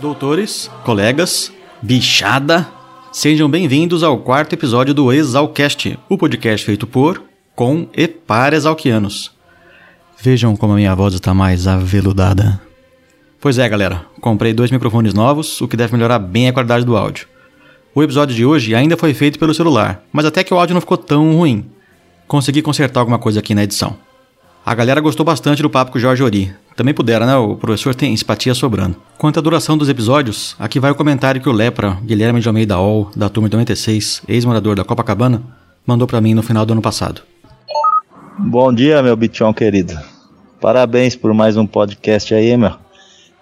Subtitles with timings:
[0.00, 2.68] Doutores, colegas, bichada,
[3.10, 7.20] sejam bem-vindos ao quarto episódio do Exalcast, o podcast feito por,
[7.56, 9.32] com e para exalquianos.
[10.20, 12.60] Vejam como a minha voz está mais aveludada.
[13.40, 16.96] Pois é, galera, comprei dois microfones novos, o que deve melhorar bem a qualidade do
[16.96, 17.26] áudio.
[17.92, 20.80] O episódio de hoje ainda foi feito pelo celular, mas até que o áudio não
[20.80, 21.68] ficou tão ruim.
[22.28, 23.96] Consegui consertar alguma coisa aqui na edição.
[24.68, 26.54] A galera gostou bastante do papo com o Jorge Ori.
[26.76, 27.34] Também pudera, né?
[27.36, 28.96] O professor tem simpatia sobrando.
[29.16, 32.78] Quanto à duração dos episódios, aqui vai o comentário que o Lepra, Guilherme de Almeida
[32.78, 35.42] Ol, da turma de 96, ex-morador da Copacabana,
[35.86, 37.22] mandou para mim no final do ano passado.
[38.38, 39.98] Bom dia, meu bichão querido.
[40.60, 42.74] Parabéns por mais um podcast aí, meu.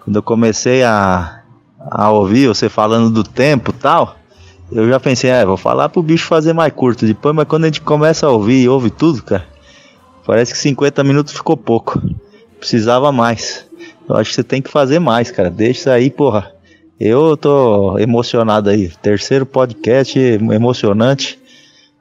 [0.04, 1.42] Quando eu comecei a,
[1.90, 4.14] a ouvir você falando do tempo tal,
[4.70, 7.66] eu já pensei, é, vou falar pro bicho fazer mais curto depois, mas quando a
[7.66, 9.55] gente começa a ouvir e ouve tudo, cara,
[10.26, 12.02] Parece que 50 minutos ficou pouco.
[12.58, 13.64] Precisava mais.
[14.08, 15.48] Eu acho que você tem que fazer mais, cara.
[15.48, 16.52] Deixa aí, porra.
[16.98, 18.88] Eu tô emocionado aí.
[19.00, 21.38] Terceiro podcast emocionante.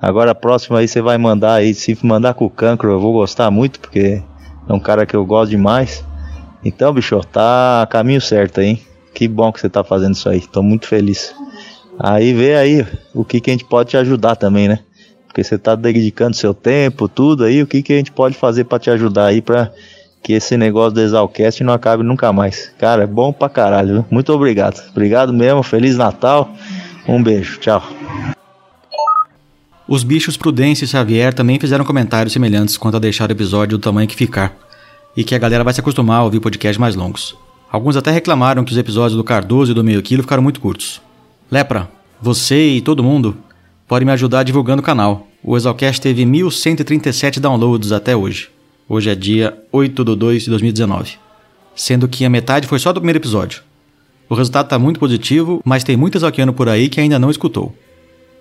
[0.02, 1.74] Agora a próxima aí você vai mandar aí.
[1.76, 4.24] Se mandar com o cancro, eu vou gostar muito, porque
[4.68, 6.04] é um cara que eu gosto demais.
[6.64, 8.82] Então, bicho, tá caminho certo aí, hein?
[9.14, 10.42] Que bom que você tá fazendo isso aí.
[10.42, 11.36] Tô muito feliz.
[12.00, 14.80] Aí vê aí o que, que a gente pode te ajudar também, né?
[15.36, 18.64] Porque você está dedicando seu tempo, tudo aí, o que, que a gente pode fazer
[18.64, 19.70] para te ajudar aí para
[20.24, 22.72] que esse negócio do Exalcast não acabe nunca mais.
[22.80, 24.06] Cara, é bom pra caralho, viu?
[24.10, 24.82] Muito obrigado.
[24.92, 26.50] Obrigado mesmo, Feliz Natal.
[27.06, 27.84] Um beijo, tchau.
[29.86, 33.82] Os bichos Prudência e Xavier também fizeram comentários semelhantes quanto a deixar o episódio do
[33.82, 34.58] tamanho que ficar,
[35.18, 37.36] e que a galera vai se acostumar a ouvir podcasts mais longos.
[37.70, 41.02] Alguns até reclamaram que os episódios do Cardoso e do Meio Quilo ficaram muito curtos.
[41.52, 41.90] Lepra,
[42.22, 43.36] você e todo mundo
[43.88, 45.28] pode me ajudar divulgando o canal.
[45.44, 48.50] O Exalcast teve 1.137 downloads até hoje.
[48.88, 51.14] Hoje é dia 8 de 2 de 2019.
[51.76, 53.62] Sendo que a metade foi só do primeiro episódio.
[54.30, 57.76] O resultado está muito positivo, mas tem muito exalquiano por aí que ainda não escutou.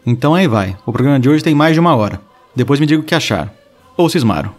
[0.07, 2.21] Então aí vai, o programa de hoje tem mais de uma hora.
[2.57, 3.51] Depois me diga o que acharam.
[3.97, 4.53] Ou cismaram.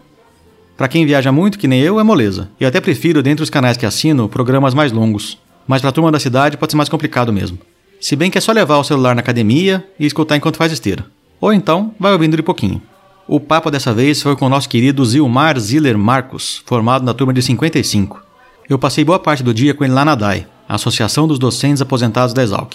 [0.76, 2.50] Para quem viaja muito, que nem eu, é moleza.
[2.60, 5.38] Eu até prefiro, dentre os canais que assino, programas mais longos.
[5.66, 7.58] Mas pra turma da cidade pode ser mais complicado mesmo.
[8.06, 11.04] Se bem que é só levar o celular na academia e escutar enquanto faz esteira.
[11.40, 12.80] Ou então, vai ouvindo de pouquinho.
[13.26, 17.32] O papo dessa vez foi com o nosso querido Zilmar Ziller Marcos, formado na turma
[17.32, 18.22] de 55.
[18.70, 22.32] Eu passei boa parte do dia com ele lá na DAI, Associação dos Docentes Aposentados
[22.32, 22.74] da Exalc.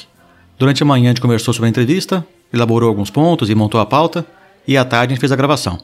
[0.59, 3.85] Durante a manhã a gente conversou sobre a entrevista, elaborou alguns pontos e montou a
[3.85, 4.25] pauta,
[4.67, 5.79] e à tarde a gente fez a gravação.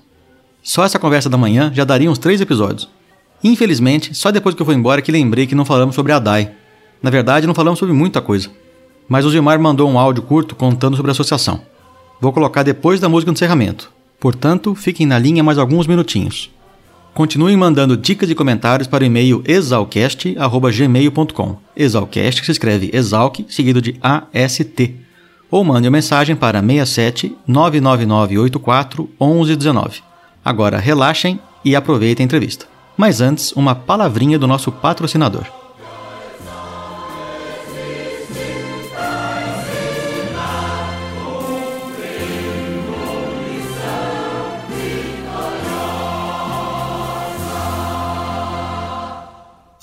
[0.62, 2.90] Só essa conversa da manhã já daria uns três episódios.
[3.42, 6.52] Infelizmente, só depois que eu fui embora que lembrei que não falamos sobre a DAI.
[7.02, 8.50] Na verdade, não falamos sobre muita coisa
[9.08, 11.62] mas o Gilmar mandou um áudio curto contando sobre a associação.
[12.20, 13.92] Vou colocar depois da música no encerramento.
[14.20, 16.50] Portanto, fiquem na linha mais alguns minutinhos.
[17.14, 21.58] Continuem mandando dicas e comentários para o e-mail exalcast.gmail.com.
[21.76, 24.94] Exalcast se escreve exalc, seguido de AST.
[25.50, 30.02] Ou mande uma mensagem para 67 99984 1119.
[30.46, 32.68] Agora relaxem e aproveitem a entrevista.
[32.96, 35.57] Mas antes, uma palavrinha do nosso patrocinador.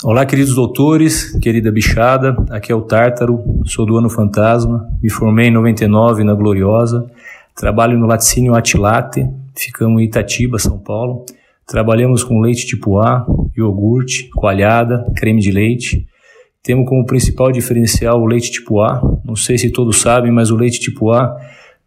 [0.06, 5.46] Olá, queridos doutores, querida bichada, aqui é o Tártaro, sou do Ano Fantasma, me formei
[5.46, 7.10] em 99 na Gloriosa,
[7.56, 9.26] trabalho no laticínio Atilate,
[9.56, 11.24] ficamos em Itatiba, São Paulo.
[11.66, 13.26] Trabalhamos com leite tipo A,
[13.56, 16.06] iogurte, coalhada, creme de leite.
[16.62, 19.00] Temos como principal diferencial o leite tipo A.
[19.24, 21.34] Não sei se todos sabem, mas o leite tipo A,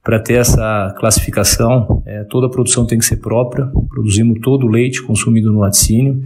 [0.04, 3.70] para ter essa classificação, é, toda a produção tem que ser própria.
[3.88, 6.24] Produzimos todo o leite consumido no laticínio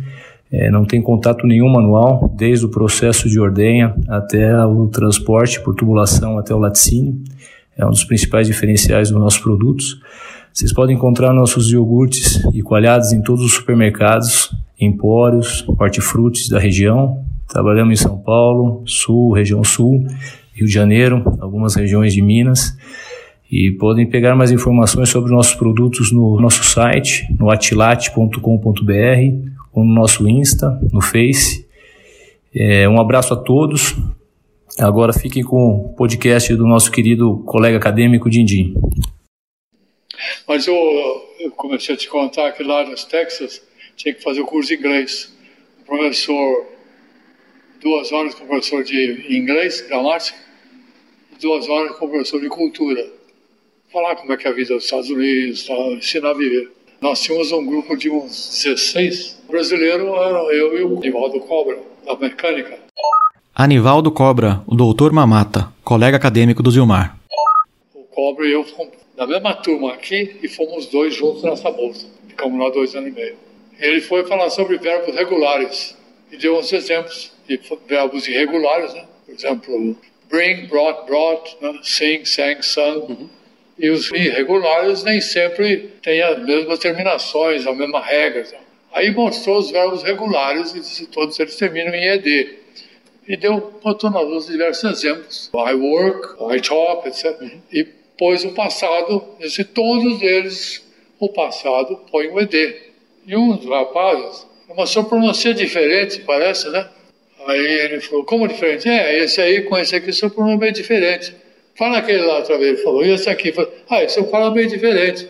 [0.51, 5.73] é, não tem contato nenhum manual, desde o processo de ordenha até o transporte por
[5.73, 7.15] tubulação até o laticínio.
[7.77, 10.01] É um dos principais diferenciais dos nossos produtos.
[10.51, 17.23] Vocês podem encontrar nossos iogurtes e coalhados em todos os supermercados, empórios, hortifrutis da região.
[17.47, 20.05] Trabalhamos em São Paulo, Sul, região Sul,
[20.53, 22.75] Rio de Janeiro, algumas regiões de Minas.
[23.49, 30.27] E podem pegar mais informações sobre nossos produtos no nosso site, no atilate.com.br no nosso
[30.27, 31.67] Insta, no Face.
[32.53, 33.95] É, um abraço a todos.
[34.77, 38.73] Agora fiquem com o podcast do nosso querido colega acadêmico Dindim.
[40.47, 40.75] Mas eu,
[41.39, 43.61] eu, comecei a te contar que lá nas Texas
[43.95, 45.33] tinha que fazer o curso de inglês.
[45.81, 46.65] O professor,
[47.81, 50.37] duas horas com o professor de inglês, gramática,
[51.33, 53.05] e duas horas com o professor de cultura.
[53.91, 56.71] Falar como é que é a vida dos Estados Unidos, tá, ensinar a viver.
[57.01, 62.15] Nós tínhamos um grupo de uns 16 brasileiros, era eu e o Nivaldo Cobra, da
[62.15, 62.77] mecânica.
[63.55, 67.17] Anivaldo Cobra, o doutor Mamata, colega acadêmico do Zilmar.
[67.95, 72.05] O Cobra e eu fomos na mesma turma aqui e fomos dois juntos nessa bolsa.
[72.27, 73.35] Ficamos lá dois anos e meio.
[73.79, 75.97] Ele foi falar sobre verbos regulares
[76.31, 79.05] e deu uns exemplos de verbos irregulares, né?
[79.25, 79.97] Por exemplo,
[80.29, 81.79] bring, brought, brought, né?
[81.81, 83.05] sing, sang, sung.
[83.09, 83.29] Uhum.
[83.81, 88.43] E os irregulares nem sempre têm as mesmas terminações, a mesma regra.
[88.43, 88.59] Né?
[88.93, 92.59] Aí mostrou os verbos regulares e disse, todos eles terminam em ED.
[93.27, 95.49] E deu, botou na luz diversos exemplos.
[95.55, 97.41] I work, I talk, etc.
[97.41, 97.59] Uhum.
[97.73, 97.83] E
[98.19, 100.87] pôs o passado, disse, todos eles,
[101.19, 102.75] o passado põe o ED.
[103.25, 106.87] E um dos rapazes, uma só pronuncia diferente, parece, né?
[107.47, 108.87] Aí ele falou, como diferente?
[108.87, 111.40] É, esse aí com esse aqui seu pronome é diferente.
[111.81, 113.51] Fala aquele lá outra vez, ele falou, e esse aqui?
[113.51, 115.27] Falou, ah, esse eu falo bem diferente.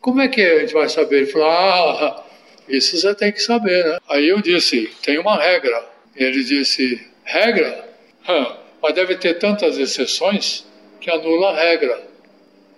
[0.00, 1.16] Como é que a gente vai saber?
[1.18, 2.24] Ele falou, ah,
[2.66, 3.98] isso você tem que saber, né?
[4.08, 5.84] Aí eu disse, tem uma regra.
[6.16, 7.86] Ele disse, regra?
[8.26, 10.64] Hum, mas deve ter tantas exceções
[11.02, 12.02] que anula a regra.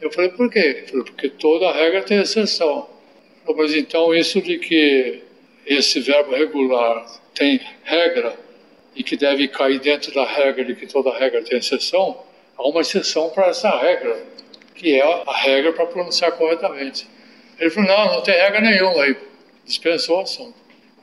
[0.00, 0.58] Eu falei, por quê?
[0.58, 2.88] Ele falou, porque toda regra tem exceção.
[3.44, 5.22] Falei, mas então isso de que
[5.64, 8.34] esse verbo regular tem regra
[8.96, 12.26] e que deve cair dentro da regra de que toda regra tem exceção,
[12.56, 14.24] há uma exceção para essa regra,
[14.74, 17.08] que é a regra para pronunciar corretamente.
[17.58, 19.16] Ele falou, não, não tem regra nenhuma aí
[19.66, 20.54] dispensou o assunto.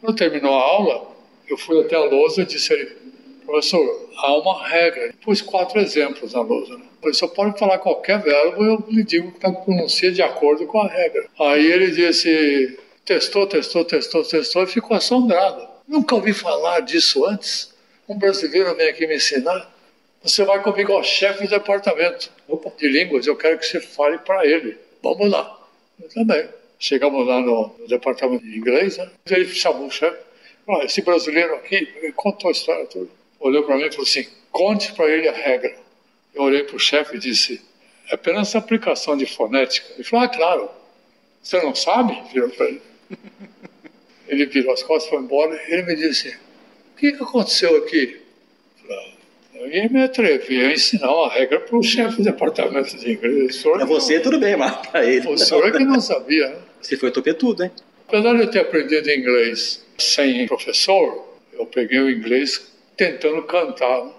[0.01, 1.11] Quando terminou a aula,
[1.47, 2.97] eu fui até a lousa e disse a ele,
[3.45, 5.13] professor, há uma regra.
[5.21, 6.77] Pus quatro exemplos na lousa.
[6.77, 6.85] Né?
[7.03, 10.81] Ele só pode falar qualquer verbo, eu lhe digo que está pronuncia de acordo com
[10.81, 11.27] a regra.
[11.39, 15.67] Aí ele disse, testou, testou, testou, testou e ficou assombrado.
[15.88, 17.73] Nunca ouvi falar disso antes.
[18.07, 19.72] Um brasileiro vem aqui me ensinar.
[20.23, 22.31] Você vai comigo ao chefe do departamento
[22.77, 24.77] de línguas, eu quero que você fale para ele.
[25.01, 25.59] Vamos lá.
[26.01, 26.47] Eu também.
[26.79, 29.09] Chegamos lá no, no departamento de inglês, né?
[29.29, 30.17] ele chamou o chefe.
[30.67, 31.85] Ah, esse brasileiro aqui
[32.15, 33.09] contou a história toda.
[33.37, 35.75] Olhou para mim e falou assim: conte para ele a regra.
[36.33, 37.61] Eu olhei para o chefe e disse:
[38.09, 39.87] é apenas aplicação de fonética.
[39.95, 40.69] Ele falou: ah, claro.
[41.41, 42.17] Você não sabe?
[42.31, 42.81] Virou para ele.
[44.25, 45.61] Ele virou as costas foi embora.
[45.67, 46.29] Ele me disse:
[46.93, 48.21] o que aconteceu aqui?
[48.87, 49.13] Eu
[49.55, 53.61] ia me atrever a ensinar uma regra para o chefe do departamento de inglês.
[53.61, 55.27] Para você, tudo bem, mas para ele.
[55.27, 56.57] O senhor é que não sabia, né?
[56.81, 57.71] Você foi toper tudo, hein?
[58.07, 64.03] Apesar de eu ter aprendido inglês sem professor, eu peguei o inglês tentando cantar.
[64.05, 64.11] Né?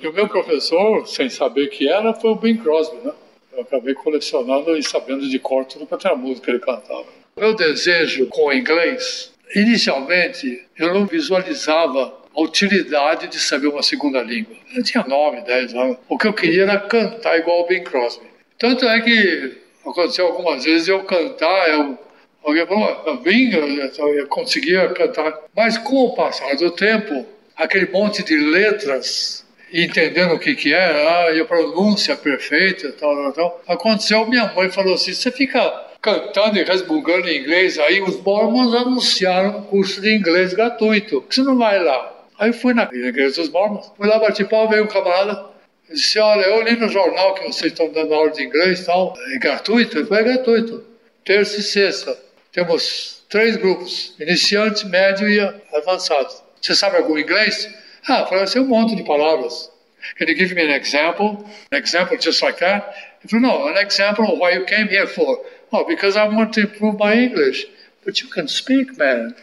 [0.00, 3.12] E o meu professor, sem saber que era, foi o Bing Crosby, né?
[3.52, 7.06] Eu acabei colecionando e sabendo de cor tudo quanto era música que ele cantava.
[7.36, 14.22] Meu desejo com o inglês, inicialmente, eu não visualizava a utilidade de saber uma segunda
[14.22, 14.54] língua.
[14.74, 15.96] Eu tinha 9, 10 anos.
[16.08, 18.26] O que eu queria era cantar igual o Bing Crosby.
[18.56, 21.98] Tanto é que aconteceu algumas vezes eu cantar, eu,
[22.44, 25.36] alguém falou, Bing, eu, eu conseguia cantar.
[25.56, 27.26] Mas com o passar do tempo,
[27.56, 33.14] aquele monte de letras entendendo o que que era, ah, e a pronúncia perfeita, tal,
[33.14, 33.62] tal, tal.
[33.66, 35.60] Aconteceu, minha mãe falou assim, você fica
[36.00, 41.34] cantando e resmungando em inglês, aí os mormons anunciaram um curso de inglês gratuito, que
[41.34, 42.17] você não vai lá.
[42.38, 45.46] Aí fui na igreja dos mormons, fui lá bati pau, veio um camarada,
[45.90, 49.14] disse, olha, eu li no jornal que vocês estão dando aula de inglês e tal,
[49.34, 49.98] é gratuito?
[49.98, 50.84] Ele falou, é gratuito,
[51.24, 52.16] terça e sexta.
[52.52, 55.40] Temos três grupos, iniciante, médio e
[55.74, 56.32] avançado.
[56.60, 57.68] Você sabe algum inglês?
[58.08, 59.70] Ah, falei assim, um monte de palavras.
[60.16, 61.44] Can you give me an example?
[61.72, 62.86] An example just like that?
[63.22, 65.44] He said, no, an example of why you came here for.
[65.72, 67.66] Oh, because I want to improve my English.
[68.04, 69.34] But you can speak, man.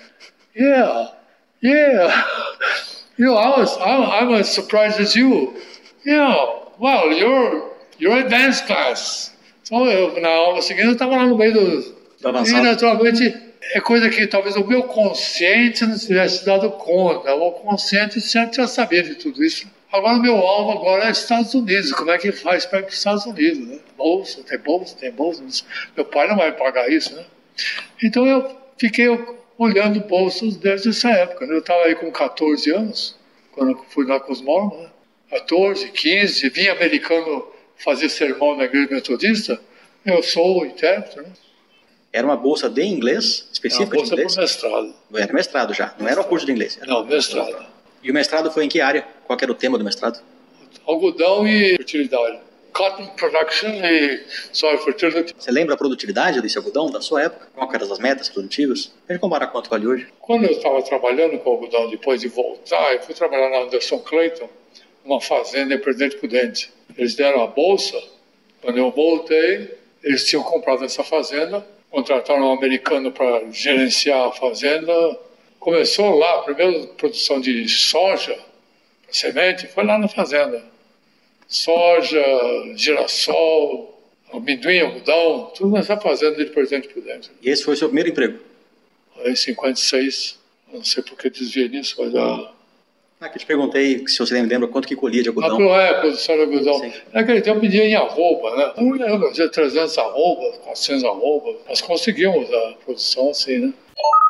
[0.55, 1.09] Yeah,
[1.65, 2.23] yeah.
[3.17, 5.53] You know, I was, I'm, I'm as surprised as you.
[6.03, 6.35] Yeah,
[6.77, 9.33] well, you're, you're advanced class.
[9.63, 11.95] Então, eu, na aula seguinte, eu estava lá no meio do...
[12.21, 13.33] E, naturalmente,
[13.73, 17.33] é coisa que talvez o meu consciente não tivesse dado conta.
[17.33, 19.65] O consciente sempre já sabia de tudo isso.
[19.91, 21.93] Agora, o meu alvo agora é Estados Unidos.
[21.93, 23.65] Como é que faz para ir para os Estados Unidos?
[23.65, 23.79] Né?
[23.97, 25.41] Bolsa, tem bolsa, tem bolsa.
[25.95, 27.23] Meu pai não vai pagar isso, né?
[28.03, 29.07] Então, eu fiquei
[29.57, 31.45] olhando bolsas desde essa época.
[31.45, 31.55] Né?
[31.55, 33.15] Eu estava aí com 14 anos,
[33.51, 34.81] quando fui lá com os mormons.
[34.81, 34.89] Né?
[35.31, 37.47] 14, 15, vim americano
[37.77, 39.59] fazer sermão na igreja metodista.
[40.05, 41.33] Eu sou o intérprete, né?
[42.13, 44.37] Era uma bolsa de inglês, específica de inglês?
[44.37, 44.95] Era mestrado.
[45.13, 46.79] Era mestrado já, não era um curso de inglês.
[46.87, 47.65] Não, mestrado.
[48.01, 49.05] E o mestrado foi em que área?
[49.25, 50.23] Qual era o tema do mestrado?
[50.87, 52.39] Algodão e fertilidade.
[52.75, 55.33] Cotton Production e Soil Fertility.
[55.37, 57.47] Você lembra a produtividade desse algodão da sua época?
[57.55, 58.91] Qual eram as metas produtivas?
[59.07, 60.07] A gente compara quanto vale hoje.
[60.19, 64.49] Quando eu estava trabalhando com algodão, depois de voltar, eu fui trabalhar na Anderson Clayton,
[65.03, 66.71] uma fazenda em Presidente Prudente.
[66.97, 67.97] Eles deram a bolsa.
[68.61, 71.65] Quando eu voltei, eles tinham comprado essa fazenda
[71.95, 74.93] contrataram um americano para gerenciar a fazenda.
[75.57, 78.37] Começou lá, a primeira produção de soja,
[79.09, 80.61] semente foi lá na fazenda.
[81.47, 82.23] Soja,
[82.75, 83.99] girassol,
[84.33, 87.31] amendoim, algodão, tudo nessa fazenda de presente por dentro.
[87.41, 88.39] E esse foi o seu primeiro emprego?
[89.23, 90.39] Em 56,
[90.73, 92.51] não sei por que desviei nisso, mas a...
[93.21, 95.55] Ah, que eu te perguntei se você lembra quanto que colhia de algodão.
[95.55, 96.79] pro- é, a produção de algodão.
[96.79, 96.91] Sim.
[97.13, 98.73] Naquele tempo pedia em arroba, né?
[98.77, 101.55] Não lembro, dizia 300 arrobas, 400 arrobas.
[101.67, 103.73] Nós conseguimos a produção assim, né?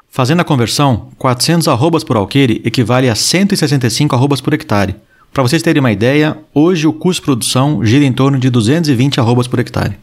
[0.08, 4.96] Fazendo a conversão, 400 arrobas por alqueire equivale a 165 arrobas por hectare.
[5.36, 9.20] Para vocês terem uma ideia, hoje o custo de produção gira em torno de 220
[9.20, 9.98] arrobas por hectare.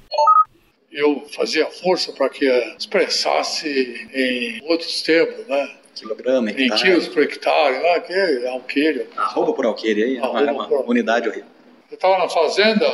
[0.92, 2.44] Eu fazia força para que
[2.78, 3.66] expressasse
[4.14, 5.70] em outros termos, né?
[5.94, 6.82] Quilograma, Em hectare.
[6.82, 8.00] quilos por hectare, né?
[8.00, 9.06] Que é alqueire.
[9.16, 11.48] Arroba por alqueire aí, é uma, é Arroba uma por- unidade horrível.
[11.90, 12.86] Eu estava na fazenda,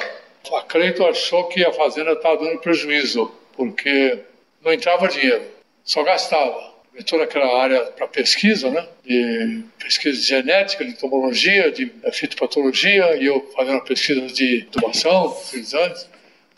[0.55, 4.21] a Cleiton achou que a fazenda estava dando prejuízo, porque
[4.65, 5.43] não entrava dinheiro,
[5.83, 6.69] só gastava.
[6.99, 8.85] Eu toda aquela área para pesquisa, né?
[9.05, 15.33] De pesquisa de genética, de entomologia, de eh, fitopatologia, e eu fazendo pesquisa de tubação,
[15.33, 16.09] fertilizantes,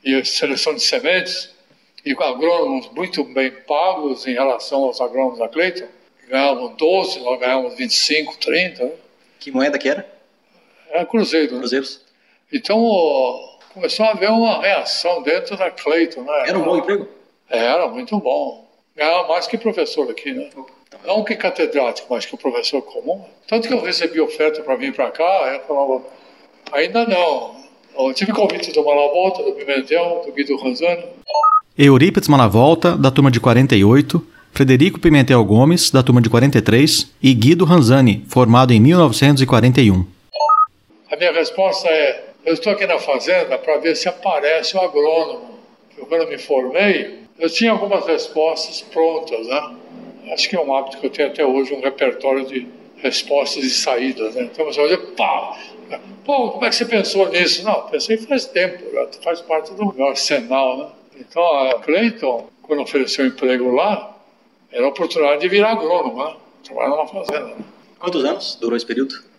[0.02, 1.50] e seleção de sementes,
[2.06, 5.86] e com agrônomos muito bem pagos em relação aos agrônomos da Cleiton,
[6.26, 8.92] ganhavam 12, nós ganhávamos 25, 30, né?
[9.38, 10.10] Que moeda que era?
[10.88, 11.58] Era cruzeiro, né?
[11.58, 12.00] Cruzeiros.
[12.50, 16.44] Então ó, começou a haver uma reação dentro da Cleiton, né?
[16.46, 17.06] Era um bom emprego?
[17.50, 18.59] Era muito bom.
[19.00, 20.50] Ganhava mais que professor aqui, né?
[21.06, 23.24] Não que catedrático, mas que professor comum.
[23.48, 26.02] Tanto que eu recebi oferta para vir para cá, eu falava,
[26.70, 27.56] ainda não.
[27.98, 31.02] Eu tive convite do Malavolta, do Pimentel, do Guido Ranzani.
[31.78, 37.64] Eurípides Malavolta, da turma de 48, Frederico Pimentel Gomes, da turma de 43 e Guido
[37.64, 40.06] Ranzani, formado em 1941.
[41.10, 45.58] A minha resposta é: eu estou aqui na fazenda para ver se aparece o agrônomo.
[45.96, 49.76] Eu, quando me formei, eu tinha algumas respostas prontas, né?
[50.32, 52.68] Acho que é um hábito que eu tenho até hoje, um repertório de
[52.98, 54.42] respostas e saídas, né?
[54.42, 55.58] Então você dizer, pá,
[56.24, 57.64] pô, como é que você pensou nisso?
[57.64, 60.88] Não, pensei faz tempo, já faz parte do meu arsenal, né?
[61.18, 64.16] Então a Cleiton, quando ofereceu emprego lá,
[64.70, 66.36] era a oportunidade de virar agrônomo, né?
[66.62, 67.64] Trabalhar numa fazenda, né?
[67.98, 69.29] Quantos anos durou esse período?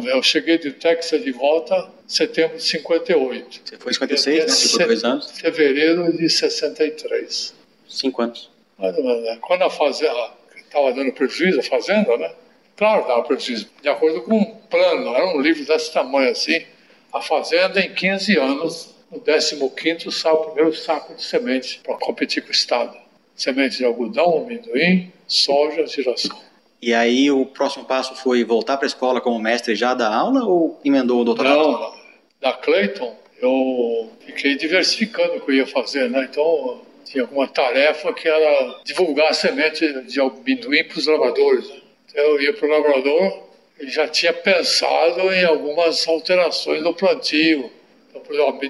[0.00, 3.60] Ver, eu cheguei de Texas de volta em setembro de 58.
[3.64, 4.52] Você foi em 56, né?
[4.52, 5.30] Ficou dois anos.
[5.32, 7.54] Fevereiro de 63.
[7.86, 8.50] Cinco anos.
[8.78, 9.38] Mais ou menos, né?
[9.42, 12.32] Quando a fazenda estava dando prejuízo, a fazenda, né?
[12.76, 13.68] Claro, dava prejuízo.
[13.82, 16.64] De acordo com um plano, era um livro desse tamanho assim.
[17.12, 22.42] A fazenda, em 15 anos, no 15 sai o primeiro saco de semente para competir
[22.42, 22.96] com o Estado.
[23.36, 26.42] Semente de algodão, amendoim, soja, girassol.
[26.84, 30.44] E aí o próximo passo foi voltar para a escola como mestre já da aula
[30.44, 31.56] ou emendou o doutorado?
[31.56, 31.94] Não,
[32.42, 36.28] da Clayton, eu fiquei diversificando o que eu ia fazer, né?
[36.30, 41.70] Então, tinha alguma tarefa que era divulgar a semente de amendoim para os lavradores.
[41.70, 41.76] Né?
[42.10, 43.44] Então, eu ia para o lavrador
[43.80, 47.70] e já tinha pensado em algumas alterações no plantio.
[48.10, 48.60] Então, por exemplo,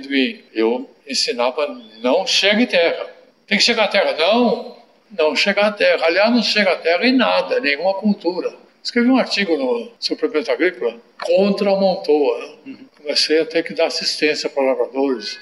[0.55, 1.67] eu ensinava,
[2.01, 3.11] não chega em terra.
[3.45, 4.13] Tem que chegar à terra.
[4.17, 4.74] Não,
[5.17, 6.07] não chega à terra.
[6.07, 8.55] Aliás, não chega à terra em nada, nenhuma cultura.
[8.83, 12.59] Escrevi um artigo no Suplemento Agrícola contra a Montoa.
[12.99, 15.39] Comecei a ter que dar assistência para lavradores.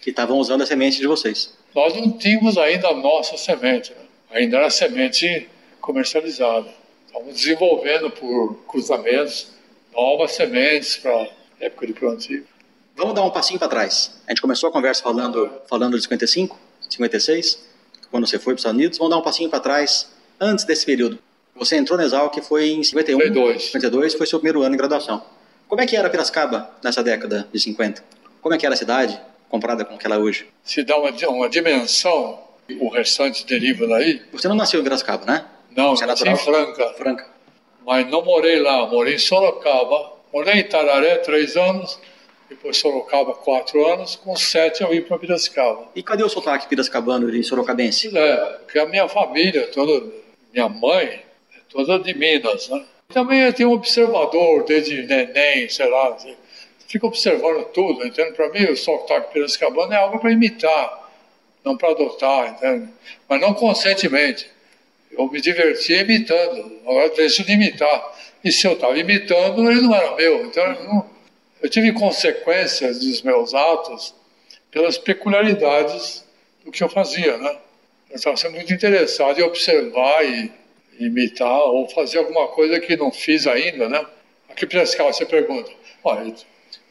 [0.00, 1.52] Que estavam usando a semente de vocês.
[1.74, 3.98] Nós não tínhamos ainda a nossa semente, né?
[4.30, 5.48] ainda era semente
[5.80, 6.68] comercializada.
[7.06, 9.48] Estávamos desenvolvendo por cruzamentos
[9.92, 11.28] novas sementes para
[11.60, 12.46] época de plantio.
[12.96, 14.18] Vamos dar um passinho para trás.
[14.26, 16.58] A gente começou a conversa falando, falando de 55,
[16.88, 17.67] 56,
[18.10, 18.98] quando você foi para os Estados Unidos.
[18.98, 20.10] Vamos dar um passinho para trás,
[20.40, 21.18] antes desse período.
[21.56, 23.64] Você entrou na Exal, que foi em 51, 52.
[23.72, 25.22] 52, foi seu primeiro ano em graduação.
[25.66, 28.02] Como é que era Piracicaba nessa década de 50?
[28.40, 30.46] Como é que era a cidade comparada com aquela hoje?
[30.62, 32.38] Se dá uma, uma dimensão,
[32.80, 34.22] o restante deriva daí.
[34.32, 35.44] Você não nasceu em Piracicaba, né?
[35.76, 36.36] Não, Você é nasci em?
[36.36, 36.92] Franca.
[36.94, 37.26] Franca.
[37.84, 40.12] mas não morei lá, morei em Sorocaba.
[40.32, 41.98] Morei em Itararé três anos,
[42.48, 45.88] depois Sorocaba quatro anos, com sete eu vim para Piracicaba.
[45.94, 48.16] E cadê o sotaque piracicabano de sorocabense?
[48.16, 50.06] É, porque a minha família, toda,
[50.52, 51.06] minha mãe,
[51.54, 52.84] é toda de Minas, né?
[53.08, 56.34] Também eu tenho um observador desde neném, sei lá, assim,
[56.86, 58.32] fica observando tudo, entende?
[58.32, 61.10] Para mim o sotaque piracicabano é algo para imitar,
[61.64, 62.88] não para adotar, entende?
[63.28, 64.50] Mas não conscientemente.
[65.10, 68.14] Eu me divertia imitando, agora deixo de imitar.
[68.44, 70.46] E se eu estava imitando, ele não era meu.
[70.46, 71.17] Então eu, não-
[71.62, 74.14] eu tive consequências dos meus atos
[74.70, 76.24] pelas peculiaridades
[76.64, 77.56] do que eu fazia, né?
[78.10, 80.50] Eu estava sendo muito interessado em observar e
[80.98, 84.04] imitar ou fazer alguma coisa que não fiz ainda, né?
[84.48, 85.70] Aqui em Piracicaba, você pergunta.
[86.02, 86.34] Olha, eu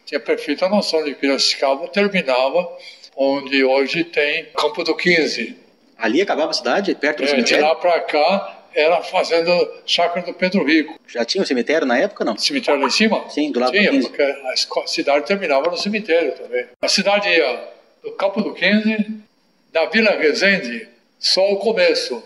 [0.05, 2.69] tinha perfeita noção de Piracicaba terminava
[3.15, 5.57] onde hoje tem Campo do 15.
[5.97, 7.65] Ali acabava a cidade, perto do É, de cemitério?
[7.65, 9.51] lá para cá era a fazenda
[9.86, 11.00] chácara do Pedro Rico.
[11.07, 12.38] Já tinha o cemitério na época, não?
[12.38, 13.27] Cemitério lá em cima?
[13.29, 14.10] Sim, do lado Tinha, do 15.
[14.10, 16.67] porque a cidade terminava no cemitério também.
[16.81, 17.69] A cidade ia
[18.03, 19.19] do Campo do 15,
[19.74, 20.88] da Vila Resende,
[21.19, 22.22] só o começo,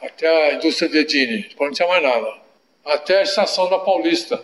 [0.00, 2.34] até a indústria de Edine, depois não tinha mais nada,
[2.84, 4.40] até a estação da Paulista.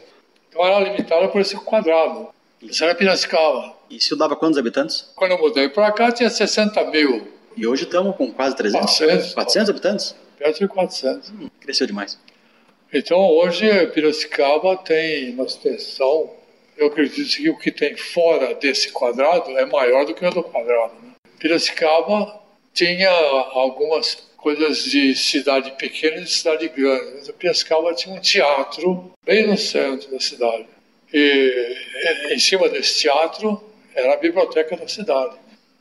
[0.48, 2.28] Então era limitada por esse quadrado.
[2.60, 3.74] Isso era Piracicaba.
[3.88, 5.10] E isso dava quantos habitantes?
[5.14, 8.86] Quando eu mudei para cá, tinha 60 mil, E hoje estamos com quase 300?
[8.98, 9.34] 400.
[9.34, 10.14] 400 habitantes?
[10.42, 11.32] Perto de 400.
[11.60, 12.18] Cresceu demais.
[12.92, 16.30] Então, hoje, Piracicaba tem uma extensão,
[16.76, 20.42] eu acredito que o que tem fora desse quadrado é maior do que o do
[20.42, 20.94] quadrado.
[21.02, 21.12] Né?
[21.38, 22.40] Piracicaba
[22.74, 27.12] tinha algumas coisas de cidade pequena e de cidade grande.
[27.14, 30.66] Mas Piracicaba tinha um teatro bem no centro da cidade.
[31.14, 33.62] E e, em cima desse teatro
[33.94, 35.36] era a biblioteca da cidade.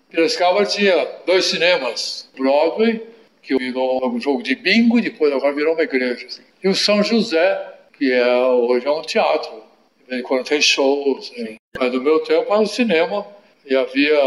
[0.09, 3.01] Piracicaba tinha dois cinemas, Broadway,
[3.41, 6.27] que virou um jogo de bingo e depois agora virou uma igreja.
[6.63, 9.63] E o São José, que é, hoje é um teatro.
[10.09, 11.31] Em quando tem shows.
[11.37, 11.55] né?
[11.79, 13.25] Mas no meu tempo era o cinema
[13.65, 14.19] e havia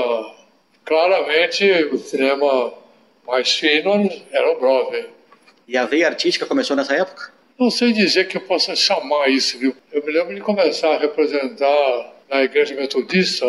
[0.84, 2.72] claramente o cinema
[3.26, 5.08] mais fino era o Broadway.
[5.66, 7.32] E a veia artística começou nessa época?
[7.58, 9.74] Não sei dizer que eu possa chamar isso, viu?
[9.92, 13.46] Eu me lembro de começar a representar na igreja metodista.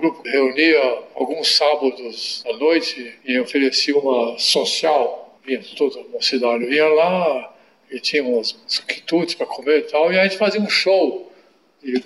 [0.00, 5.38] Grupo reunia alguns sábados à noite e oferecia uma social.
[5.44, 7.54] Vinha toda uma cidade, vinha lá
[7.90, 8.52] e tinha uns,
[8.86, 10.12] quitutes para comer e tal.
[10.12, 11.30] E a gente fazia um show,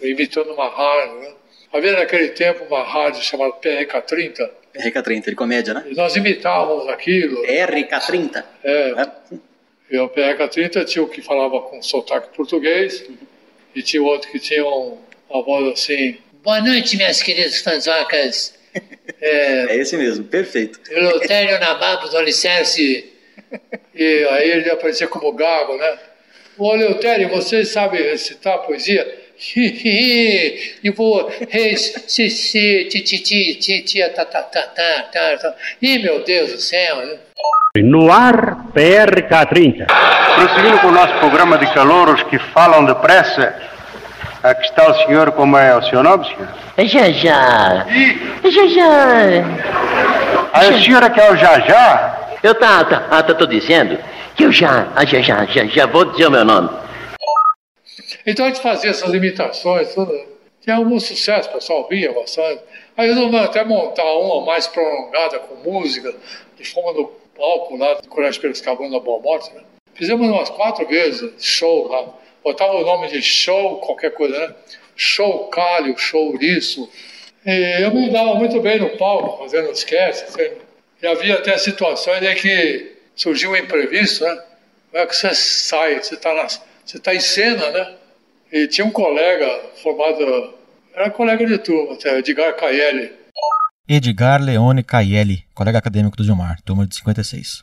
[0.03, 1.21] imitando uma rádio.
[1.21, 1.35] Né?
[1.73, 4.51] Havia naquele tempo uma rádio chamada PRK30.
[4.77, 5.85] RK30, de comédia, né?
[5.89, 7.43] E nós imitávamos aquilo.
[7.47, 8.45] RK30.
[8.65, 9.13] É, né?
[9.91, 13.05] e o PRK30 tinha o que falava com sotaque português
[13.75, 14.99] e tinha outro que tinha um-
[15.31, 16.17] uma voz assim.
[16.45, 18.55] Boa noite, minhas queridas fanzocas.
[19.19, 20.79] É, É esse mesmo, perfeito.
[20.91, 22.83] Eleutério Nabapo, dá licença.
[22.83, 25.99] E aí ele aparecia como gago, né?
[26.59, 29.25] Ô, Eleutério, você sabe recitar poesia?
[29.57, 31.33] e vou
[35.81, 37.18] Ih, meu Deus do céu, né?
[37.79, 39.87] No ar, PRK30.
[39.87, 43.74] Prosseguindo com o nosso programa de calouros que falam depressa,
[44.44, 46.48] aqui está o senhor, como é o seu nome, senhor?
[46.78, 47.87] Já já.
[48.44, 49.44] Já já.
[50.52, 52.38] Ah, a senhora que é o Jajá?
[52.42, 53.98] Eu tá, tá, ah, tá, tô dizendo
[54.37, 56.68] que eu já, ah, já, já, já, já vou dizer o meu nome.
[58.26, 60.12] Então a gente fazia essas imitações, tudo.
[60.61, 62.62] Tinha algum sucesso, o pessoal via bastante.
[62.96, 66.14] Aí resolvemos até montar uma mais prolongada com música,
[66.59, 69.62] e fomos no palco lá do Colégio Piracicabana da Boa Morte, né?
[69.94, 72.24] Fizemos umas quatro vezes show lá.
[72.44, 74.54] Botava o nome de show, qualquer coisa, né?
[74.94, 76.90] Show Calho, show isso.
[77.46, 80.24] E eu me dava muito bem no palco, fazendo sketches.
[80.24, 80.52] assim.
[81.02, 84.42] E havia até situações em que surgiu um imprevisto, né?
[84.90, 86.02] Como é que você sai?
[86.02, 86.46] Você está
[86.85, 87.94] você tá em cena, né?
[88.52, 89.48] E tinha um colega
[89.83, 90.54] formado,
[90.94, 93.11] era colega de turma, até, Edgar Caielli.
[93.88, 97.62] Edgar Leone Caielli, colega acadêmico do Gilmar, turma de 56.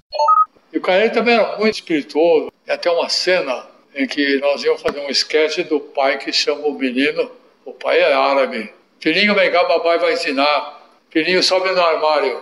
[0.73, 2.51] E o Caielli também era muito espirituoso.
[2.67, 6.73] Até uma cena em que nós íamos fazer um esquete do pai que chama o
[6.73, 7.29] menino,
[7.65, 8.71] o pai é árabe.
[8.99, 10.81] Filhinho, vem cá, papai vai ensinar.
[11.09, 12.41] Filhinho, sobe no armário.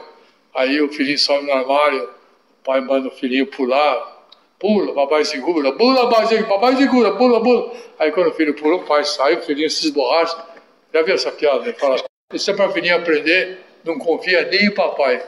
[0.54, 4.18] Aí o filhinho sobe no armário, o pai manda o filhinho pular.
[4.60, 6.28] Pula, papai segura, pula, papai,
[6.76, 7.74] segura, pula, pula.
[7.98, 10.38] Aí quando o filho pula, o pai sai, o filhinho se esborracha.
[10.94, 11.64] Já viu essa piada?
[11.64, 11.96] Ele fala,
[12.34, 15.24] isso é para o filhinho aprender, não confia nem em papai.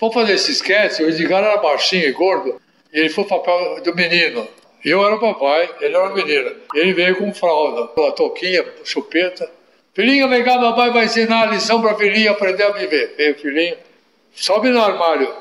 [0.00, 2.60] Vamos fazer esse sketch, o Edgar era baixinho e gordo,
[2.92, 4.48] e ele foi o papel do menino.
[4.84, 6.52] Eu era o papai, ele era o menino.
[6.74, 9.50] Ele veio com fralda, com a touquinha, chupeta.
[9.94, 13.14] Filhinho, vem cá, papai vai ensinar a lição para filhinho aprender a viver.
[13.30, 13.76] O filhinho,
[14.34, 15.32] sobe no armário.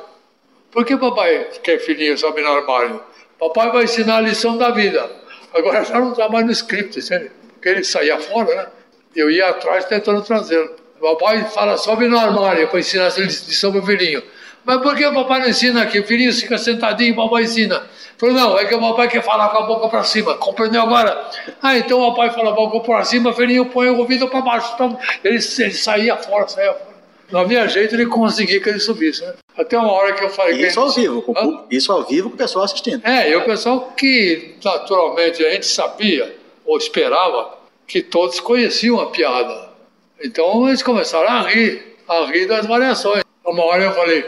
[0.72, 3.02] Por que papai quer filhinho sobe no armário?
[3.38, 5.10] Papai vai ensinar a lição da vida.
[5.54, 7.30] Agora já não está mais no script, entende?
[7.54, 8.68] Porque ele saía fora, né?
[9.16, 10.72] Eu ia atrás tentando trazê-lo.
[11.02, 14.24] Papai fala, sobe no armário para ensinar essa lição para o filhinho.
[14.66, 16.00] Mas por que o papai não ensina aqui?
[16.00, 17.84] O filhinho fica sentadinho e o papai ensina.
[18.18, 20.36] Falou, não, é que o papai quer falar com a boca para cima.
[20.36, 21.30] Compreendeu agora?
[21.62, 24.42] Ah, então o papai fala a boca para cima, o filhinho põe o ouvido para
[24.42, 24.72] baixo.
[24.76, 26.94] Então, ele, ele saía fora, saía fora.
[27.32, 29.34] Não havia jeito de conseguir que ele subisse, né?
[29.58, 32.36] Até uma hora que eu falei Isso ao vivo, com público- isso ao vivo com
[32.36, 33.02] o pessoal assistindo.
[33.06, 39.08] é, e o pessoal que naturalmente a gente sabia ou esperava que todos conheciam a
[39.08, 39.70] piada.
[40.24, 43.24] Então eles começaram a rir, a rir das variações.
[43.46, 44.26] Uma hora eu falei,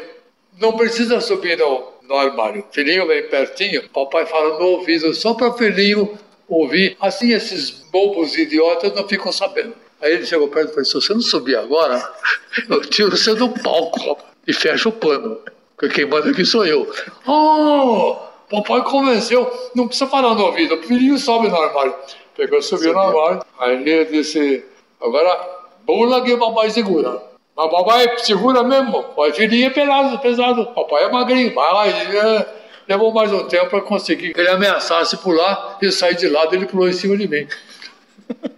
[0.60, 2.66] não precisa subir no, no armário.
[2.72, 6.96] Filhinho vem pertinho, papai fala no ouvido, só para o filhinho ouvir.
[7.00, 9.74] Assim esses bobos idiotas não ficam sabendo.
[10.02, 12.02] Aí ele chegou perto e falou, se você não subir agora,
[12.70, 15.40] eu tiro você do palco e fecho o pano.
[15.76, 16.90] Porque quem manda aqui sou eu.
[17.28, 18.16] Oh!
[18.50, 21.96] Papai convenceu, não precisa falar no ouvido, o filhinho sobe no armário.
[22.38, 23.42] Pegou, subiu no armário.
[23.58, 24.64] Aí ele disse,
[25.02, 25.50] agora
[25.86, 27.22] bula que o papai segura.
[27.56, 29.06] Mas papai segura mesmo.
[29.16, 30.66] O filhinho é pesado, pesado.
[30.68, 32.48] Papai é magrinho, mas é,
[32.88, 34.34] levou mais um tempo para conseguir.
[34.38, 37.48] Ele ameaçasse pular e sair de lado, ele pulou em cima de mim.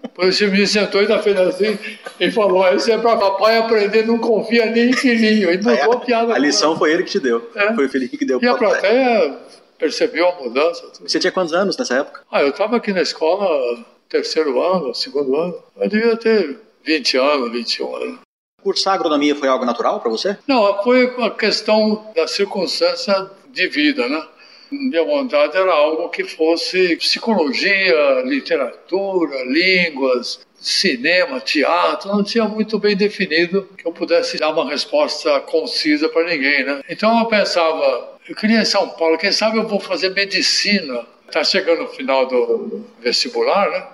[0.02, 1.78] Depois o me sentou e fez assim
[2.20, 5.52] e falou: Isso é para papai aprender, não confia nem em filhinho.
[5.52, 6.34] E mudou a piada.
[6.34, 7.52] A lição foi ele que te deu.
[7.54, 7.74] É.
[7.76, 9.38] Foi o filhinho que deu E a plateia
[9.78, 10.88] percebeu a mudança.
[10.88, 11.08] Tudo.
[11.08, 12.22] Você tinha quantos anos nessa época?
[12.32, 13.78] Ah, eu estava aqui na escola,
[14.10, 15.56] terceiro ano, segundo ano.
[15.80, 18.27] Eu devia ter 20 anos, 21 anos.
[18.68, 20.38] Cursar agronomia foi algo natural para você?
[20.46, 24.22] Não, foi uma questão da circunstância de vida, né?
[24.70, 32.94] Minha vontade era algo que fosse psicologia, literatura, línguas, cinema, teatro, não tinha muito bem
[32.94, 36.82] definido que eu pudesse dar uma resposta concisa para ninguém, né?
[36.90, 41.06] Então eu pensava, eu queria em São Paulo, quem sabe eu vou fazer medicina.
[41.26, 43.88] Está chegando o final do vestibular, né?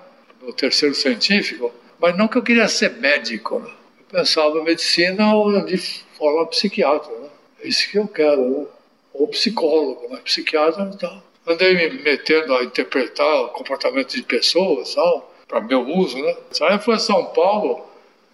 [0.44, 3.70] Do terceiro científico, mas não que eu queria ser médico, né?
[4.14, 5.32] Pensava medicina
[5.66, 5.76] de
[6.16, 7.28] forma psiquiatra, né?
[7.60, 8.66] É isso que eu quero, né?
[9.12, 11.20] Ou psicólogo, mas psiquiatra não tá.
[11.46, 16.36] Andei me metendo a interpretar o comportamento de pessoas, tal para meu uso, né?
[16.62, 17.84] Aí eu fui a São Paulo,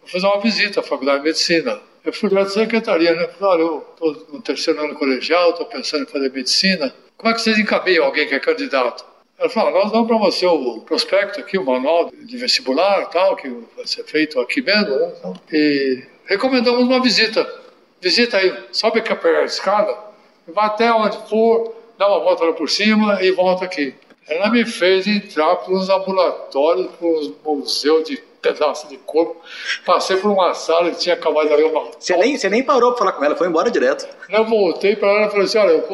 [0.07, 1.81] fazer uma visita à Faculdade de Medicina.
[2.05, 3.29] Eu fui lá da secretaria, né?
[3.29, 6.95] Falei, olha, eu estou no terceiro ano colegial, estou pensando em fazer medicina.
[7.17, 9.05] Como é que vocês encabeiam alguém que é candidato?
[9.41, 13.49] Ela falou, nós damos para você o prospecto aqui, o manual de vestibular tal, que
[13.75, 15.13] vai ser feito aqui mesmo, né?
[15.51, 17.51] E recomendamos uma visita.
[18.03, 19.97] Visita aí, sobe aqui a escada,
[20.47, 23.95] vai até onde for, dá uma volta lá por cima e volta aqui.
[24.29, 29.41] Ela me fez entrar para uns ambulatórios, para uns museus de pedaço de corpo.
[29.85, 31.91] Passei por uma sala que tinha acabado de uma.
[31.99, 34.09] Você nem, você nem parou para falar com ela, foi embora direto.
[34.29, 35.85] Eu voltei para ela e falei assim: olha,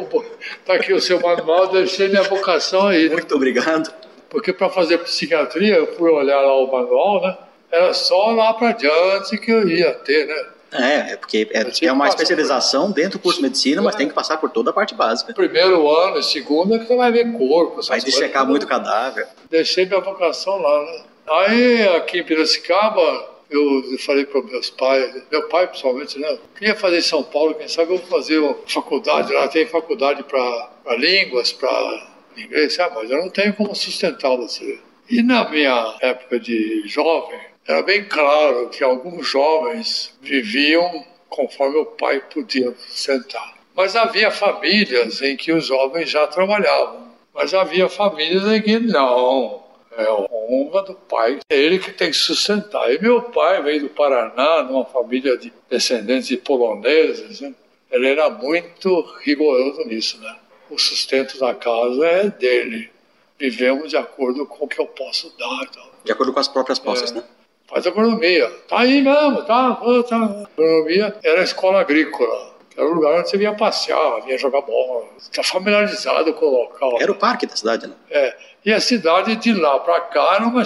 [0.65, 3.09] tá aqui o seu manual, deixei minha vocação aí.
[3.09, 3.15] Né?
[3.15, 3.93] Muito obrigado.
[4.29, 7.37] Porque para fazer psiquiatria, eu fui olhar lá o manual, né?
[7.71, 10.45] Era só lá para diante que eu ia ter, né?
[10.71, 12.95] É, é porque é, é uma especialização por...
[12.95, 15.33] dentro do curso de medicina, mas tem que passar por toda a parte básica.
[15.33, 17.81] Primeiro ano, segundo é que você vai ver corpo.
[17.83, 19.27] Vai dissecar muito cadáver.
[19.49, 21.03] Deixei minha vocação lá, né?
[21.29, 26.37] Aí aqui em Piracicaba, eu falei para meus pais, meu pai principalmente, né?
[26.57, 30.23] Queria fazer em São Paulo, quem sabe eu vou fazer uma faculdade, lá tem faculdade
[30.23, 34.79] para línguas, para inglês, ah, mas eu não tenho como sustentar você.
[35.09, 41.85] E na minha época de jovem, era bem claro que alguns jovens viviam conforme o
[41.85, 43.55] pai podia sentar.
[43.75, 47.07] Mas havia famílias em que os jovens já trabalhavam.
[47.33, 49.66] Mas havia famílias em que não.
[49.97, 52.93] É a honra do pai, é ele que tem que sustentar.
[52.93, 57.41] E meu pai veio do Paraná, numa família de descendentes de poloneses.
[57.41, 57.53] Né?
[57.91, 60.35] Ele era muito rigoroso nisso, né?
[60.69, 62.91] O sustento da casa é dele.
[63.39, 65.63] Vivemos de acordo com o que eu posso dar.
[65.69, 65.83] Então.
[66.03, 67.15] De acordo com as próprias posses, é.
[67.15, 67.23] né?
[67.67, 68.49] faz agronomia.
[68.67, 70.47] Tá aí mesmo, tá, tá.
[70.55, 72.55] Agronomia era a escola agrícola.
[72.75, 75.05] Era o lugar onde você vinha passear, vinha jogar bola.
[75.17, 77.01] Está familiarizado com o local.
[77.01, 77.95] Era o parque da cidade, né?
[78.09, 78.35] É.
[78.67, 80.61] E a cidade de lá para cá era uma,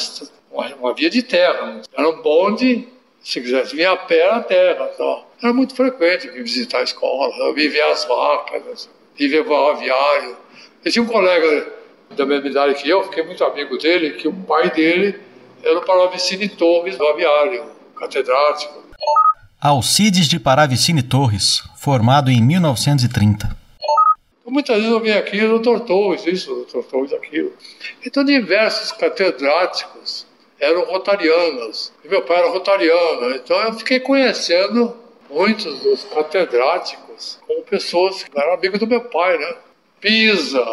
[0.79, 1.81] uma, via de terra.
[1.95, 2.87] Era um bonde,
[3.21, 4.89] se quisesse vir a pé, era terra.
[5.39, 10.35] Era muito frequente visitar a escola, vir ver as vacas, vir ver o aviário.
[10.83, 11.71] Eu tinha um colega
[12.17, 15.19] da mesma idade que eu, fiquei muito amigo dele, que o pai dele
[15.63, 18.81] era o Paravicini Torres do aviário, catedrático.
[19.61, 23.60] Alcides de Paravicini Torres, formado em 1930.
[24.51, 27.53] Muitas vezes eu venho aqui, doutor Torres, isso, doutor Torres, aquilo.
[28.05, 30.27] Então, diversos catedráticos
[30.59, 31.93] eram rotarianos.
[32.03, 34.93] E meu pai era rotariano, então eu fiquei conhecendo
[35.29, 39.55] muitos dos catedráticos como pessoas que eram amigos do meu pai, né?
[40.01, 40.65] Pisa,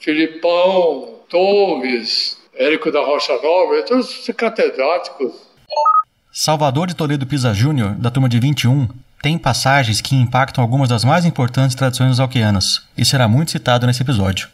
[0.00, 5.34] Filipão, Torres, Érico da Rocha Nova, todos os catedráticos.
[6.32, 8.88] Salvador de Toledo Pisa Júnior, da turma de 21,
[9.22, 14.02] tem passagens que impactam algumas das mais importantes tradições alqueanas, e será muito citado nesse
[14.02, 14.48] episódio.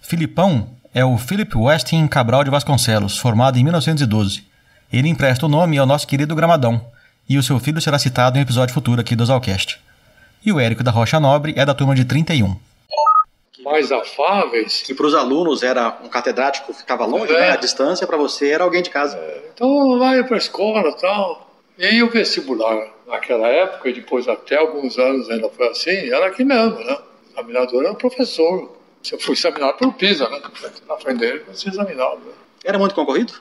[0.00, 4.44] Filipão é o Philip Westin Cabral de Vasconcelos, formado em 1912.
[4.92, 6.84] Ele empresta o nome ao nosso querido Gramadão,
[7.28, 9.80] e o seu filho será citado em um episódio futuro aqui do Zalcast.
[10.44, 12.56] E o Érico da Rocha Nobre é da turma de 31
[13.62, 14.82] mais afáveis.
[14.82, 17.40] Que para os alunos era um catedrático ficava longe, é.
[17.40, 17.50] né?
[17.52, 19.16] A distância para você era alguém de casa.
[19.16, 19.50] É.
[19.54, 21.50] Então vai para a escola e tal.
[21.78, 26.26] E aí o vestibular, naquela época, e depois até alguns anos ainda foi assim, era
[26.26, 26.94] aqui mesmo, né?
[26.94, 28.76] O examinador era o professor.
[29.02, 30.40] Você foi examinado pelo PISA, né?
[30.86, 32.16] Na frente dele, você examinava.
[32.16, 32.32] Né?
[32.64, 33.34] Era muito concorrido?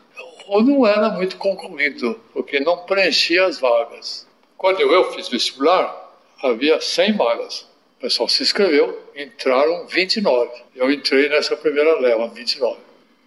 [0.48, 4.28] Ou não era muito concorrido, porque não preenchia as vagas.
[4.58, 6.12] Quando eu fiz vestibular,
[6.44, 7.62] havia 100 vagas.
[7.98, 10.52] O pessoal se inscreveu, entraram 29.
[10.76, 12.78] Eu entrei nessa primeira leva, 29.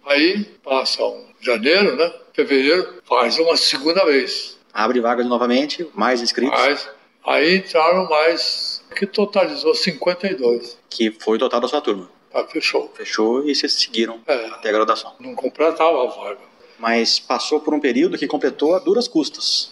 [0.04, 2.12] Aí passa um janeiro, né?
[2.34, 4.53] Fevereiro, faz uma segunda vez.
[4.74, 6.88] Abre vagas novamente, mais inscritos, Mas,
[7.24, 10.76] aí entraram mais, que totalizou 52.
[10.90, 12.10] que foi o total da sua turma.
[12.32, 12.90] Tá, fechou.
[12.96, 15.14] Fechou e vocês seguiram É, até a graduação.
[15.20, 16.40] não completava a vaga.
[16.76, 19.70] Mas passou por um período que completou a duras custas.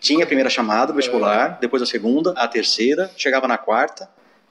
[0.00, 4.08] Tinha a primeira chamada vestibular, depois a segunda, a terceira, chegava na quarta,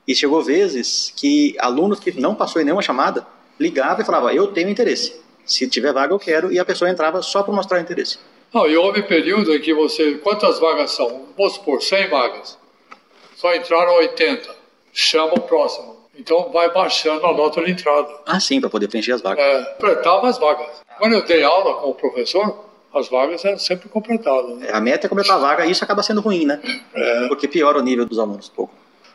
[0.07, 3.25] e chegou vezes que alunos que não passou em nenhuma chamada
[3.59, 5.19] ligava e falava: Eu tenho interesse.
[5.45, 8.19] Se tiver vaga, eu quero, e a pessoa entrava só para mostrar interesse.
[8.53, 10.15] Não, e houve período em que você.
[10.15, 11.25] Quantas vagas são?
[11.37, 12.57] Vamos supor, 100 vagas.
[13.35, 14.55] Só entraram 80.
[14.93, 15.97] Chama o próximo.
[16.17, 18.09] Então vai baixando a nota de entrada.
[18.25, 19.43] Ah, sim, para poder preencher as vagas.
[19.45, 20.81] É, completava as vagas.
[20.97, 24.57] Quando eu dei aula com o professor, as vagas eram sempre completadas.
[24.57, 24.67] né?
[24.69, 26.59] É, A meta é completar a vaga, e isso acaba sendo ruim, né?
[26.95, 27.27] É.
[27.27, 28.73] Porque piora o nível dos alunos um pouco.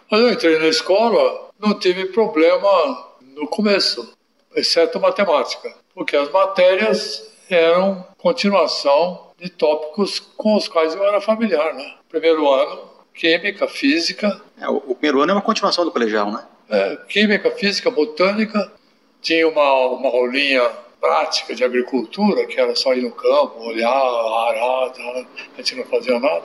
[0.08, 4.12] Mas eu entrei na escola, não tive problema no começo,
[4.54, 11.74] exceto matemática, porque as matérias eram continuação de tópicos com os quais eu era familiar,
[11.74, 11.94] né?
[12.08, 12.80] Primeiro ano,
[13.14, 16.44] química, física, É, o, o primeiro ano é uma continuação do colegial, né?
[16.72, 18.72] é, química, física, botânica,
[19.20, 20.66] tinha uma, uma aulinha
[20.98, 26.18] prática de agricultura, que era só ir no campo, olhar, arar, a gente não fazia
[26.18, 26.44] nada.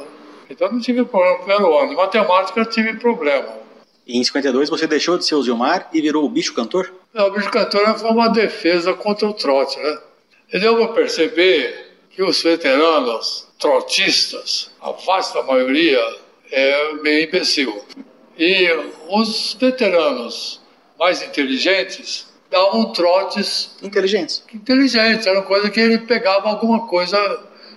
[0.49, 1.93] Então não tive problema no primeiro ano.
[1.93, 3.47] Em matemática eu tive problema.
[4.05, 6.91] E em 52 você deixou de ser o Zilmar e virou o bicho cantor?
[7.13, 9.97] O bicho cantor foi uma defesa contra o trote, né?
[10.51, 15.99] E deu para perceber que os veteranos trotistas, a vasta maioria,
[16.51, 17.83] é meio imbecil.
[18.37, 18.69] E
[19.09, 20.61] os veteranos
[20.97, 24.43] mais inteligentes davam trotes Inteligentes.
[24.53, 27.17] inteligentes, era uma coisa que ele pegava alguma coisa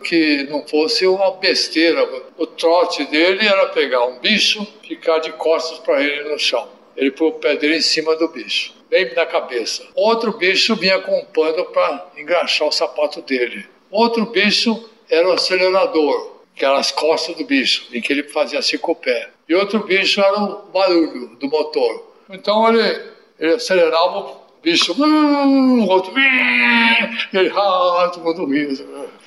[0.05, 2.09] que não fosse uma besteira.
[2.39, 6.69] O trote dele era pegar um bicho, ficar de costas para ele no chão.
[7.01, 9.83] Ele pôr o pé dele em cima do bicho, bem na cabeça.
[9.95, 13.65] Outro bicho vinha com um pano para engraxar o sapato dele.
[13.91, 18.59] Outro bicho era o acelerador, que era as costas do bicho, em que ele fazia
[18.59, 19.31] assim com o pé.
[19.49, 22.13] E outro bicho era o barulho do motor.
[22.29, 23.03] Então ele,
[23.39, 26.13] ele acelerava o bicho, o outro,
[27.33, 28.69] ele, ah, todo mundo ria.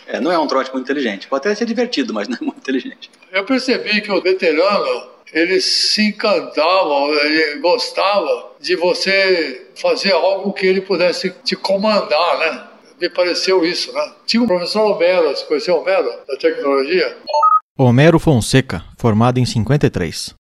[0.08, 1.28] É, não é um trote muito inteligente.
[1.28, 3.10] Pode até ser divertido, mas não é muito inteligente.
[3.32, 10.66] Eu percebi que o veterano, ele se encantava, ele gostava de você fazer algo que
[10.66, 12.68] ele pudesse te comandar, né?
[13.00, 14.13] Me pareceu isso, né?
[14.26, 17.18] Tinha um professor Homero, você conheceu o Homero, da tecnologia?
[17.78, 20.36] Homero Fonseca, formado em 53.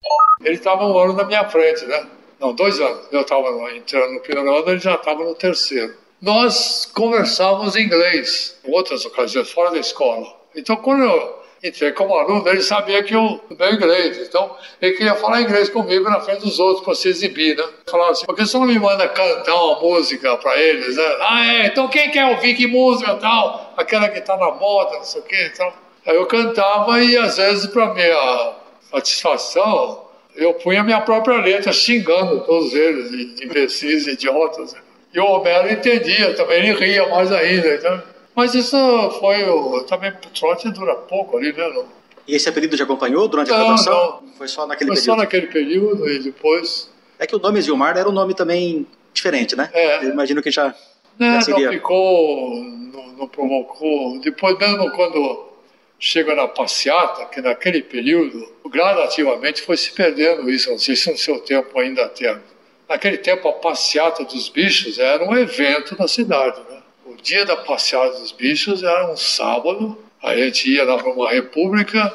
[0.41, 2.08] Ele estava um ano na minha frente, né?
[2.39, 3.08] Não, dois anos.
[3.12, 5.93] Eu estava entrando no primeiro ano, ele já estava no terceiro.
[6.21, 10.27] Nós conversávamos em inglês, em outras ocasiões, fora da escola.
[10.55, 14.17] Então, quando eu entrei como aluno, ele sabia que eu meu inglês.
[14.17, 17.63] Então, ele queria falar inglês comigo na frente dos outros para se exibir, né?
[17.89, 21.17] Falava assim, porque você não me manda cantar uma música para eles, né?
[21.21, 23.73] Ah, é, então quem quer ouvir que música tal?
[23.77, 25.71] Aquela que está na moda, não sei o quê, então...
[26.05, 28.53] Aí eu cantava e, às vezes, para minha
[28.89, 30.05] satisfação,
[30.36, 34.75] eu punha minha própria letra xingando todos eles, de imbecis, idiotas.
[35.13, 37.76] E o Homero entendia também, ele ria mais ainda.
[37.76, 38.04] Então...
[38.36, 38.78] Mas isso
[39.19, 39.43] foi.
[39.50, 41.67] o- Também o trote dura pouco ali, né?
[41.69, 41.86] Não-
[42.28, 44.24] E esse apelido te acompanhou durante a Não, graduação?
[44.38, 45.15] Foi só naquele Foi período?
[45.15, 46.89] só naquele período e depois.
[47.17, 49.69] É que o nome Zilmar era um nome também diferente, né?
[49.74, 50.06] É.
[50.06, 50.74] Eu imagino que já,
[51.17, 51.65] Né, já seria...
[51.65, 54.19] Não ficou, não, não provocou.
[54.22, 55.50] Depois, mesmo quando
[56.00, 60.69] chega na passeata, que naquele período, gradativamente foi se perdendo isso.
[60.69, 62.38] Não sei se no seu tempo ainda tem.
[62.89, 66.60] Naquele tempo, a passeata dos bichos era um evento na cidade.
[66.67, 66.82] Né?
[67.06, 69.95] O dia da passeata dos bichos era um sábado.
[70.23, 72.12] A gente ia lá para uma república,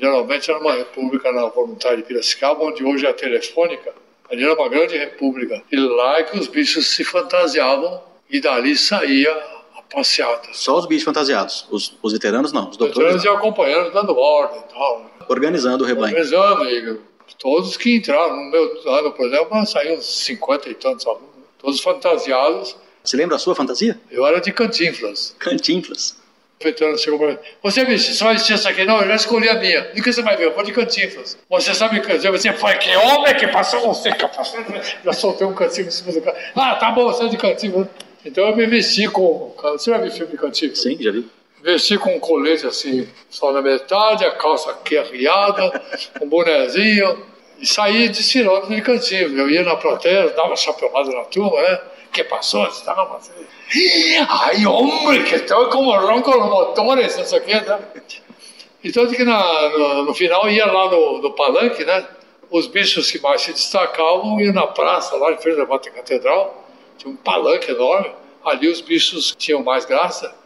[0.00, 3.92] geralmente era uma república na Voluntária de Piracicaba, onde hoje é a Telefônica.
[4.30, 5.62] Ali era uma grande república.
[5.70, 9.30] E lá é que os bichos se fantasiavam e dali saía
[9.76, 10.48] a passeata.
[10.52, 11.66] Só os bichos fantasiados.
[11.70, 12.62] Os, os veteranos não.
[12.62, 15.00] Os Os doutores veteranos iam acompanhando, dando ordem e tal.
[15.00, 15.26] não.
[15.28, 16.16] organizando o rebanho.
[16.16, 16.98] Organizando, e
[17.38, 18.36] todos que entraram.
[18.36, 21.28] No meu ano, por exemplo, saíram uns 50 e tantos alunos.
[21.58, 22.76] Todos fantasiados.
[23.02, 23.98] Você lembra a sua fantasia?
[24.10, 25.34] Eu era de cantinflas.
[25.38, 26.16] Cantinflas.
[26.60, 27.38] O veterano chegou para mim.
[27.62, 28.84] Você, bicho, vai vestir essa aqui?
[28.84, 29.82] Não, eu já escolhi a minha.
[29.92, 30.46] De que você vai ver?
[30.46, 31.36] Eu vou de cantinflas.
[31.50, 34.60] Você sabe que você foi que homem que passou você que passou.
[35.04, 36.52] Já soltei um cantinflas em cima do cara.
[36.54, 37.88] Ah, tá bom, você é de cantinflas.
[38.24, 39.54] Então eu me vesti com.
[39.62, 40.80] Você já viu filme de cantinflas?
[40.80, 41.28] Sim, já vi.
[41.64, 45.82] Vesti com um colete assim, só na metade, a calça aqui arriada,
[46.20, 47.24] um bonezinho,
[47.58, 49.34] e saí desfilando de cantinho.
[49.34, 51.80] Eu ia na plateia, dava chapelada na turma, né?
[52.12, 52.66] que passou?
[52.66, 53.32] Estava assim.
[54.28, 57.54] Ai, homem, que estou como ronco os motores, não sei o quê.
[57.54, 57.78] Né?
[58.84, 62.06] Então, que na, no, no final ia lá no, no palanque, né?
[62.50, 66.62] os bichos que mais se destacavam iam na praça, lá em frente da Bata Catedral,
[66.98, 68.10] tinha um palanque enorme,
[68.44, 70.43] ali os bichos que tinham mais graça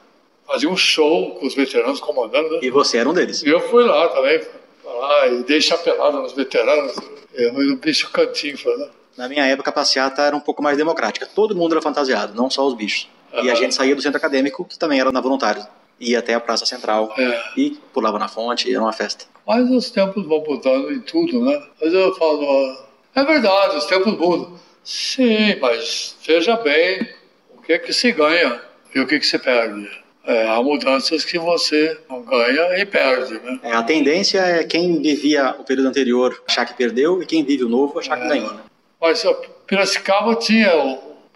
[0.48, 2.54] faziam um show com os veteranos comandando.
[2.54, 2.60] Né?
[2.62, 3.42] E você era um deles?
[3.42, 4.40] E eu fui lá também,
[4.84, 6.96] lá e dei chapelada nos veteranos,
[7.34, 8.88] eu, o bicho cantinho, né?
[9.16, 11.26] Na minha época, a passeata era um pouco mais democrática.
[11.26, 13.08] Todo mundo era fantasiado, não só os bichos.
[13.32, 13.44] Uhum.
[13.44, 15.66] E a gente saía do centro acadêmico, que também era na voluntários.
[16.00, 17.42] Ia até a Praça Central é.
[17.56, 19.24] e pulava na fonte, era uma festa.
[19.44, 21.60] Mas os tempos vão mudando em tudo, né?
[21.80, 22.78] Mas eu falo,
[23.12, 24.56] é verdade, os tempos mudam.
[24.84, 27.08] Sim, mas veja bem
[27.56, 28.62] o que é que se ganha
[28.94, 29.90] e o que, é que se perde.
[30.28, 33.60] É, há mudanças que você ganha e perde, né?
[33.62, 37.64] É, a tendência é quem vivia o período anterior achar que perdeu e quem vive
[37.64, 38.20] o novo achar é.
[38.20, 38.52] que ganhou.
[38.52, 38.60] Né?
[39.00, 39.32] Mas a
[39.66, 40.70] Piracicaba tinha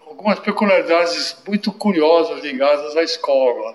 [0.07, 3.75] algumas peculiaridades muito curiosas ligadas à escola,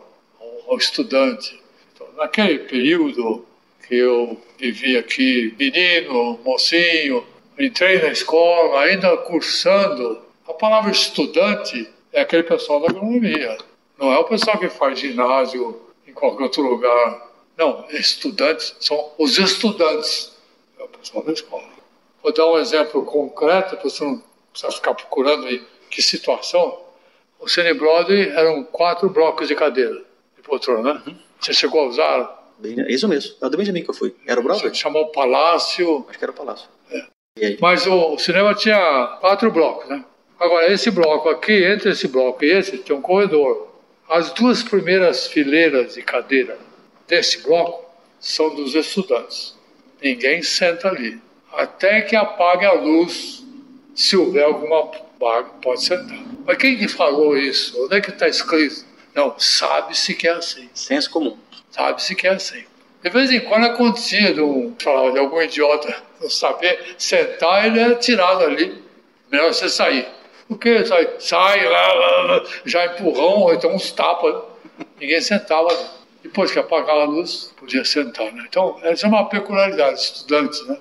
[0.68, 1.60] ao, estudante.
[1.96, 3.44] Então, naquele período
[3.88, 7.26] que eu vivi aqui, menino, mocinho,
[7.58, 13.58] entrei na escola, ainda cursando, a palavra estudante é aquele pessoal da agronomia.
[13.98, 17.32] Não é o pessoal que faz ginásio em qualquer outro lugar.
[17.58, 20.32] Não, estudantes são os estudantes.
[20.80, 21.78] É o pessoal da escola.
[22.22, 26.80] Vou dar um exemplo concreto, para você não precisar ficar procurando aí que situação.
[27.40, 30.04] O Cine Brother eram quatro blocos de cadeira
[30.36, 31.04] de poltrona, né?
[31.08, 31.16] Uhum.
[31.40, 32.38] Você chegou a usar?
[32.64, 34.16] É isso mesmo, é o do Benjamin que eu fui.
[34.26, 34.74] Era o Brother?
[34.74, 36.06] Chamou o Palácio.
[36.10, 36.68] Acho que era o Palácio.
[36.92, 37.58] É.
[37.62, 40.04] Mas o, o, cinema tinha quatro blocos, né?
[40.40, 43.67] Agora, esse bloco aqui, entre esse bloco e esse, tem um corredor.
[44.10, 46.58] As duas primeiras fileiras de cadeira
[47.08, 47.86] desse bloco
[48.20, 49.56] são dos estudantes.
[50.02, 51.20] Ninguém senta ali
[51.58, 53.44] até que apague a luz,
[53.96, 56.20] se houver alguma vaga, pode sentar.
[56.46, 57.84] Mas quem que falou isso?
[57.84, 58.86] Onde é que está escrito?
[59.16, 60.70] Não, sabe-se que é assim.
[60.74, 61.36] Senso comum.
[61.72, 62.64] Sabe-se que é assim.
[63.04, 67.96] De vez em quando acontecia de, um, de algum idiota não saber sentar, ele é
[67.96, 68.84] tirado ali.
[69.32, 70.08] Melhor você sair.
[70.50, 70.86] O que?
[70.86, 74.36] Sai, sai lá, lá, lá, já empurrão, ou então uns tapas.
[75.00, 75.86] Ninguém sentava ali.
[76.24, 78.32] Depois que apagava a luz, podia sentar.
[78.34, 78.46] Né?
[78.48, 80.78] Então, essa é uma peculiaridade, estudantes, né?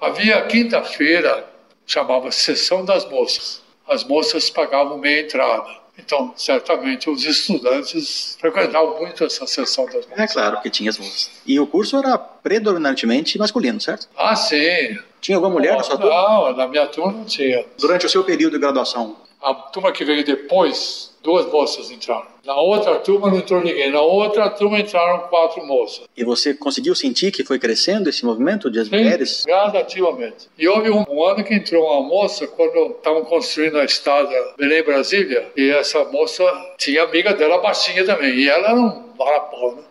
[0.00, 1.46] Havia quinta-feira,
[1.86, 3.62] chamava Sessão das Moças.
[3.88, 5.86] As moças pagavam meia entrada.
[5.98, 10.18] Então, certamente, os estudantes frequentavam muito essa sessão das moças.
[10.18, 11.30] É claro que tinha as moças.
[11.46, 14.08] E o curso era predominantemente masculino, certo?
[14.16, 14.98] Ah, sim.
[15.20, 16.14] Tinha alguma mulher na sua turma?
[16.14, 17.64] Não, na minha turma não tinha.
[17.78, 19.16] Durante o seu período de graduação?
[19.42, 22.26] A turma que veio depois duas moças entraram.
[22.44, 23.90] Na outra turma não entrou ninguém.
[23.90, 26.06] Na outra turma entraram quatro moças.
[26.16, 29.44] E você conseguiu sentir que foi crescendo esse movimento de as Sim, mulheres?
[29.44, 30.48] gradativamente.
[30.56, 35.48] E houve um, um, ano que entrou uma moça quando estavam construindo a estrada Belém-Brasília.
[35.56, 36.44] E essa moça
[36.78, 38.32] tinha amiga dela baixinha também.
[38.34, 39.82] E ela era um varapau, né?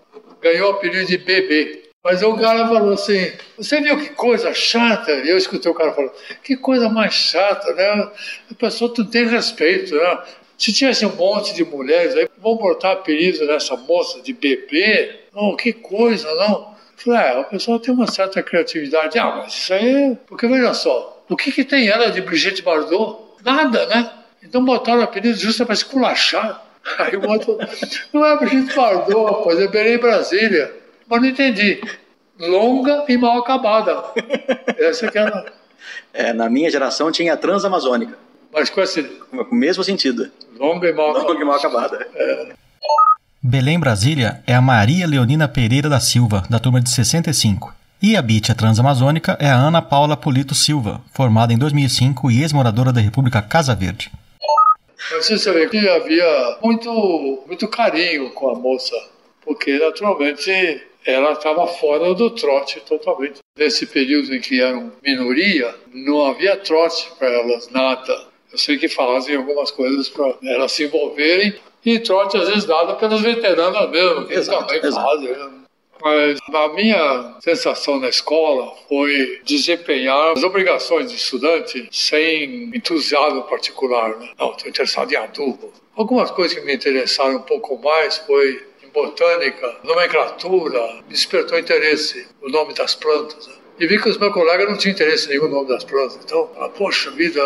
[0.41, 1.84] Ganhou o apelido de bebê.
[2.05, 5.11] Mas o cara falou assim: Você viu que coisa chata?
[5.11, 6.11] E eu escutei o cara falando:
[6.43, 8.11] Que coisa mais chata, né?
[8.51, 10.19] A pessoa não tem respeito, né?
[10.55, 15.21] Se tivesse um monte de mulheres aí, vão botar apelido nessa moça de bebê?
[15.33, 16.75] Não, que coisa, não.
[16.95, 19.17] falei, é, a pessoa tem uma certa criatividade.
[19.17, 20.15] Ah, mas isso aí.
[20.27, 23.17] Porque veja só, o que, que tem ela de Brigitte Bardot?
[23.43, 24.11] Nada, né?
[24.43, 26.63] Então botaram o apelido justo para esculachar.
[26.99, 27.57] Aí o outro,
[28.13, 30.84] não é Brigitte Bardot, pois é Belém Brasília.
[31.07, 31.81] Mas não entendi.
[32.39, 34.03] Longa e mal acabada.
[34.77, 35.53] Essa que era.
[36.13, 38.17] É, na minha geração tinha a Transamazônica.
[38.51, 39.03] Mas com esse.
[39.03, 40.31] Com o mesmo sentido.
[40.57, 41.27] Longa e mal acabada.
[41.27, 42.07] Longa e mal acabada.
[42.15, 42.53] É.
[43.43, 47.73] Belém Brasília é a Maria Leonina Pereira da Silva, da turma de 65.
[48.01, 52.91] E a Bitia Transamazônica é a Ana Paula Polito Silva, formada em 2005 e ex-moradora
[52.91, 54.11] da República Casa Verde.
[55.11, 58.95] Você vê que havia muito, muito carinho com a moça,
[59.43, 63.39] porque naturalmente ela estava fora do trote totalmente.
[63.57, 68.27] Nesse período em que eram minoria, não havia trote para elas, nada.
[68.51, 71.53] Eu sei que fazem algumas coisas para elas se envolverem
[71.85, 75.05] e trote às vezes dado pelas veteranas mesmo, que exato, também exato.
[75.05, 75.29] fazem.
[75.29, 75.51] Né?
[76.01, 84.17] Mas a minha sensação na escola foi desempenhar as obrigações de estudante sem entusiasmo particular.
[84.17, 84.29] Né?
[84.37, 85.71] Não, estou interessado em adubo.
[85.95, 88.61] Algumas coisas que me interessaram um pouco mais foi
[88.95, 93.45] botânica, nomenclatura, me despertou interesse, o nome das plantas.
[93.47, 93.53] Né?
[93.77, 96.17] E vi que os meus colegas não tinham interesse nenhum no nome das plantas.
[96.23, 97.41] Então, ah, poxa vida,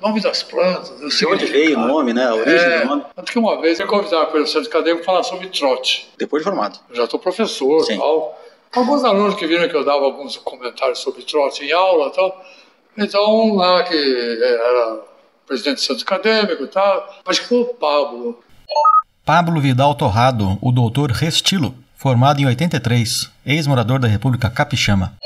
[0.00, 1.18] nome das plantas.
[1.18, 2.26] De onde veio o nome, né?
[2.26, 3.04] A origem é, do nome.
[3.16, 6.08] Tanto que uma vez eu convidava pelo centro acadêmico falar sobre trote.
[6.16, 6.78] Depois de formado.
[6.88, 8.40] Eu já estou professor e tal.
[8.72, 12.44] Alguns alunos que viram que eu dava alguns comentários sobre trote em aula e tal.
[12.96, 15.00] Então, lá que era
[15.46, 18.38] presidente do centro acadêmico e tal, acho que foi o Pablo.
[19.24, 25.16] Pablo Vidal Torrado, o doutor Restilo, formado em 83, ex-morador da República Capixama.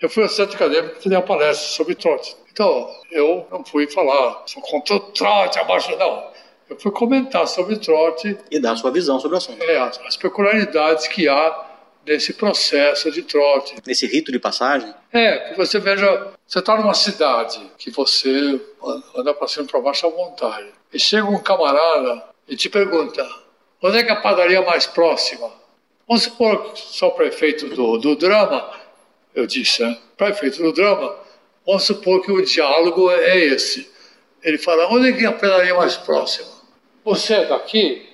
[0.00, 2.36] Eu fui ao centro acadêmico fazer uma palestra sobre trote.
[2.50, 6.24] Então, eu não fui falar, sou contra o trote, abaixo, não.
[6.68, 8.36] Eu fui comentar sobre trote.
[8.50, 9.62] E dar a sua visão sobre o assunto.
[9.62, 11.66] É, as, as peculiaridades que há
[12.04, 13.76] nesse processo de trote.
[13.86, 14.92] Nesse rito de passagem?
[15.12, 18.60] É, que você veja, você está numa cidade que você
[19.14, 20.66] anda passando para baixo à vontade.
[20.92, 23.26] E chega um camarada e te pergunta:
[23.82, 25.50] onde é que é a padaria mais próxima?
[26.06, 28.70] Vamos supor que sou prefeito do, do drama,
[29.34, 29.98] eu disse, né?
[30.16, 31.16] prefeito do drama,
[31.66, 33.90] vamos supor que o diálogo é esse.
[34.42, 36.48] Ele fala: onde é que é a padaria mais próxima?
[37.04, 38.08] Você é daqui?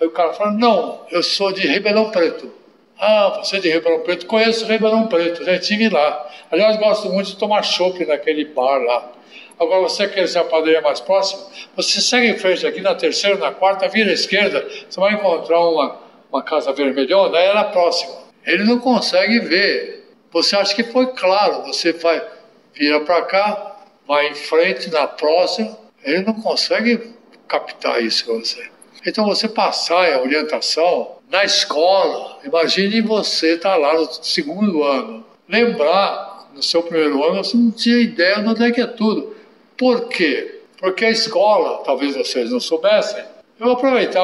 [0.00, 2.52] Aí o cara fala: não, eu sou de Ribeirão Preto.
[2.98, 4.26] Ah, você é de Ribeirão Preto?
[4.26, 6.30] Conheço Ribeirão Preto, já estive lá.
[6.50, 9.12] Aliás, gosto muito de tomar chopp naquele bar lá.
[9.58, 11.42] Agora, você quer ser a padaria mais próxima?
[11.74, 15.60] Você segue em frente aqui na terceira, na quarta, vira à esquerda, você vai encontrar
[15.60, 15.98] uma,
[16.30, 18.14] uma casa vermelhona, ela é próxima.
[18.46, 20.08] Ele não consegue ver.
[20.30, 22.24] Você acha que foi claro, você vai,
[22.72, 27.14] vira para cá, vai em frente na próxima, ele não consegue
[27.48, 28.64] captar isso com você.
[29.06, 35.24] Então, você passar a orientação na escola, imagine você estar tá lá no segundo ano,
[35.48, 39.36] lembrar, no seu primeiro ano, você não tinha ideia de onde é que é tudo.
[39.78, 40.62] Por quê?
[40.76, 43.24] Porque a escola, talvez vocês não soubessem,
[43.58, 44.22] eu vou aproveitar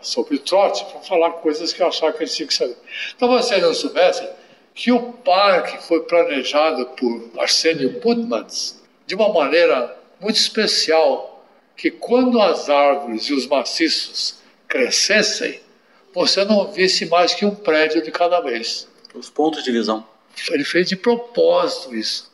[0.00, 2.76] sobre trote para falar coisas que eu achava que eles tinham que saber.
[3.16, 4.28] Então vocês não soubessem
[4.74, 11.44] que o parque foi planejado por Arsenio Putmans de uma maneira muito especial,
[11.76, 14.36] que quando as árvores e os maciços
[14.68, 15.60] crescessem,
[16.14, 18.88] você não visse mais que um prédio de cada vez.
[19.14, 20.06] Os pontos de visão.
[20.50, 22.32] Ele fez de propósito isso.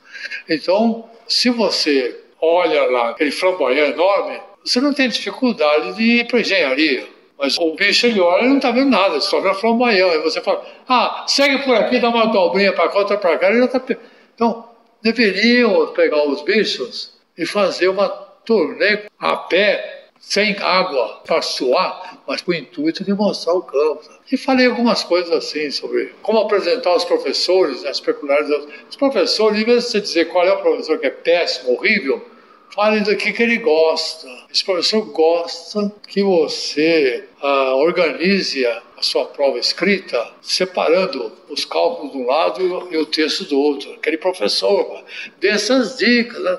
[0.48, 6.40] Então, se você olha lá aquele flamboyant enorme, você não tem dificuldade de ir para
[6.40, 7.06] engenharia.
[7.38, 10.14] Mas o bicho ele olha e não está vendo nada, só vê flamboyant.
[10.14, 13.48] E você fala, ah, segue por aqui, dá uma dobrinha para cá, outra para cá,
[13.48, 13.80] ele já está.
[14.34, 14.68] Então,
[15.00, 22.42] deveriam pegar os bichos e fazer uma turnê a pé sem água para suar, mas
[22.42, 24.02] com o intuito de mostrar o campo.
[24.30, 28.66] E falei algumas coisas assim sobre como apresentar os professores, as peculiaridades.
[28.90, 32.24] Os professores, em vez de você dizer qual é o professor que é péssimo, horrível,
[32.74, 34.28] fale do que, que ele gosta.
[34.52, 42.18] Esse professor gosta que você ah, organize a, sua prova escrita, separando os cálculos de
[42.18, 43.92] um lado e o texto do outro.
[43.92, 45.04] Aquele professor
[45.38, 46.58] dê essas dicas, né?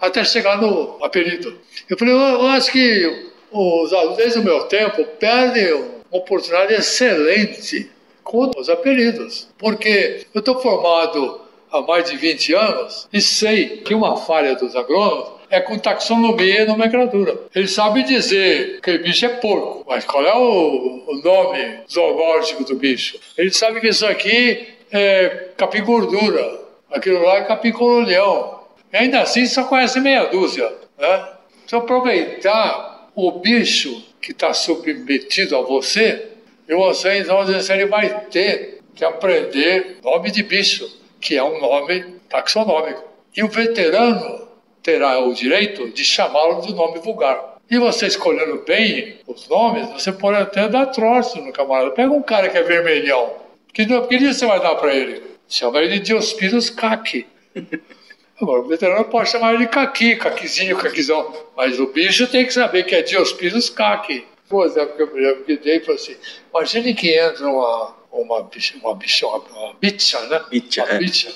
[0.00, 1.58] Até chegar no apelido.
[1.88, 6.74] Eu falei, eu, eu acho que os alunos, desde o meu tempo, perdem uma oportunidade
[6.74, 7.90] excelente
[8.22, 9.48] com os apelidos.
[9.56, 14.74] Porque eu estou formado há mais de 20 anos e sei que uma falha dos
[14.74, 17.38] agrônomos é com taxonomia e nomenclatura.
[17.54, 22.64] Ele sabe dizer que o bicho é porco, mas qual é o, o nome zoológico
[22.64, 23.18] do bicho?
[23.38, 26.60] Ele sabe que isso aqui é capim gordura,
[26.90, 28.55] aquilo lá é capim colonial.
[28.92, 30.72] E ainda assim só conhece meia dúzia.
[30.98, 31.28] Né?
[31.64, 36.28] Então, aproveitar o bicho que está submetido a você,
[36.68, 42.16] e você, então, ele vai ter que aprender nome de bicho, que é um nome
[42.28, 43.04] taxonômico.
[43.36, 44.48] E o veterano
[44.82, 47.56] terá o direito de chamá-lo de nome vulgar.
[47.70, 51.90] E você escolhendo bem os nomes, você pode até dar troço no camarada.
[51.90, 53.34] Pega um cara que é vermelhão.
[53.72, 55.22] Que, que dia você vai dar para ele?
[55.48, 57.26] Chama ele de Diospirus caqui.
[58.40, 61.32] Agora, o veterano pode chamar ele de caqui, caquizinho, caquizão.
[61.56, 64.26] Mas o bicho tem que saber que é Diospirus caqui.
[64.48, 66.16] Por exemplo, eu me dei e falei assim:
[66.50, 70.44] imagine que entra uma, uma bicha, uma bicha, uma, uma bicha, né?
[70.50, 70.98] Bicha, uma é.
[70.98, 71.34] bicha.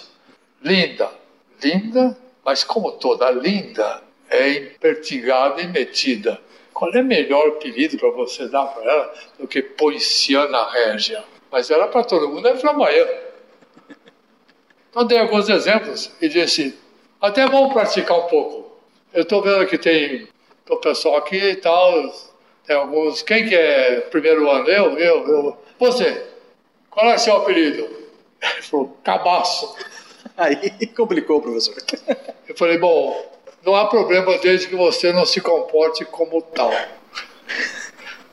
[0.62, 1.11] Linda.
[1.62, 6.40] Linda, mas como toda linda, é impertigada e metida.
[6.72, 11.22] Qual é o melhor apelido para você dar para ela do que Poiciana Régia?
[11.51, 13.09] Mas era para todo mundo, é flamboyant.
[14.88, 16.78] Então dei alguns exemplos e disse,
[17.20, 18.70] até é bom praticar um pouco.
[19.12, 20.26] Eu estou vendo que tem
[20.68, 22.10] o pessoal aqui e tal,
[22.66, 23.22] tem alguns.
[23.22, 24.68] Quem que é primeiro ano?
[24.68, 25.58] Eu, eu, eu.
[25.78, 26.26] Você,
[26.88, 27.82] qual é o seu apelido?
[28.40, 29.76] Ele falou, cabaço.
[30.36, 31.74] Aí complicou, professor.
[32.48, 33.30] Eu falei, bom,
[33.62, 36.72] não há problema desde que você não se comporte como tal.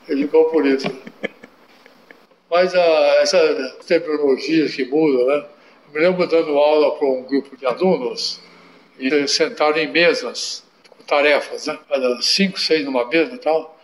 [0.08, 0.88] Ele ficou por isso.
[2.50, 5.46] Mas ah, essa terminologia que muda, né?
[5.88, 8.40] Eu me lembro dando aula para um grupo de alunos
[8.98, 11.78] e sentaram em mesas com tarefas, né?
[12.20, 13.78] Cinco, seis numa mesa e tal.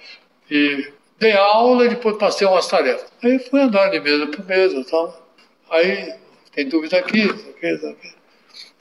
[0.50, 3.10] E dei aula e depois passei umas tarefas.
[3.22, 5.22] Aí fui andando de mesa por mesa e tal.
[5.70, 6.14] Aí
[6.52, 8.14] tem dúvida aqui, isso aqui, isso aqui.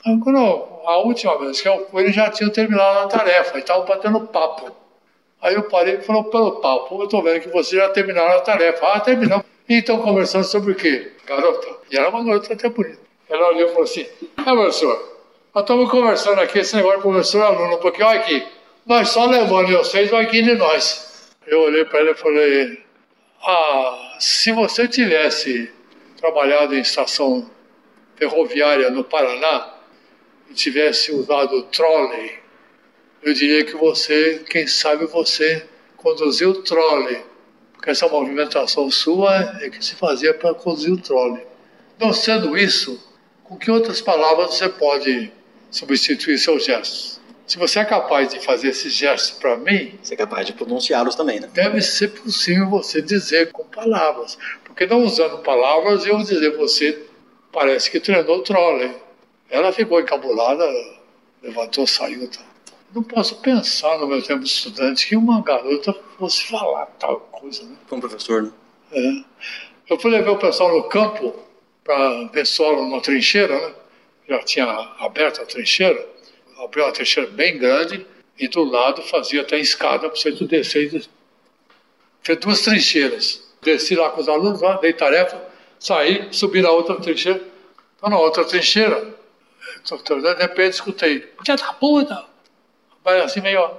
[0.06, 3.60] Aí, quando a última vez que eu fui, eles já tinham terminado a tarefa e
[3.60, 4.70] estavam batendo papo.
[5.40, 8.40] Aí eu parei e falou, pelo papo, eu estou vendo que vocês já terminaram a
[8.40, 8.86] tarefa.
[8.86, 9.44] Ah, terminamos.
[9.68, 11.12] E estão conversando sobre o quê?
[11.26, 11.68] Garota.
[11.90, 12.98] E era uma garota até bonita.
[13.28, 14.06] Ela olhou e falou assim:
[14.36, 15.13] É, professor,
[15.54, 18.44] nós estamos conversando aqui esse negócio de professor e aluno, porque olha aqui,
[18.84, 21.32] nós só levando vocês, vai aqui de nós.
[21.46, 22.84] Eu olhei para ele e falei:
[23.40, 25.70] Ah, se você tivesse
[26.16, 27.48] trabalhado em estação
[28.16, 29.74] ferroviária no Paraná
[30.50, 32.36] e tivesse usado trolley,
[33.22, 35.64] eu diria que você, quem sabe você
[35.96, 37.22] conduziu o trolley,
[37.74, 41.46] porque essa movimentação sua é que se fazia para conduzir o trolley.
[41.96, 43.00] Não sendo isso,
[43.44, 45.32] com que outras palavras você pode
[45.74, 47.20] substituir seus gestos?
[47.46, 51.14] Se você é capaz de fazer esses gestos para mim, Você é capaz de pronunciá-los
[51.14, 51.50] também, né?
[51.52, 54.38] deve ser possível você dizer com palavras.
[54.64, 57.06] Porque não usando palavras, eu dizer você
[57.52, 58.92] parece que treinou trolley.
[59.50, 60.64] Ela ficou encabulada,
[61.42, 62.28] levantou, saiu.
[62.28, 62.40] Tá.
[62.94, 67.62] Não posso pensar no meu tempo de estudante que uma garota fosse falar tal coisa.
[67.64, 67.76] Né?
[67.88, 68.52] Como professor, né?
[68.92, 69.24] É.
[69.90, 71.34] Eu fui levar o pessoal no campo
[71.84, 73.74] para ver solo numa trincheira, né?
[74.28, 74.64] Já tinha
[74.98, 76.06] aberto a trincheira,
[76.58, 78.06] abriu uma trincheira bem grande
[78.38, 80.90] e do lado fazia até escada para você descer.
[80.90, 81.10] des-
[82.22, 83.42] Fez duas trincheiras.
[83.62, 85.40] Desci lá com os alunos, lá, dei tarefa,
[85.78, 87.40] saí, subi na outra trincheira.
[87.96, 89.14] Então, na outra trincheira,
[89.84, 92.24] de repente escutei, já da puta!
[93.04, 93.70] Mas assim meio.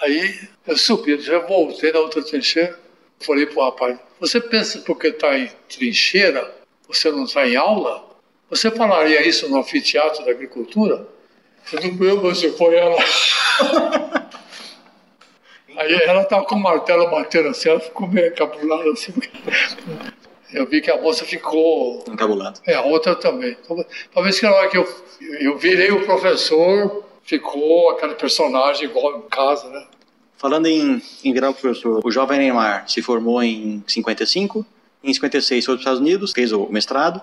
[0.00, 2.78] Aí eu subi, já voltei na outra trincheira,
[3.20, 6.54] falei pro rapaz, você pensa porque está em trincheira,
[6.86, 8.07] você não está em aula?
[8.50, 11.06] Você falaria isso no anfiteatro da agricultura?
[11.72, 12.96] Eu não meu, você foi ela.
[15.76, 19.12] Aí ela estava com o martelo batendo assim, ela ficou meio encabulada assim.
[20.52, 22.58] Eu vi que a moça ficou Encabulado.
[22.66, 23.56] é, a outra também.
[24.12, 24.88] Talvez que na hora que eu,
[25.40, 29.86] eu virei o professor, ficou aquele personagem igual em casa, né?
[30.38, 34.64] Falando em, em virar professor, o jovem Neymar se formou em 55,
[35.04, 37.20] em 56 foi para os Estados Unidos, fez o mestrado,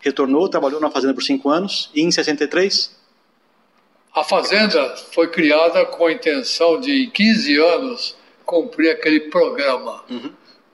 [0.00, 2.98] retornou, trabalhou na fazenda por cinco anos, e em 63,
[4.12, 10.04] A fazenda foi criada com a intenção de, em 15 anos, cumprir aquele programa.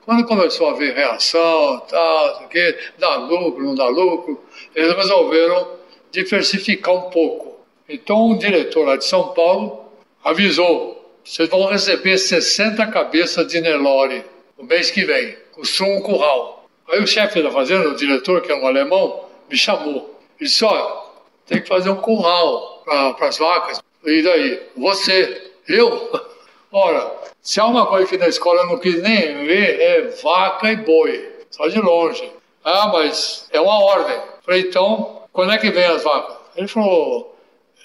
[0.03, 4.41] Quando começou a haver reação, tal, quê, dá lucro, não dá lucro,
[4.73, 5.77] eles resolveram
[6.11, 7.57] diversificar um pouco.
[7.87, 9.85] Então, um diretor lá de São Paulo
[10.23, 14.23] avisou: vocês vão receber 60 cabeças de Nelore
[14.57, 16.56] no mês que vem, construam um curral.
[16.89, 20.19] Aí o chefe da fazenda, o diretor, que é um alemão, me chamou.
[20.39, 21.07] Ele disse: olha,
[21.45, 23.81] tem que fazer um curral para as vacas.
[24.05, 24.61] E daí?
[24.77, 25.51] Você?
[25.67, 26.09] Eu?
[26.71, 27.11] Ora,
[27.41, 30.75] se há uma coisa que na escola eu não quis nem ver, é vaca e
[30.75, 32.29] boi, só de longe.
[32.63, 34.19] Ah, mas é uma ordem.
[34.43, 36.35] Falei, então, quando é que vem as vacas?
[36.55, 37.37] Ele falou,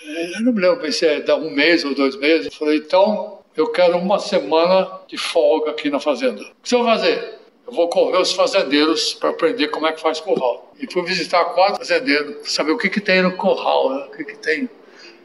[0.05, 2.46] eu não me lembro se é um mês ou dois meses.
[2.46, 6.42] Eu falei, então, eu quero uma semana de folga aqui na fazenda.
[6.42, 7.41] O que você vai fazer?
[7.67, 10.73] Eu vou correr os fazendeiros para aprender como é que faz curral.
[10.79, 14.07] E fui visitar quatro fazendeiros, saber o que, que tem no curral, né?
[14.07, 14.69] o que, que tem.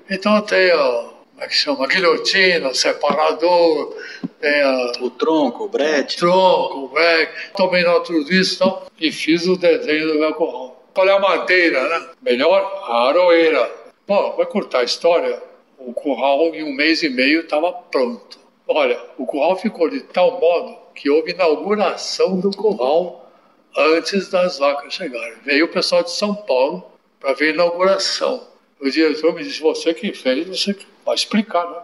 [0.10, 1.88] Então tem, ó, como é que chama?
[1.88, 3.96] Guilhotina, separador,
[4.40, 9.12] tem a o tronco, o brete, tronco, o break, tomei nota tudo isso então, e
[9.12, 10.84] fiz o desenho do meu curral.
[10.94, 12.10] Qual é a madeira, né?
[12.22, 13.72] Melhor, a aroeira.
[14.08, 15.40] Bom, vai cortar a história.
[15.78, 18.40] O curral em um mês e meio estava pronto.
[18.68, 23.32] Olha, o curral ficou de tal modo que houve inauguração do curral
[23.78, 25.36] antes das vacas chegarem.
[25.46, 28.48] Veio o pessoal de São Paulo para ver a inauguração.
[28.80, 31.82] O diretor me disse, você que fez, você que vai explicar, né?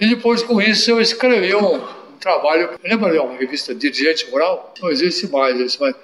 [0.00, 1.80] E depois com isso eu escrevi um,
[2.18, 4.72] trabalho, lembra de uma revista Dirigente Rural?
[4.80, 5.94] Não existe mais isso, mas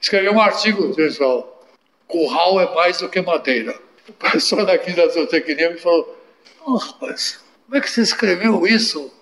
[0.00, 1.66] escrevi um artigo, pessoal,
[2.06, 3.76] curral é mais do que madeira.
[4.08, 6.16] O professor daqui da zootecnia me falou,
[6.64, 9.12] oh, rapaz, como é que você escreveu isso?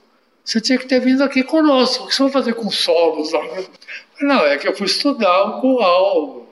[0.51, 3.31] Você tinha que ter vindo aqui conosco, o que você vai fazer com solos?
[3.31, 3.41] lá?"
[4.21, 6.45] Não, é que eu fui estudar o curral,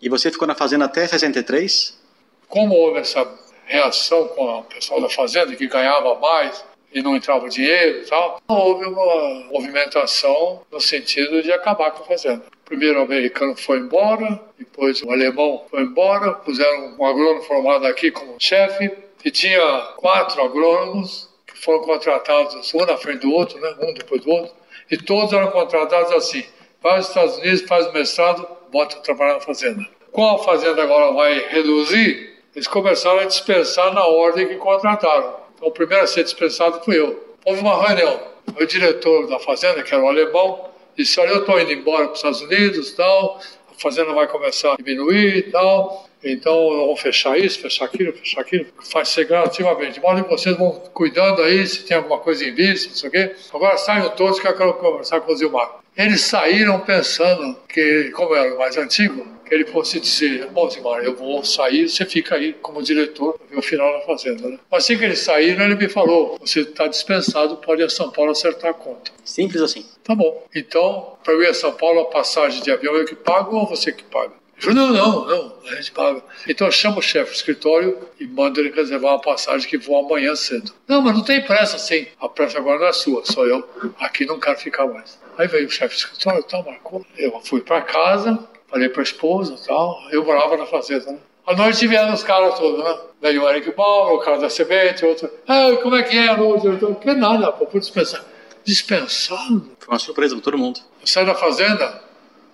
[0.00, 1.98] e você ficou na fazenda até 63,
[2.46, 3.26] como houve essa
[3.66, 8.40] reação com o pessoal da fazenda que ganhava mais e não entrava dinheiro e tal,
[8.46, 12.44] houve uma movimentação no sentido de acabar com a fazenda.
[12.64, 18.12] Primeiro o americano foi embora, depois o alemão foi embora, puseram um agrônomo formado aqui
[18.12, 18.92] como chefe,
[19.24, 21.29] e tinha quatro agrônomos
[21.60, 24.54] foram contratados um na frente do outro, né, um depois do outro,
[24.90, 26.44] e todos eram contratados assim,
[26.82, 29.86] vai aos Estados Unidos, faz o mestrado, bota trabalhar na fazenda.
[30.10, 35.36] Como a fazenda agora vai reduzir, eles começaram a dispensar na ordem que contrataram.
[35.54, 37.36] Então, o primeiro a ser dispensado fui eu.
[37.44, 38.20] Houve uma reunião.
[38.58, 42.12] O diretor da fazenda, que era o alemão, disse: Olha, eu estou indo embora para
[42.12, 43.38] os Estados Unidos tal,
[43.80, 46.08] fazenda vai começar a diminuir e tal.
[46.22, 48.66] Então, vamos fechar isso, fechar aquilo, fechar aquilo.
[48.92, 49.94] Faz ser gradativamente.
[49.94, 53.08] De modo que vocês vão cuidando aí, se tem alguma coisa em vista, não sei
[53.08, 53.34] o quê.
[53.54, 55.80] Agora saiam todos que eu quero conversar com o Zilmar.
[56.00, 61.02] Eles saíram pensando que, como era o mais antigo, que ele fosse dizer, bom, Zilmar,
[61.02, 64.58] eu vou sair, você fica aí como diretor, ver o final da fazenda, né?
[64.72, 68.30] Assim que eles saíram, ele me falou, você está dispensado, pode ir a São Paulo
[68.30, 69.12] acertar a conta.
[69.22, 69.84] Simples assim.
[70.02, 70.46] Tá bom.
[70.54, 73.66] Então, para eu ir a São Paulo, a passagem de avião eu que pago ou
[73.66, 74.32] você que paga?
[74.56, 76.22] Ele falou, não, não, não, a gente paga.
[76.48, 80.04] Então eu chamo o chefe do escritório e mando ele reservar uma passagem que voa
[80.04, 80.72] amanhã cedo.
[80.86, 82.06] Não, mas não tem pressa, sim.
[82.20, 83.66] A pressa agora não é sua, sou eu.
[83.98, 85.18] Aqui não quero ficar mais.
[85.40, 87.02] Aí veio o chefe do escritório, tal, marcou.
[87.16, 88.38] Eu fui para casa,
[88.68, 89.98] falei para a esposa tal.
[90.10, 91.18] Eu morava na fazenda, né?
[91.46, 92.98] À noite vieram os caras todos, né?
[93.22, 95.30] Veio o Eric Bauer, o cara da semente, outro.
[95.48, 96.94] Ah, como é que é, o diretor?
[96.96, 98.22] Que nada, pô, fui dispensar.
[98.64, 99.66] Dispensado?
[99.78, 100.78] Foi uma surpresa para todo mundo.
[101.00, 102.02] Eu saí da fazenda,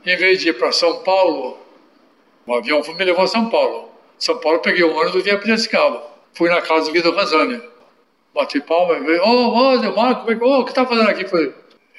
[0.06, 1.58] em vez de ir para São Paulo,
[2.46, 3.90] o avião me levou a São Paulo.
[4.16, 6.04] São Paulo, peguei o ônibus e vim a Piracicaba.
[6.34, 7.60] Fui na casa do Guido Ranzani.
[8.32, 11.10] Bati palma e veio, ô, ô, Marco, como é que, ô, o que tá fazendo
[11.10, 11.26] aqui?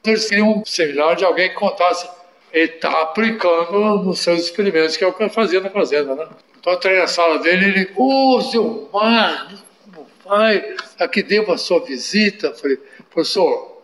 [0.04, 2.08] Eles queriam um seminário de alguém que contasse
[2.52, 6.28] ele está aplicando nos seus experimentos, que é o que eu fazia na fazenda, né?
[6.60, 9.54] Então eu entrei na sala dele e ele, ô, oh, Zilmar,
[9.84, 10.76] como vai?
[10.98, 12.52] Aqui devo a sua visita.
[12.52, 12.78] falei,
[13.10, 13.82] professor,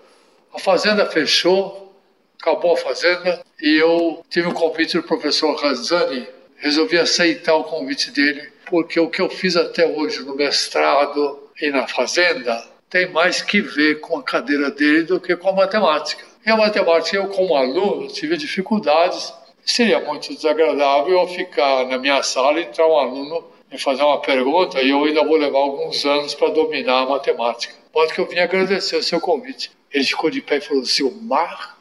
[0.55, 1.97] a fazenda fechou,
[2.39, 6.27] acabou a fazenda e eu tive um convite do professor Razani.
[6.59, 11.71] Resolvi aceitar o convite dele, porque o que eu fiz até hoje no mestrado e
[11.71, 16.25] na fazenda tem mais que ver com a cadeira dele do que com a matemática.
[16.45, 19.33] E a matemática, eu como aluno, tive dificuldades.
[19.65, 24.21] Seria muito desagradável eu ficar na minha sala e entrar um aluno me fazer uma
[24.21, 27.75] pergunta e eu ainda vou levar alguns anos para dominar a matemática.
[27.93, 29.71] Pode que eu vim agradecer o seu convite.
[29.93, 31.77] Ele ficou de pé e falou: Silmar,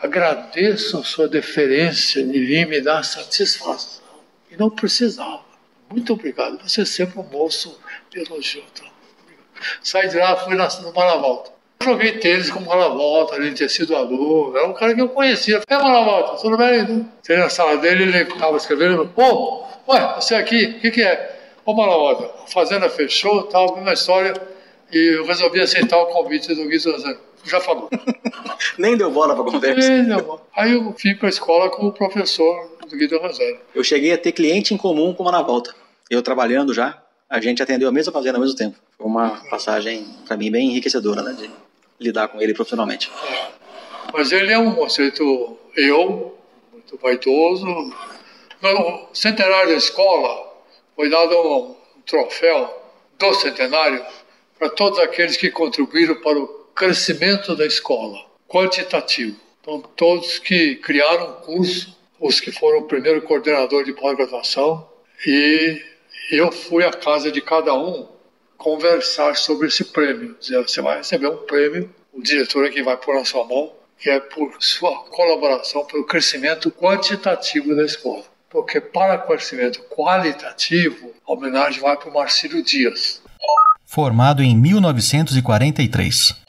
[0.00, 4.02] agradeço a sua deferência de vir me dar satisfação.
[4.50, 5.44] E não precisava.
[5.90, 6.62] Muito obrigado.
[6.62, 7.78] Você é sempre um moço
[8.14, 8.64] elogiou.
[9.82, 11.50] Saí de lá, fui no Malavolta.
[11.82, 15.62] Joguei tênis com o Malavolta, ele tinha sido aluno, era um cara que eu conhecia.
[15.66, 16.80] É Malavolta, tudo bem?
[16.82, 21.38] Entrei na sala dele, ele estava escrevendo, pô, ué, você aqui, o que, que é?
[21.64, 24.34] Ô Malavolta, a fazenda fechou, tal, uma história,
[24.92, 27.88] e eu resolvi aceitar o convite do Guido Zezé já falou.
[28.76, 29.88] Nem deu bola para conversa.
[29.88, 30.42] Nem deu bola.
[30.54, 33.58] Aí eu fui para a escola com o professor do Guido Rosério.
[33.74, 35.74] Eu cheguei a ter cliente em comum com uma na volta.
[36.10, 37.00] Eu trabalhando já,
[37.30, 38.76] a gente atendeu a mesma fazenda ao mesmo tempo.
[38.98, 41.32] Foi uma passagem, para mim, bem enriquecedora, né?
[41.32, 41.48] De
[42.00, 43.08] lidar com ele profissionalmente.
[43.28, 43.48] É.
[44.12, 46.36] Mas ele é um conceito, eu,
[46.72, 47.64] muito vaidoso.
[48.60, 50.52] No centenário da escola,
[50.96, 52.82] foi dado um troféu
[53.16, 54.04] do centenário
[54.58, 58.18] para todos aqueles que contribuíram para o crescimento da escola,
[58.48, 59.36] quantitativo.
[59.60, 64.88] Então, todos que criaram o curso, os que foram o primeiro coordenador de pós-graduação,
[65.24, 65.80] e
[66.30, 68.08] eu fui à casa de cada um
[68.56, 70.36] conversar sobre esse prêmio.
[70.40, 74.10] Dizer, você vai receber um prêmio, o diretor aqui vai pôr na sua mão, que
[74.10, 78.24] é por sua colaboração, pelo crescimento quantitativo da escola.
[78.48, 83.22] Porque para crescimento qualitativo, a homenagem vai para o Marcílio Dias.
[83.86, 86.40] Formado em 1943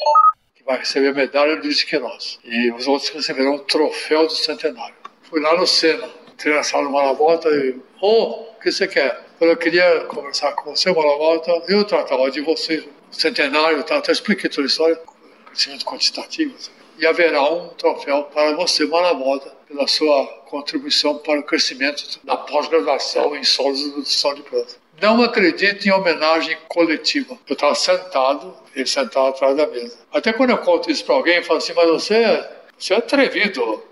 [0.71, 2.39] vai receber a medalha do Queiroz.
[2.45, 4.95] E os outros receberão o troféu do centenário.
[5.23, 8.87] Fui lá no Sena, entrei na sala do Malavolta e, ô, oh, o que você
[8.87, 9.30] quer?
[9.41, 13.97] Eu queria conversar com você, Malavolta, eu tratava de você, centenário, tá?
[13.97, 15.01] até expliquei toda a história,
[15.47, 16.55] crescimento quantitativo.
[16.99, 23.35] E haverá um troféu para você, Malavolta, pela sua contribuição para o crescimento da pós-graduação
[23.35, 24.75] em solos do sol de planta.
[25.01, 27.35] Não acredito em homenagem coletiva.
[27.49, 29.97] Eu estava sentado, ele sentado atrás da mesa.
[30.13, 33.83] Até quando eu conto isso para alguém, eu falo assim, mas você, você é atrevido.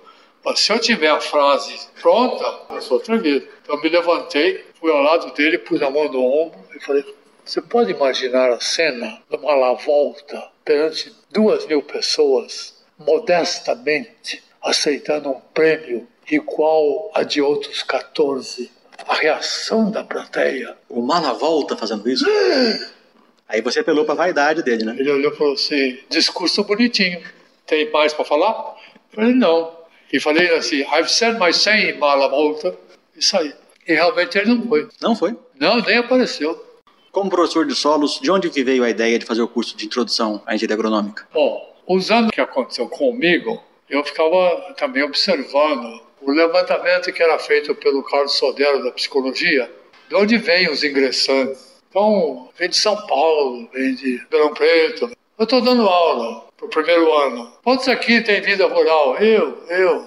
[0.46, 3.48] Mas se eu tiver a frase pronta, eu sou atrevido.
[3.64, 7.04] Então eu me levantei, fui ao lado dele, pus a mão no ombro e falei:
[7.44, 15.40] Você pode imaginar a cena de uma lavolta perante duas mil pessoas, modestamente aceitando um
[15.54, 18.72] prêmio igual a de outros 14?
[19.08, 20.78] A reação da plateia.
[20.90, 22.26] O Malavolta fazendo isso?
[23.48, 24.96] Aí você apelou pra vaidade dele, né?
[25.00, 27.24] Ele olhou e falou assim: discurso bonitinho.
[27.66, 28.76] Tem mais para falar?
[29.12, 29.76] Eu falei: não.
[30.12, 32.78] E falei assim: I've said my say, Malavolta.
[33.16, 33.54] E saí.
[33.90, 34.88] E realmente ele não foi.
[35.02, 35.36] Não foi?
[35.60, 36.64] Não, nem apareceu.
[37.12, 39.88] Como professor de solos, de onde que veio a ideia de fazer o curso de
[39.88, 41.28] introdução à engenharia agronômica?
[41.34, 43.60] Bom, usando o que aconteceu comigo,
[43.90, 49.72] eu ficava também observando o levantamento que era feito pelo Carlos Sodero da psicologia,
[50.08, 51.82] de onde vêm os ingressantes.
[51.90, 55.10] Então, vem de São Paulo, vem de Ribeirão Preto.
[55.36, 57.52] Eu estou dando aula para o primeiro ano.
[57.64, 59.18] Quantos aqui têm vida rural?
[59.18, 60.06] Eu, eu.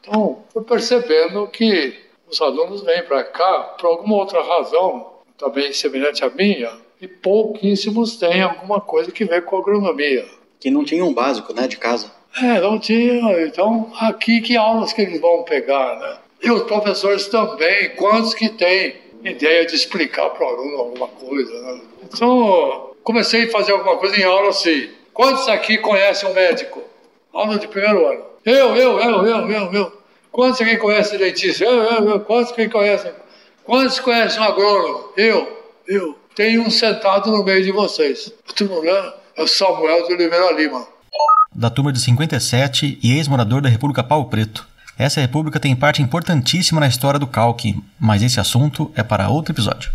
[0.00, 6.24] Então, fui percebendo que os alunos vêm para cá por alguma outra razão, também semelhante
[6.24, 6.70] à minha,
[7.00, 10.26] e pouquíssimos têm alguma coisa que vê com agronomia.
[10.58, 12.10] Que não tinha um básico, né, de casa.
[12.42, 13.46] É, não tinha.
[13.46, 16.18] Então, aqui que aulas que eles vão pegar, né?
[16.42, 21.52] E os professores também, quantos que têm ideia de explicar para o aluno alguma coisa,
[21.62, 21.80] né?
[22.02, 24.90] Então, comecei a fazer alguma coisa em aula assim.
[25.12, 26.82] Quantos aqui conhecem um médico?
[27.32, 28.24] Aula de primeiro ano.
[28.44, 29.97] Eu, eu, eu, eu, eu, eu.
[30.38, 31.64] Quantos aqui conhecem dentista?
[31.64, 32.20] Eu, eu, eu.
[32.20, 33.10] Quantos aqui conhecem?
[33.64, 35.08] Quantos conhecem um agrônomo?
[35.16, 36.16] Eu, eu.
[36.32, 38.32] Tem um sentado no meio de vocês.
[38.54, 39.16] Tu não lembra?
[39.34, 40.86] É o Samuel de Oliveira Lima
[41.52, 44.64] da turma de 57 e ex-morador da República Pau Preto.
[44.96, 49.52] Essa república tem parte importantíssima na história do calque, mas esse assunto é para outro
[49.52, 49.90] episódio.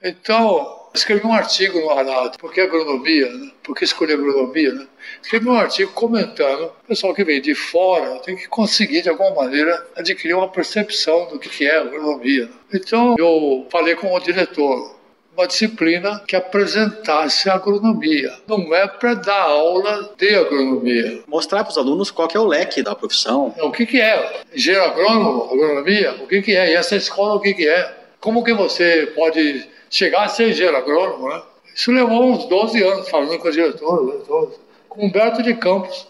[0.00, 3.50] Então, escrevi um artigo no Arado, porque agronomia, né?
[3.62, 4.86] por que escolher agronomia, né?
[5.22, 9.34] Escrevi um artigo comentando, o pessoal que vem de fora tem que conseguir, de alguma
[9.34, 12.46] maneira, adquirir uma percepção do que é agronomia.
[12.46, 12.52] Né?
[12.74, 14.94] Então, eu falei com o diretor,
[15.36, 18.32] uma disciplina que apresentasse agronomia.
[18.46, 21.22] Não é para dar aula de agronomia.
[21.26, 23.52] Mostrar para os alunos qual é o leque da profissão.
[23.60, 24.42] O que, que é?
[24.54, 26.12] Engenheiro agrônomo, agronomia?
[26.22, 26.70] O que, que é?
[26.70, 27.96] E essa escola, o que, que é?
[28.20, 31.40] Como que você pode chegar a ser engenheiro agrônomo, né?
[31.74, 36.08] Isso levou uns 12 anos falando com o diretor, com Humberto de Campos.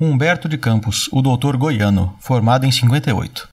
[0.00, 3.48] Humberto de Campos, o doutor goiano, formado em 58.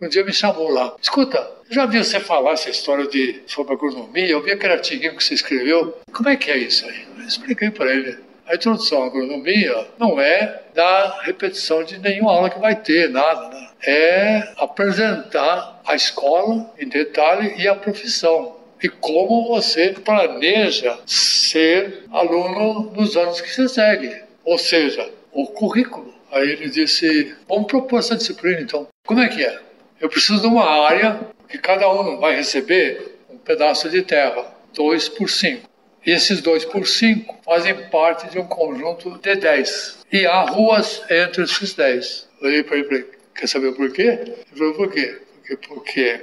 [0.00, 0.94] Um dia me chamou lá.
[1.02, 4.28] Escuta, já vi você falar essa história de, sobre agronomia?
[4.28, 5.98] Eu vi aquele artigo que você escreveu.
[6.12, 7.06] Como é que é isso aí?
[7.18, 8.18] Eu expliquei para ele.
[8.46, 13.48] A introdução à agronomia não é dar repetição de nenhuma aula que vai ter, nada.
[13.48, 13.68] Né?
[13.84, 18.57] É apresentar a escola em detalhe e a profissão.
[18.82, 24.22] E como você planeja ser aluno nos anos que você segue.
[24.44, 26.14] Ou seja, o currículo.
[26.30, 28.86] Aí ele disse: vamos propor essa disciplina então.
[29.06, 29.58] Como é que é?
[30.00, 31.18] Eu preciso de uma área
[31.48, 35.68] que cada um vai receber um pedaço de terra, 2 por 5.
[36.06, 39.98] E esses 2 por 5 fazem parte de um conjunto de 10.
[40.12, 42.28] E há ruas entre esses 10.
[42.40, 44.18] Eu para ele e quer saber por quê?
[44.22, 45.20] Ele falou, por quê?
[45.34, 46.20] Porque, porque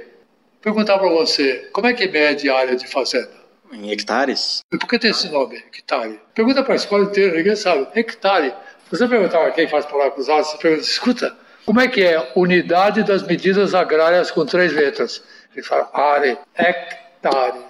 [0.66, 3.30] perguntar para você, como é que mede a área de fazenda?
[3.70, 4.62] Em hectares.
[4.68, 6.20] Por que tem esse nome, hectare?
[6.34, 7.86] Pergunta para a escola inteira, ninguém sabe.
[7.94, 8.52] Hectare.
[8.90, 12.32] Você perguntar a quem faz palavra cruzada, você pergunta, escuta, como é que é?
[12.34, 15.22] Unidade das medidas agrárias com três letras.
[15.54, 17.60] Ele fala are, hectare.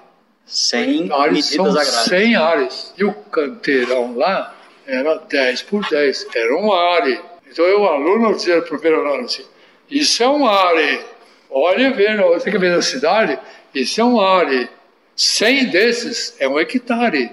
[0.47, 2.05] 100 medidas agrárias.
[2.09, 2.95] 100 ares.
[2.97, 4.55] E o canteirão lá
[4.87, 6.29] era 10 por 10.
[6.35, 7.21] Era um are.
[7.47, 9.45] Então eu, o aluno, dizia para o primeiro aluno assim,
[9.91, 11.16] isso é um are.
[11.59, 13.39] Olha, ver, você que vem da cidade,
[13.75, 14.69] isso é um are.
[15.17, 17.31] 100 desses é um hectare.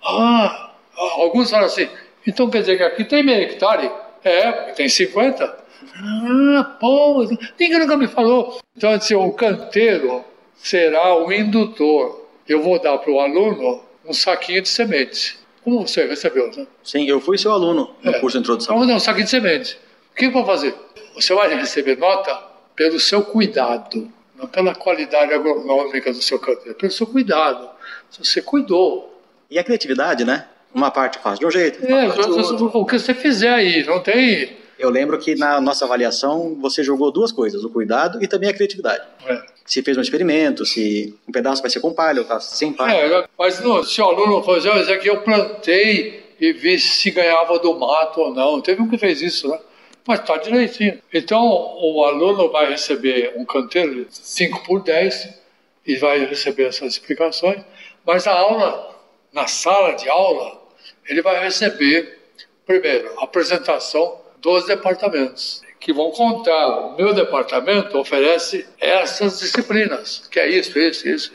[0.00, 1.88] Ah, alguns falam assim,
[2.24, 3.90] então quer dizer que aqui tem meio hectare?
[4.22, 5.44] É, tem 50.
[5.44, 7.26] Ah, pô,
[7.58, 8.60] ninguém nunca me falou.
[8.76, 10.24] Então, assim, o canteiro
[10.54, 12.24] será o indutor.
[12.48, 15.40] Eu vou dar para o aluno um saquinho de semente.
[15.64, 16.68] Como você recebeu, né?
[16.84, 18.20] Sim, eu fui seu aluno no é.
[18.20, 18.76] curso de introdução.
[18.76, 19.76] Vamos dar um saquinho de semente.
[20.12, 20.72] O que eu vou fazer?
[21.16, 22.49] Você vai receber nota
[22.80, 27.68] pelo seu cuidado, não pela qualidade agronômica do seu canteiro, pelo seu cuidado.
[28.18, 29.20] Você cuidou.
[29.50, 30.46] E a criatividade, né?
[30.72, 31.84] Uma parte faz de um jeito.
[31.84, 36.82] É, o que você fizer aí, não tem eu lembro que na nossa avaliação você
[36.82, 39.02] jogou duas coisas, o cuidado e também a criatividade.
[39.26, 39.42] É.
[39.66, 42.94] Se fez um experimento, se um pedaço vai ser com palha ou tá sem palha.
[42.94, 47.58] É, mas não, se o aluno fazer, isso aqui eu plantei e vi se ganhava
[47.58, 48.58] do mato ou não.
[48.62, 49.58] Teve um que fez isso, né?
[50.06, 51.00] Mas está direitinho.
[51.12, 55.38] Então o aluno vai receber um canteiro de 5 por 10
[55.86, 57.62] e vai receber essas explicações,
[58.04, 58.94] mas a aula,
[59.32, 60.60] na sala de aula,
[61.08, 62.18] ele vai receber,
[62.66, 65.62] primeiro, a apresentação dos departamentos.
[65.80, 66.66] que vão contar.
[66.88, 71.32] O meu departamento oferece essas disciplinas, que é isso, isso, isso,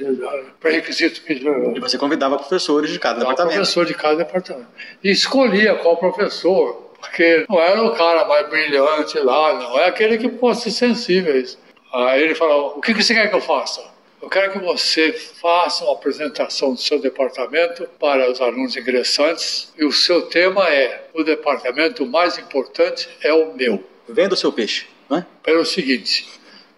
[0.60, 1.22] pré-requisito.
[1.28, 3.56] E você convidava professores de cada departamento.
[3.56, 4.68] professor de cada departamento.
[5.04, 10.18] E escolhia qual professor, porque não era o cara mais brilhante lá, não, é aquele
[10.18, 11.58] que pode ser sensível a isso.
[11.94, 13.96] Aí ele falou, o que você quer que eu faça?
[14.22, 19.86] Eu quero que você faça uma apresentação do seu departamento para os alunos ingressantes e
[19.86, 23.84] o seu tema é: o departamento mais importante é o meu.
[24.10, 25.26] Venda o seu peixe, não é?
[25.44, 26.28] Pelo seguinte,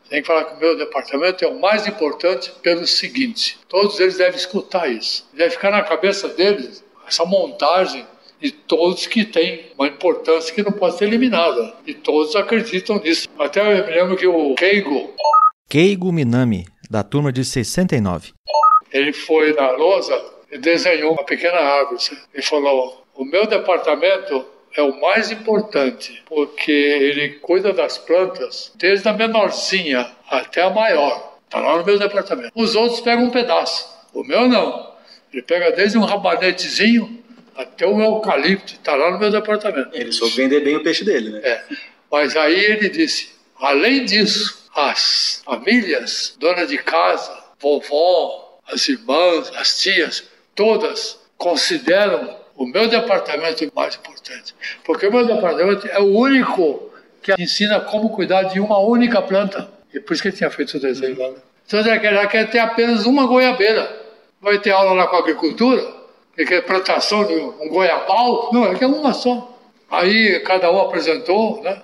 [0.09, 4.17] tem que falar que o meu departamento é o mais importante pelo seguinte: todos eles
[4.17, 5.25] devem escutar isso.
[5.31, 8.05] Deve ficar na cabeça deles essa montagem
[8.39, 11.73] de todos que têm uma importância que não pode ser eliminada.
[11.85, 13.27] E todos acreditam nisso.
[13.39, 15.13] Até eu me lembro que o Keigo,
[15.69, 18.33] Keigo Minami, da turma de 69.
[18.91, 20.19] ele foi na lousa
[20.51, 22.01] e desenhou uma pequena árvore.
[22.33, 29.07] Ele falou: O meu departamento é o mais importante, porque ele cuida das plantas desde
[29.09, 31.37] a menorzinha até a maior.
[31.45, 32.51] Está lá no meu departamento.
[32.55, 33.87] Os outros pegam um pedaço.
[34.13, 34.91] O meu não.
[35.33, 37.23] Ele pega desde um rabanetezinho
[37.57, 38.73] até o eucalipto.
[38.73, 39.89] Está lá no meu departamento.
[39.93, 41.39] Ele soube vender bem o peixe dele, né?
[41.43, 41.63] É.
[42.11, 43.29] Mas aí ele disse:
[43.59, 50.23] além disso, as famílias, dona de casa, vovó, as irmãs, as tias,
[50.55, 54.55] todas consideram o meu departamento o mais importante.
[54.83, 56.91] Porque o meu departamento é o único
[57.21, 59.69] que ensina como cuidar de uma única planta.
[59.93, 61.29] E por isso que ele tinha feito o desenho lá.
[61.29, 61.37] Né?
[61.65, 64.05] Então ele quer, ele quer ter apenas uma goiabeira.
[64.41, 65.81] Vai ter aula lá com a agricultura,
[66.37, 68.49] ele quer plantação de um goiabal.
[68.53, 69.57] Não, ele quer uma só.
[69.89, 71.81] Aí cada um apresentou, né?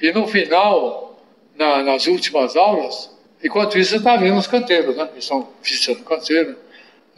[0.00, 1.22] E no final,
[1.54, 3.10] na- nas últimas aulas,
[3.42, 5.08] enquanto isso você está vendo os canteiros, né?
[5.12, 6.56] Eles estão visitando canteiro.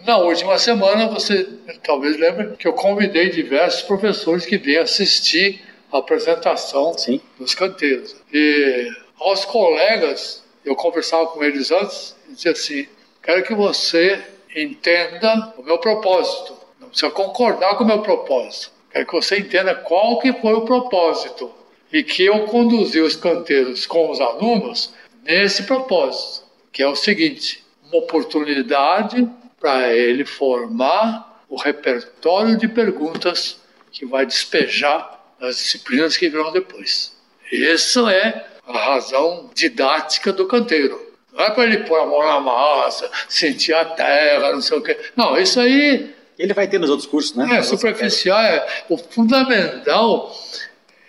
[0.04, 1.48] Na última semana, você
[1.82, 5.62] talvez lembre que eu convidei diversos professores que vêm assistir
[5.92, 7.20] a apresentação Sim.
[7.38, 8.14] dos canteiros.
[8.32, 12.86] E aos colegas, eu conversava com eles antes e dizia assim:
[13.22, 14.20] quero que você
[14.54, 16.54] entenda o meu propósito.
[16.94, 18.70] Precisa concordar com o meu propósito.
[18.88, 21.52] Quero que você entenda qual que foi o propósito
[21.92, 27.64] e que eu conduzi os canteiros com os alunos nesse propósito, que é o seguinte:
[27.82, 29.28] uma oportunidade
[29.60, 37.12] para ele formar o repertório de perguntas que vai despejar nas disciplinas que virão depois.
[37.50, 41.12] Isso é a razão didática do canteiro.
[41.32, 44.80] Não é para ele pôr a mão na massa, sentir a terra, não sei o
[44.80, 44.96] quê.
[45.16, 47.58] Não, isso aí Ele vai ter nos outros cursos, né?
[47.58, 48.40] é superficial.
[48.40, 50.34] É, o fundamental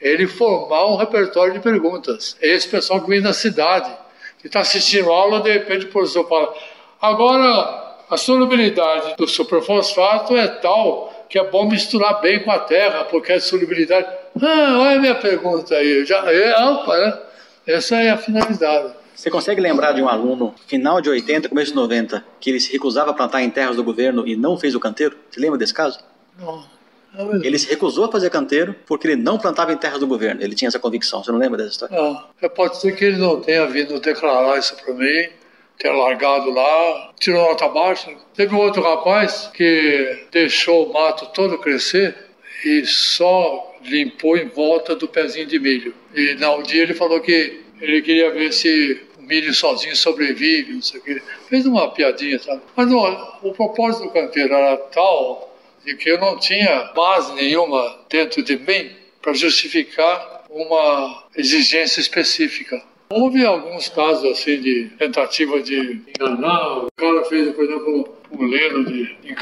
[0.01, 2.37] é ele formar um repertório de perguntas.
[2.41, 3.91] É esse pessoal que vem da cidade,
[4.39, 6.53] que está assistindo a aula, de repente o professor fala:
[7.01, 13.05] agora a solubilidade do superfosfato é tal que é bom misturar bem com a terra,
[13.05, 14.07] porque a solubilidade.
[14.41, 16.05] Ah, olha a minha pergunta aí.
[16.05, 17.19] Já, é, opa, né?
[17.65, 18.93] Essa é a finalidade.
[19.25, 22.71] Você consegue lembrar de um aluno, final de 80, começo de 90, que ele se
[22.71, 25.17] recusava a plantar em terras do governo e não fez o canteiro?
[25.31, 25.99] Você lembra desse caso?
[26.37, 26.63] Não,
[27.41, 30.43] Ele se recusou a fazer canteiro porque ele não plantava em terras do governo.
[30.43, 31.23] Ele tinha essa convicção.
[31.23, 31.97] Você não lembra dessa história?
[31.99, 35.27] Não, é, pode ser que ele não tenha vindo declarar isso para mim,
[35.79, 38.11] ter largado lá, tirou nota baixa.
[38.35, 42.15] Teve um outro rapaz que deixou o mato todo crescer
[42.63, 45.95] e só limpou em volta do pezinho de milho.
[46.13, 50.81] E na um dia ele falou que ele queria ver se milho sozinho sobrevive, não
[50.81, 51.21] sei o quê.
[51.49, 52.61] Fez uma piadinha, sabe?
[52.75, 57.99] Mas não, o propósito do canteiro era tal de que eu não tinha base nenhuma
[58.09, 62.81] dentro de mim para justificar uma exigência específica.
[63.09, 66.85] Houve alguns casos assim de tentativa de enganar.
[66.85, 69.35] O cara fez, por exemplo, um leno de, de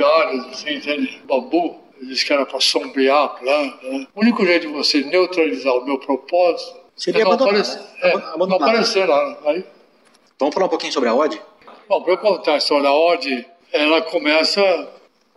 [0.52, 1.22] assim, entende?
[1.26, 1.82] bambu.
[1.98, 3.88] Ele disse que era para sombrear a planta.
[3.88, 4.08] Né?
[4.14, 7.88] O único jeito de você neutralizar o meu propósito Seria não abandonar, aparecer, né?
[8.02, 8.84] é, Abandonar.
[9.08, 9.50] não.
[9.50, 9.66] Aí,
[10.40, 11.40] Vamos falar um pouquinho sobre a OD?
[11.88, 14.62] Bom, para eu contar a história da Ode, ela começa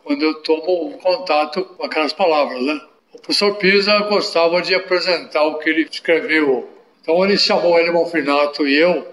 [0.02, 2.80] quando eu tomo contato com aquelas palavras, né?
[3.12, 6.68] O professor Pisa gostava de apresentar o que ele escreveu.
[7.02, 9.07] Então ele chamou ele Monfrinato e eu.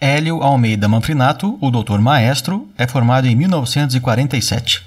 [0.00, 4.82] Hélio Almeida Manfrinato, o doutor maestro, é formado em 1947.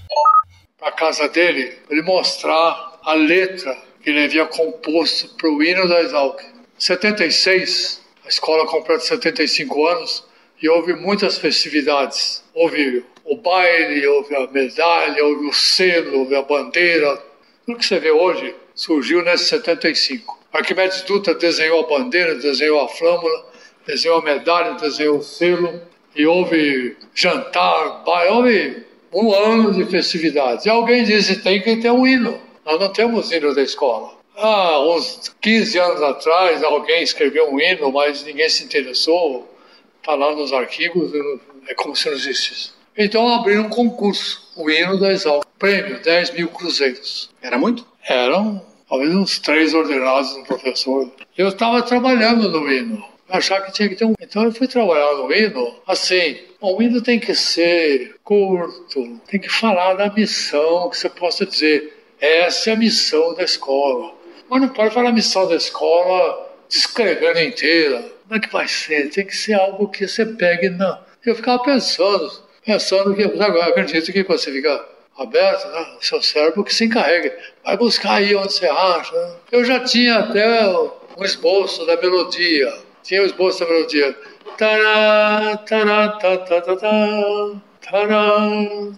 [0.80, 5.88] para casa dele, para ele mostrar a letra que ele havia composto para o hino
[5.88, 6.40] da Exalc.
[6.80, 10.24] 76, a escola completa 75 anos
[10.62, 12.42] e houve muitas festividades.
[12.54, 17.22] Houve o baile, houve a medalha, houve o selo, houve a bandeira.
[17.66, 20.40] Tudo que você vê hoje surgiu nesse 75.
[20.54, 23.46] Arquimedes Dutra desenhou a bandeira, desenhou a flâmula,
[23.86, 25.82] desenhou a medalha, desenhou o selo
[26.16, 30.66] e houve jantar, baile, houve um ano de festividades.
[30.66, 32.40] E alguém disse tem que ter um hino.
[32.66, 34.19] Nós não temos hino da escola.
[34.40, 39.48] Há uns 15 anos atrás, alguém escreveu um hino, mas ninguém se interessou.
[40.02, 41.12] Está lá nos arquivos,
[41.68, 42.72] é como se não existisse.
[42.98, 45.46] Então abriram um concurso, o hino da Exalc.
[45.58, 47.30] Prêmio, 10 mil cruzeiros.
[47.42, 47.86] Era muito?
[48.08, 51.12] Eram talvez uns três ordenados no professor.
[51.38, 53.06] Eu estava trabalhando no hino.
[53.30, 54.14] Achava que tinha que ter um.
[54.20, 56.40] Então eu fui trabalhar no hino assim.
[56.60, 61.94] O hino tem que ser curto, tem que falar da missão, que você possa dizer,
[62.20, 64.14] essa é a missão da escola.
[64.50, 68.04] Mas não pode falar a missão da escola descrevendo inteira.
[68.28, 69.10] Como é que vai ser?
[69.10, 71.02] Tem que ser algo que você pegue na.
[71.26, 72.32] Eu ficava pensando,
[72.66, 74.86] pensando que agora acredito que você fica
[75.18, 75.98] aberto, né?
[76.00, 77.32] o seu cérebro que se encarregue.
[77.64, 79.14] Vai buscar aí onde você acha.
[79.14, 79.34] Né?
[79.52, 80.68] Eu já tinha até
[81.18, 82.74] um esboço da melodia.
[83.04, 84.16] Tinha o esboço da melodia.
[84.58, 87.52] Tará, tará, tá, tá, tá, tá.
[87.82, 88.38] Tará,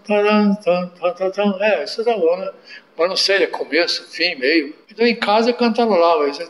[0.05, 1.57] tará, tá, tá, tá, tá.
[1.61, 2.49] É, isso tá bom, né?
[2.97, 4.75] Mas não sei, é começo, fim, meio.
[4.89, 6.45] Então em casa eu cantarolava isso.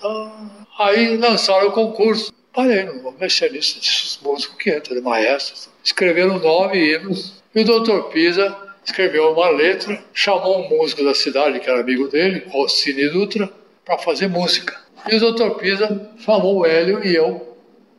[0.00, 0.32] Tá.
[0.78, 2.32] Aí lançaram o concurso.
[2.52, 5.68] Parei, não vou mexer nisso, desses músicos que entram, maestros.
[5.84, 7.42] Escreveram nove hinos.
[7.54, 12.08] E o doutor Pisa escreveu uma letra, chamou um músico da cidade, que era amigo
[12.08, 13.50] dele, Rossini Dutra,
[13.84, 14.80] para fazer música.
[15.10, 17.56] E o doutor Pisa chamou o Hélio e eu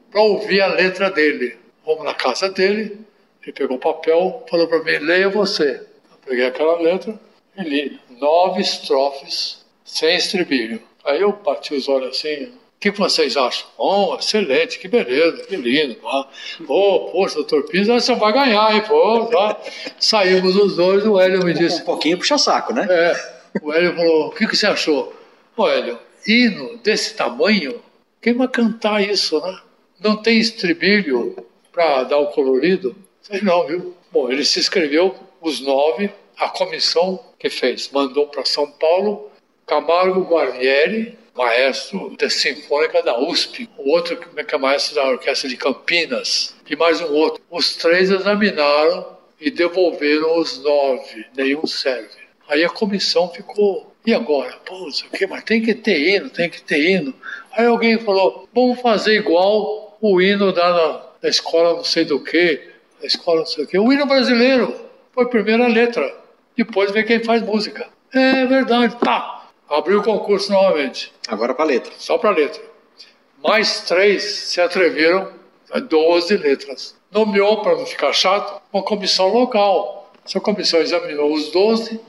[0.10, 1.58] para ouvir a letra dele.
[1.86, 3.00] Vamos na casa dele,
[3.48, 5.82] ele pegou o papel, falou para mim, leia você.
[6.12, 7.18] Eu peguei aquela letra
[7.58, 10.82] e li nove estrofes sem estribilho.
[11.06, 13.66] Aí eu bati os olhos assim, o que vocês acham?
[13.78, 15.96] Bom, excelente, que beleza, que lindo.
[15.96, 16.26] Pô,
[16.68, 18.84] oh, poxa, doutor Pisa, você vai ganhar, hein?
[18.86, 19.58] Pô, tá.
[19.98, 21.82] Saímos os dois, o Hélio me disse.
[21.84, 22.86] Um pouquinho puxa-saco, né?
[22.90, 23.38] É.
[23.62, 25.16] O Hélio falou: o que, que você achou?
[25.56, 27.82] Ô, Hélio, hino desse tamanho,
[28.22, 29.58] quem vai cantar isso, né?
[30.02, 31.34] Não tem estribilho
[31.72, 33.07] para dar o colorido?
[33.28, 33.94] Sei não, viu?
[34.10, 39.30] Bom, ele se inscreveu, os nove, a comissão que fez, mandou para São Paulo
[39.66, 45.58] Camargo Guarnieri, maestro da Sinfônica da USP, o outro que é maestro da Orquestra de
[45.58, 47.44] Campinas, e mais um outro.
[47.52, 52.08] Os três examinaram e devolveram os nove, nenhum serve.
[52.48, 54.56] Aí a comissão ficou, e agora?
[54.66, 57.14] Pô, isso aqui, mas tem que ter hino, tem que ter hino.
[57.52, 62.77] Aí alguém falou, vamos fazer igual o hino da, da escola não sei do que,
[63.00, 63.78] da escola não sei do que.
[63.78, 64.74] O hino brasileiro
[65.12, 66.16] foi a primeira letra,
[66.56, 67.88] depois vem quem faz música.
[68.14, 69.50] É verdade, tá.
[69.70, 71.14] Abriu o concurso novamente.
[71.28, 71.92] Agora para letra.
[71.98, 72.62] Só para letra.
[73.44, 75.30] Mais três se atreveram,
[75.90, 76.96] 12 letras.
[77.12, 80.12] Nomeou, para não ficar chato, uma comissão local.
[80.26, 82.00] Essa comissão examinou os 12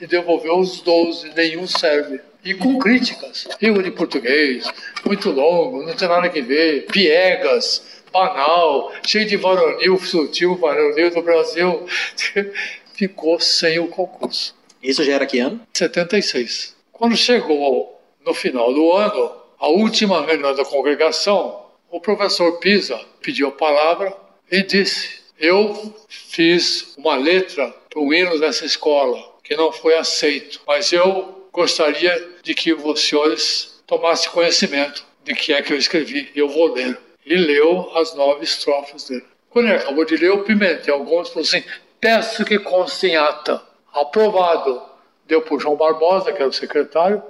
[0.00, 2.20] e devolveu os 12, nenhum serve.
[2.44, 3.48] E com críticas.
[3.60, 4.70] Erro de português,
[5.04, 11.20] muito longo, não tem nada que ver, piegas, banal, cheio de varonil, sutil, varonil do
[11.20, 11.86] Brasil.
[12.94, 14.54] Ficou sem o concurso.
[14.82, 15.60] Isso já era que ano?
[15.74, 16.74] 76.
[16.90, 23.48] Quando chegou no final do ano, a última reunião da congregação, o professor Pisa pediu
[23.48, 24.16] a palavra
[24.50, 30.62] e disse: Eu fiz uma letra para o hino dessa escola que não foi aceito,
[30.66, 36.30] mas eu gostaria de que os senhores tomassem conhecimento de que é que eu escrevi.
[36.34, 36.98] Eu vou ler.
[37.26, 39.24] E leu as nove estrofes dele.
[39.50, 41.62] Quando ele acabou de ler, o Pimentel Gomes falou assim:
[42.00, 43.60] Peço que conste em ata.
[43.92, 44.80] Aprovado
[45.26, 47.22] deu para o João Barbosa, que era o secretário,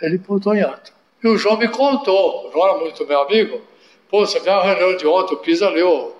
[0.00, 0.90] ele botou em ata.
[1.22, 3.60] E o João me contou, o João era muito meu amigo,
[4.08, 6.16] pô, você viu a reunião de ontem, o Pisa leu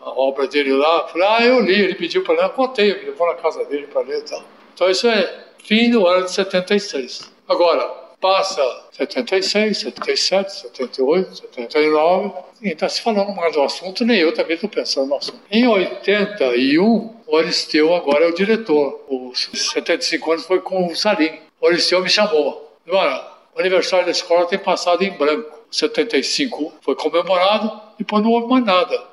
[0.00, 3.14] a obra dele lá, falei, ah, eu li, ele pediu para ler, eu contei, eu
[3.16, 4.44] vou na casa dele para ler e tal.
[4.74, 7.32] Então isso é fim do ano de 76.
[7.48, 14.32] Agora, passa 76, 77, 78, 79, ninguém está se falando mais do assunto, nem eu
[14.32, 15.42] também estou pensando no assunto.
[15.50, 19.04] Em 81, o Aristeu agora é o diretor.
[19.10, 21.38] Os 75 anos foi com o Salim.
[21.60, 22.74] O Aristeu me chamou.
[22.86, 25.58] Agora, o aniversário da escola tem passado em branco.
[25.70, 29.04] 75 foi comemorado, depois não houve mais nada.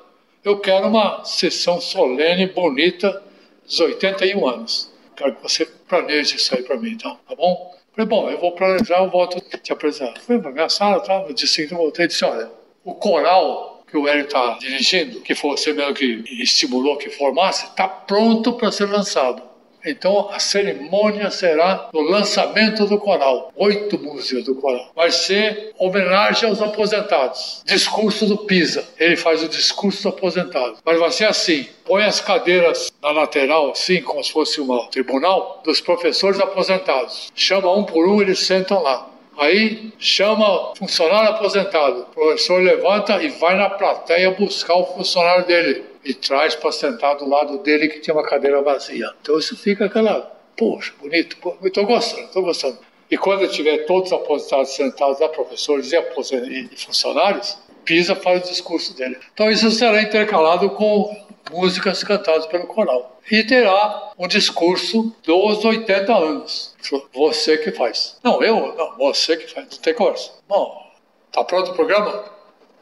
[0.42, 3.22] Eu quero uma sessão solene, bonita,
[3.62, 4.90] dos 81 anos.
[5.14, 7.81] Quero que você planeje isso aí para mim, então, tá bom?
[7.94, 10.20] Falei, bom, eu vou planejar, eu volto te apresentar.
[10.20, 11.20] Fui para minha sala, tá?
[11.20, 12.50] no dia seguinte eu voltei e disse, olha,
[12.82, 17.66] o coral que o Hélio está dirigindo, que foi você mesmo que estimulou que formasse,
[17.66, 19.51] está pronto para ser lançado.
[19.84, 23.52] Então a cerimônia será no lançamento do coral.
[23.56, 24.90] Oito músicas do coral.
[24.94, 27.62] Vai ser homenagem aos aposentados.
[27.64, 28.84] Discurso do Pisa.
[28.98, 30.76] Ele faz o discurso do aposentado.
[30.84, 35.60] Mas vai ser assim: põe as cadeiras na lateral, assim, como se fosse um tribunal,
[35.64, 37.32] dos professores aposentados.
[37.34, 39.08] Chama um por um, eles sentam lá.
[39.36, 42.02] Aí chama funcionário aposentado.
[42.02, 47.16] O professor levanta e vai na plateia buscar o funcionário dele e traz para sentar
[47.16, 49.12] do lado dele que tinha uma cadeira vazia.
[49.20, 52.78] Então isso fica aquela Poxa, bonito, estou gostando, estou gostando.
[53.10, 59.18] E quando tiver todos aposentados sentados lá, professores e, funcionários, Pisa faz o discurso dele.
[59.34, 61.14] Então isso será intercalado com
[61.50, 63.20] músicas cantadas pelo coral.
[63.30, 66.74] E terá um discurso dos 80 anos.
[67.12, 68.18] Você que faz.
[68.22, 69.66] Não, eu, não, você que faz.
[69.68, 70.32] Não tem conversa.
[70.48, 70.90] Bom,
[71.32, 72.24] tá pronto o programa?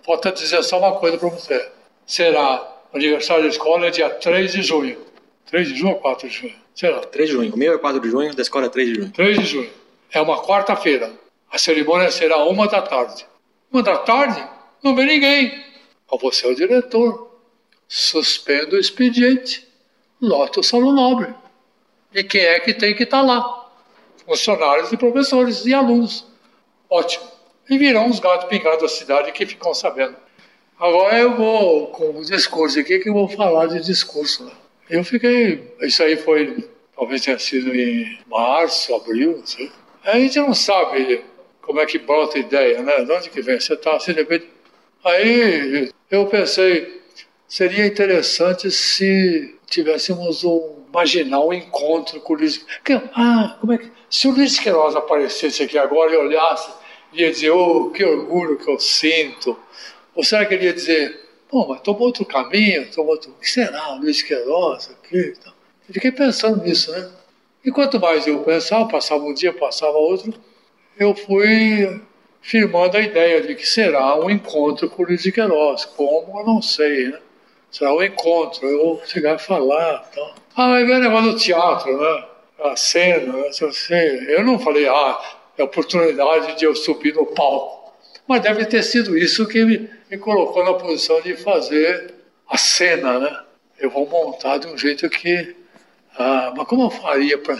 [0.04, 1.70] Falta dizer só uma coisa para você.
[2.06, 4.98] Será aniversário da escola é dia 3 de junho.
[5.46, 6.54] 3 de junho ou 4 de junho?
[6.74, 7.00] Será?
[7.00, 7.54] 3 de junho.
[7.54, 9.10] O meu é 4 de junho, da escola é 3 de junho.
[9.12, 9.70] 3 de junho.
[10.12, 11.12] É uma quarta-feira.
[11.50, 13.26] A cerimônia será uma da tarde.
[13.72, 14.42] Uma da tarde?
[14.82, 15.64] Não vem ninguém.
[16.20, 17.30] Você é o diretor.
[17.88, 19.66] Suspendo o expediente.
[20.20, 21.32] Lota o salão nobre.
[22.12, 23.70] E quem é que tem que estar tá lá?
[24.26, 26.26] Funcionários e professores e alunos.
[26.88, 27.24] Ótimo.
[27.68, 30.16] E virão os gatos pingados da cidade que ficam sabendo.
[30.80, 34.50] Agora eu vou com o discurso aqui que eu vou falar de discurso.
[34.88, 35.74] Eu fiquei.
[35.82, 36.68] Isso aí foi.
[36.96, 39.70] Talvez tenha sido em março, abril, não sei.
[40.04, 41.22] A gente não sabe
[41.60, 43.04] como é que brota a ideia, né?
[43.04, 43.60] De onde que vem?
[43.60, 44.48] Você está assim, de repente.
[45.04, 47.02] Aí eu pensei,
[47.46, 52.64] seria interessante se tivéssemos um imaginar um encontro com o Luiz.
[53.14, 53.90] Ah, como é que.
[54.10, 56.70] Se o Luiz Queiroz aparecesse aqui agora e olhasse,
[57.12, 59.56] ia dizer, oh, que orgulho que eu sinto.
[60.14, 63.30] Ou será que ele ia dizer, pô, mas tomou outro caminho, tomou outro.
[63.30, 63.94] O que será?
[63.94, 65.34] Luiz Queiroz aqui?
[65.38, 65.52] Então,
[65.88, 67.10] eu fiquei pensando nisso, né?
[67.64, 70.32] E quanto mais eu pensava, passava um dia, passava outro,
[70.98, 72.00] eu fui
[72.40, 75.84] firmando a ideia de que será um encontro com o Luiz de Queiroz.
[75.84, 77.18] Como, eu não sei, né?
[77.70, 80.08] Será um encontro, eu vou chegar a falar.
[80.10, 80.34] Então.
[80.56, 82.24] Ah, mas vem o negócio do teatro, né?
[82.60, 83.50] A cena, né?
[84.28, 85.20] eu não falei, ah,
[85.56, 87.92] é a oportunidade de eu subir no palco.
[88.26, 92.12] Mas deve ter sido isso que me, me colocou na posição de fazer
[92.48, 93.44] a cena, né?
[93.78, 95.54] Eu vou montar de um jeito que
[96.18, 97.56] ah, mas como eu faria para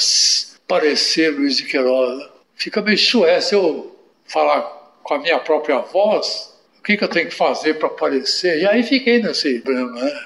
[0.66, 2.28] parecer Luiz de Queiroz?
[2.56, 3.96] Fica meio chué se eu
[4.26, 4.62] falar
[5.02, 8.58] com a minha própria voz, o que, que eu tenho que fazer para parecer?
[8.60, 10.24] E aí fiquei nesse problema, né?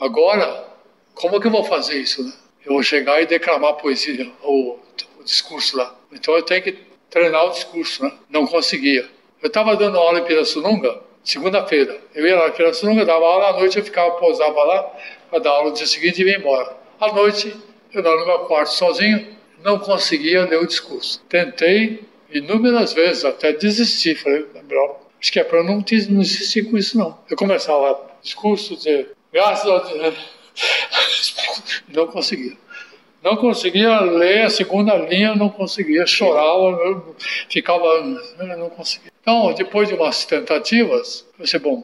[0.00, 0.66] Agora,
[1.14, 2.32] como que eu vou fazer isso, né?
[2.64, 4.78] Eu vou chegar e declamar a poesia, o,
[5.18, 5.94] o discurso lá.
[6.12, 6.78] Então eu tenho que
[7.10, 8.12] treinar o discurso, né?
[8.30, 9.08] Não conseguia.
[9.42, 12.00] Eu estava dando aula em Pirassununga, segunda-feira.
[12.14, 14.96] Eu ia lá em Pirassununga, dava aula à noite, eu ficava, pousava lá
[15.30, 16.74] para dar aula no dia seguinte e ia embora.
[16.98, 17.54] À noite,
[17.92, 21.22] eu estava no meu quarto sozinho, não conseguia ler o discurso.
[21.28, 22.02] Tentei
[22.32, 24.14] inúmeras vezes, até desisti.
[24.14, 24.46] Falei,
[25.20, 27.18] acho que é para não, não insistir com isso, não.
[27.28, 30.14] Eu começava o discurso, dizer, graças a Deus,
[31.88, 32.56] não conseguia.
[33.22, 37.04] Não conseguia ler a segunda linha, não conseguia, chorava,
[37.48, 38.00] ficava,
[38.56, 39.10] não conseguia.
[39.20, 41.82] Então, depois de umas tentativas, eu disse, bom,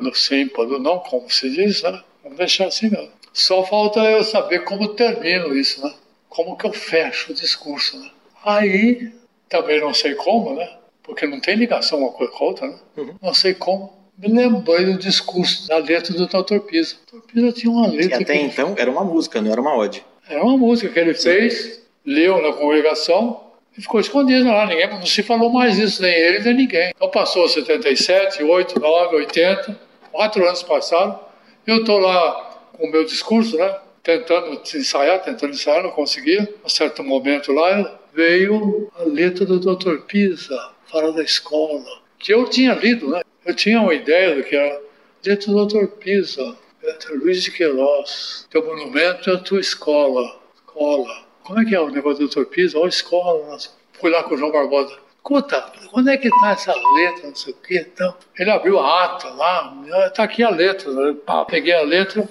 [0.00, 2.02] no sim, no não, como se diz, né?
[2.22, 3.10] Vamos deixar assim mesmo.
[3.32, 5.92] Só falta eu saber como termino isso, né?
[6.28, 8.10] Como que eu fecho o discurso, né?
[8.44, 9.12] Aí,
[9.48, 10.68] também não sei como, né?
[11.02, 12.78] Porque não tem ligação uma coisa com a outra, né?
[12.96, 13.14] Uhum.
[13.22, 13.92] Não sei como.
[14.16, 16.60] Me lembrei do discurso, da letra do Dr.
[16.60, 16.96] Pisa.
[17.12, 17.26] O Dr.
[17.26, 18.20] Pisa tinha uma letra.
[18.20, 18.44] E até que...
[18.44, 20.04] então era uma música, não era uma ode.
[20.32, 24.64] Era uma música que ele fez, leu na congregação e ficou escondido lá.
[24.64, 26.90] Ninguém, não se falou mais isso, nem ele, nem ninguém.
[26.96, 29.78] Então passou 77, 8, 9, 80,
[30.10, 31.20] quatro anos passaram.
[31.66, 33.76] Eu estou lá com o meu discurso, né?
[34.02, 36.48] Tentando ensaiar, tentando ensaiar, não conseguia.
[36.64, 39.98] A certo momento lá veio a letra do Dr.
[40.06, 41.84] Pisa, fala da escola,
[42.18, 43.20] que eu tinha lido, né?
[43.44, 44.80] Eu tinha uma ideia do que era
[45.24, 45.86] letra do Dr.
[45.98, 51.24] Pisa, letra Luiz de Queiroz, teu monumento é a tua escola, escola.
[51.44, 52.44] Como é que é o negócio do Dr.
[52.46, 52.78] Pisa?
[52.78, 53.70] Ó, escola, nossa.
[53.92, 54.96] Fui lá com o João Barbosa.
[55.16, 58.14] Escuta, quando é que tá essa letra, não sei o quê, então.
[58.36, 60.90] Ele abriu a ata lá, tá aqui a letra.
[60.90, 61.16] Né?
[61.24, 62.28] Pá, peguei a letra,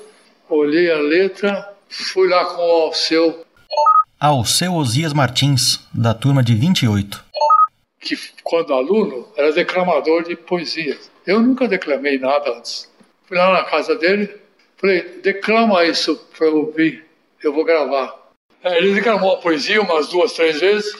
[0.49, 3.45] olhei a letra, fui lá com o Alceu.
[4.19, 7.23] Alceu Osias Martins, da turma de 28.
[8.02, 11.10] Que, quando aluno, era declamador de poesias.
[11.26, 12.91] Eu nunca declamei nada antes.
[13.23, 14.41] Fui lá na casa dele,
[14.82, 17.06] falei, declama isso para eu ouvir,
[17.41, 18.20] eu vou gravar.
[18.64, 20.94] É, ele declamou a poesia umas duas, três vezes.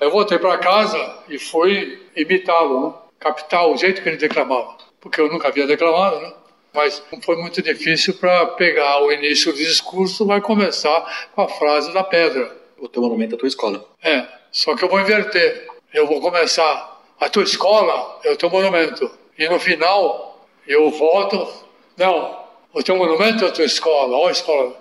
[0.00, 2.94] Eu voltei para casa e fui imitá-lo, né?
[3.18, 6.32] captar o jeito que ele declamava, porque eu nunca havia declamado, né?
[6.72, 11.48] mas não foi muito difícil para pegar o início do discurso, vai começar com a
[11.48, 12.56] frase da pedra.
[12.78, 13.84] O teu monumento é a tua escola.
[14.02, 15.66] É, só que eu vou inverter.
[15.92, 19.10] Eu vou começar, a tua escola é o teu monumento.
[19.36, 21.48] E no final, eu volto,
[21.96, 22.47] não,
[22.78, 24.72] o teu monumento é a tua escola, ó escola.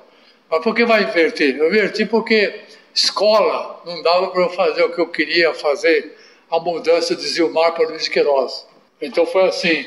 [0.52, 1.58] Mas por que vai inverter?
[1.58, 2.62] Eu inverti porque
[2.94, 6.16] escola não dava para eu fazer o que eu queria fazer,
[6.50, 8.68] a mudança de Zilmar para Luiz de Queiroz.
[9.02, 9.84] Então foi assim,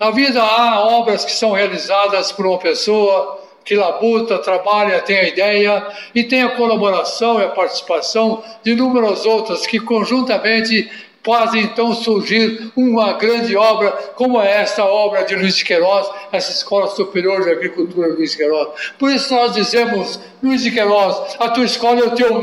[0.00, 5.28] na vida há obras que são realizadas por uma pessoa que labuta, trabalha, tem a
[5.28, 10.90] ideia e tem a colaboração e a participação de inúmeras outras que conjuntamente
[11.24, 16.50] fazem então surgir uma grande obra como é esta obra de Luiz de Queiroz, essa
[16.50, 18.92] Escola Superior de Agricultura Luiz de Queiroz.
[18.98, 22.42] Por isso nós dizemos, Luiz de Queiroz, a tua escola é o teu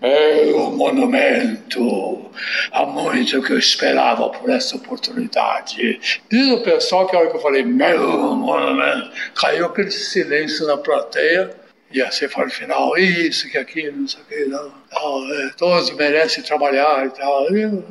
[0.00, 2.30] meu monumento.
[2.70, 6.00] Há muito que eu esperava por essa oportunidade.
[6.30, 10.76] Diz o pessoal que a hora que eu falei, meu monumento, caiu aquele silêncio na
[10.76, 11.65] plateia.
[11.96, 15.50] E assim foi no final, isso, que aquilo, não sei o que, não, não, é,
[15.56, 17.50] todos merecem trabalhar e tal.
[17.56, 17.84] E,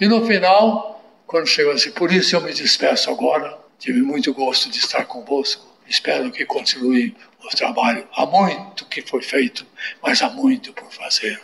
[0.00, 4.70] e no final, quando chegou assim, por isso eu me despeço agora, tive muito gosto
[4.70, 8.06] de estar convosco, espero que continue o trabalho.
[8.14, 9.66] Há muito que foi feito,
[10.00, 11.40] mas há muito por fazer.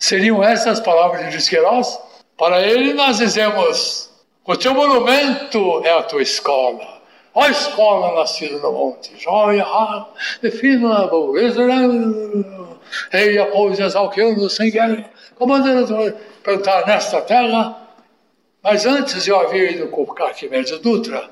[0.00, 1.96] Seriam essas palavras de Luiz?
[2.36, 4.10] Para ele nós dizemos,
[4.44, 7.01] o teu monumento é a tua escola.
[7.34, 9.64] Ó escola nascida no monte, joia,
[10.42, 11.62] defina a beleza,
[13.10, 17.78] rei após exalqueando sem guerra, comandando plantar nesta terra.
[18.62, 21.30] Mas antes eu havia ido com Arquimedes Dutra.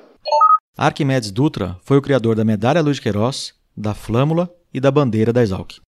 [0.77, 5.43] Arquimedes Dutra foi o criador da medalha Luiz Queiroz, da flâmula e da bandeira da
[5.43, 5.81] Exalc.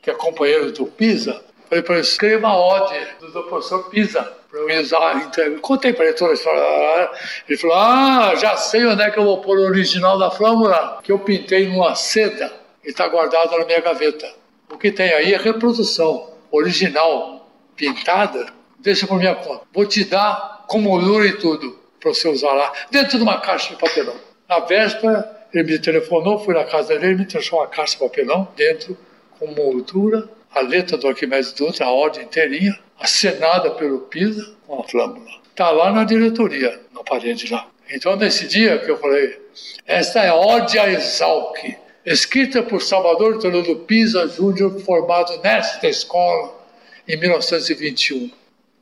[0.00, 2.94] Que é companheiro do Pisa, falei para ele, escreva a ode
[3.32, 5.16] do professor Pisa para eu usar.
[5.26, 7.10] Então, contei para ele toda a história.
[7.48, 11.00] Ele falou: Ah, já sei onde é que eu vou pôr o original da flâmula,
[11.02, 12.52] que eu pintei numa seda
[12.84, 14.28] e está guardado na minha gaveta.
[14.70, 18.46] O que tem aí é reprodução original, pintada,
[18.78, 19.62] deixa por minha conta.
[19.72, 23.74] Vou te dar com moldura e tudo para você usar lá, dentro de uma caixa
[23.74, 24.16] de papelão.
[24.48, 28.48] Na véspera, ele me telefonou, fui na casa dele, me deixou uma caixa de papelão
[28.56, 28.96] dentro,
[29.38, 34.84] com moldura, a letra do Arquimedes Dutra, a ordem inteirinha, assinada pelo PISA com a
[34.84, 35.30] flâmula.
[35.50, 37.66] Está lá na diretoria, na parede lá.
[37.90, 39.36] Então, nesse dia que eu falei,
[39.86, 41.56] esta é Ode a Exalc,
[42.06, 46.54] escrita por Salvador Toledo Pisa Júnior, formado nesta escola
[47.08, 48.30] em 1921.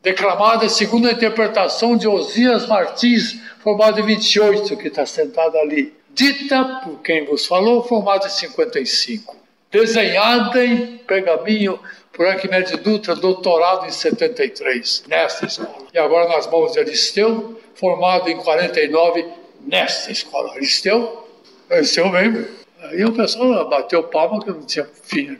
[0.03, 5.95] Declamada segundo a interpretação de Osias Martins, formado em 28, que está sentado ali.
[6.11, 9.37] Dita por quem vos falou, formado em 55.
[9.71, 11.79] Desenhada em pergaminho
[12.19, 15.87] por Arquimedes Dutra, doutorado em 73, nesta escola.
[15.95, 19.25] E agora nas mãos de Aristeu, formado em 49,
[19.61, 20.53] nesta escola.
[20.55, 21.29] Aristeu,
[21.71, 22.45] Aristeu mesmo.
[22.83, 25.39] Aí o pessoal bateu palma que não tinha fim.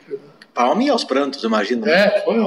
[0.53, 1.85] Palma e aos prantos, imagino.
[1.85, 2.37] É, foi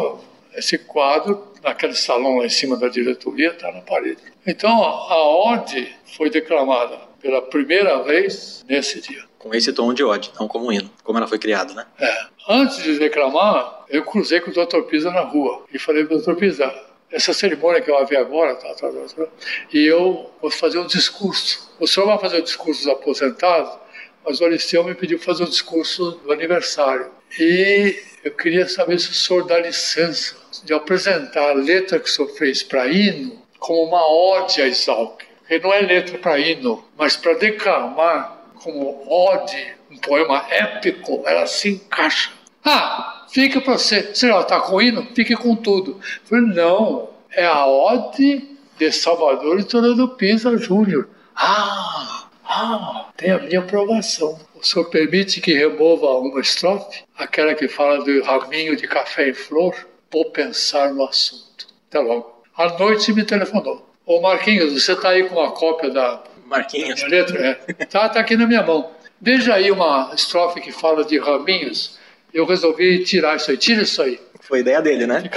[0.54, 4.22] esse quadro, naquele salão lá em cima da diretoria, está na parede.
[4.46, 10.32] Então, a ordem foi declamada pela primeira vez nesse dia com esse tom de ódio,
[10.39, 11.85] não como um hino, como ela foi criada, né?
[11.98, 12.27] É.
[12.48, 14.82] Antes de declamar, eu cruzei com o Dr.
[14.82, 16.35] Pisa na rua e falei para o Dr.
[16.35, 16.73] Pisa,
[17.10, 19.27] essa cerimônia que eu ver agora, tá, tá, tá, tá,
[19.73, 21.70] e eu vou fazer um discurso.
[21.78, 23.78] O senhor vai fazer o discurso dos aposentados,
[24.24, 27.10] mas o Aristeu me pediu fazer o discurso do aniversário.
[27.39, 32.12] E eu queria saber se o senhor dá licença de apresentar a letra que o
[32.12, 35.23] senhor fez para hino como uma ode a Exalc.
[35.39, 41.47] Porque não é letra para hino, mas para declamar como ode, um poema épico, ela
[41.47, 42.30] se encaixa.
[42.64, 44.14] Ah, fica para você.
[44.14, 45.06] Você já está com hino?
[45.14, 46.01] Fique com tudo.
[46.24, 48.48] Falei, não, é a ode
[48.78, 51.09] de Salvador e Toledo Pisa Júnior.
[51.34, 54.39] Ah, ah, tem a minha aprovação.
[54.55, 57.02] O senhor permite que remova uma estrofe?
[57.16, 59.74] Aquela que fala do raminho de café em flor?
[60.10, 61.66] Vou pensar no assunto.
[61.89, 62.43] Até logo.
[62.56, 63.89] À noite me telefonou.
[64.06, 66.22] Ô Marquinhos, você está aí com a cópia da
[66.53, 67.03] Marquinhos.
[67.05, 67.85] Letra, é.
[67.87, 68.91] Tá, tá aqui na minha mão.
[69.20, 71.99] Veja aí uma estrofe que fala de raminhos.
[72.33, 73.57] Eu resolvi tirar isso aí.
[73.57, 74.20] Tira isso aí.
[74.41, 75.31] Foi ideia dele, né?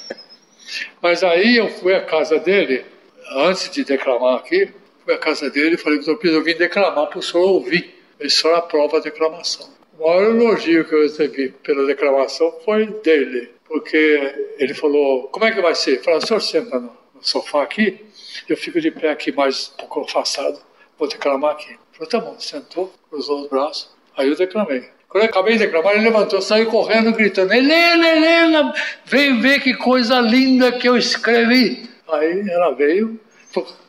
[1.02, 2.84] Mas aí eu fui à casa dele,
[3.30, 4.70] antes de declamar aqui,
[5.04, 7.94] fui à casa dele e falei, doutor Pires, eu vim declamar para o senhor ouvir.
[8.18, 9.68] Ele só aprova a declamação.
[9.98, 15.52] O maior elogio que eu recebi pela declamação foi dele, porque ele falou, como é
[15.52, 16.02] que vai ser?
[16.02, 18.04] Falei, o senhor senta no sofá aqui,
[18.48, 20.60] eu fico de pé aqui mais um pouco afastado,
[20.98, 21.76] vou declamar aqui.
[21.92, 24.88] Falei, tá bom, sentou, cruzou os braços, aí eu declamei.
[25.08, 28.74] Quando eu acabei de declamar, ele levantou, saiu correndo, gritando, Helena, Helena,
[29.04, 31.90] vem ver que coisa linda que eu escrevi.
[32.08, 33.20] Aí ela veio,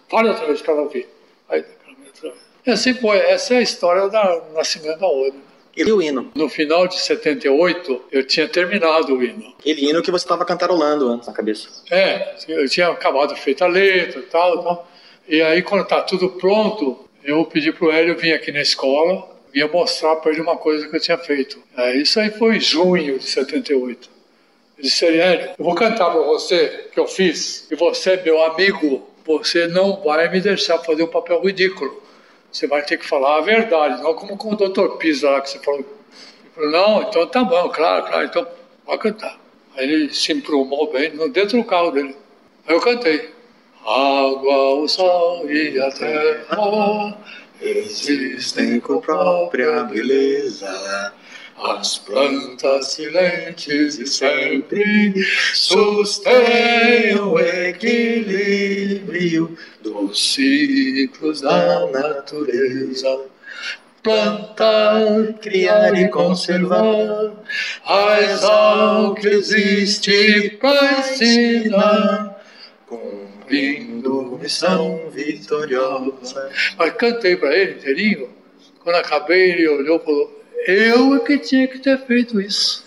[0.09, 1.07] fala outra vez para ela ouvir.
[1.49, 2.43] Aí declamei outra vez.
[2.65, 5.41] E assim foi, essa é a história do nascimento da ONU.
[5.75, 6.31] E o hino?
[6.35, 9.53] No final de 78, eu tinha terminado o hino.
[9.59, 11.67] Aquele hino que você estava cantarolando antes na cabeça.
[11.89, 14.87] É, eu tinha acabado feito a letra e tal, tal.
[15.27, 19.67] E aí, quando tá tudo pronto, eu pedi pro Hélio vir aqui na escola, ia
[19.67, 21.59] mostrar para ele uma coisa que eu tinha feito.
[21.75, 24.09] É, isso aí foi em junho de 78.
[24.77, 28.43] Ele disse, Hélio, eu vou cantar para você que eu fiz, e você é meu
[28.43, 32.03] amigo, você não vai me deixar fazer um papel ridículo.
[32.53, 35.49] Você vai ter que falar a verdade, não como com o doutor Pisa lá que
[35.49, 35.83] você falou.
[36.53, 38.47] Falou, não, então tá bom, claro, claro, então
[38.85, 39.39] pode cantar.
[39.75, 42.15] Aí ele se emprumou bem dentro do carro dele.
[42.67, 43.33] Aí eu cantei.
[43.81, 47.17] Água, o sol e a terra
[47.59, 51.11] existem com própria beleza.
[51.55, 55.13] As plantas silentes e sempre
[55.53, 59.03] sustêm o equilíbrio
[59.81, 63.25] dos ciclos da natureza.
[64.01, 67.31] Plantar, criar e conservar
[67.85, 72.43] a que existe para ensinar,
[72.85, 76.51] cumprindo missão vitoriosa.
[76.77, 78.29] Mas cantei para ele inteirinho.
[78.79, 82.83] Quando acabei, ele olhou e falou: eu é que tinha que ter feito isso.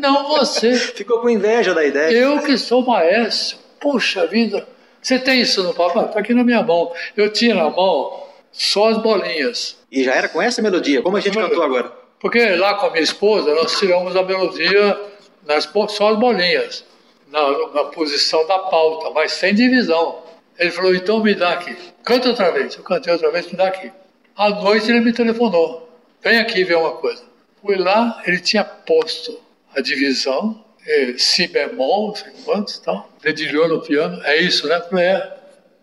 [0.00, 0.74] Não você.
[0.94, 2.10] Ficou com inveja da ideia.
[2.10, 3.58] Eu que sou maestro.
[3.80, 4.66] Puxa vida.
[5.00, 6.06] Você tem isso no papel?
[6.06, 6.92] Está aqui na minha mão.
[7.16, 9.76] Eu tinha na mão só as bolinhas.
[9.90, 11.92] E já era com essa melodia, como a gente cantou agora.
[12.18, 14.98] Porque lá com a minha esposa, nós tiramos a melodia
[15.46, 16.84] nas, só as bolinhas,
[17.30, 20.22] na, na posição da pauta, mas sem divisão.
[20.58, 21.76] Ele falou, então me dá aqui.
[22.02, 22.74] Canta outra vez.
[22.74, 23.92] Eu cantei outra vez, me dá aqui.
[24.36, 25.84] À noite ele me telefonou
[26.24, 27.22] vem aqui ver uma coisa.
[27.60, 29.38] Fui lá, ele tinha posto
[29.76, 34.80] a divisão, é, si bemol, não sei quantos, tal, dedilhou no piano, é isso, né?
[34.80, 35.36] Falei, é,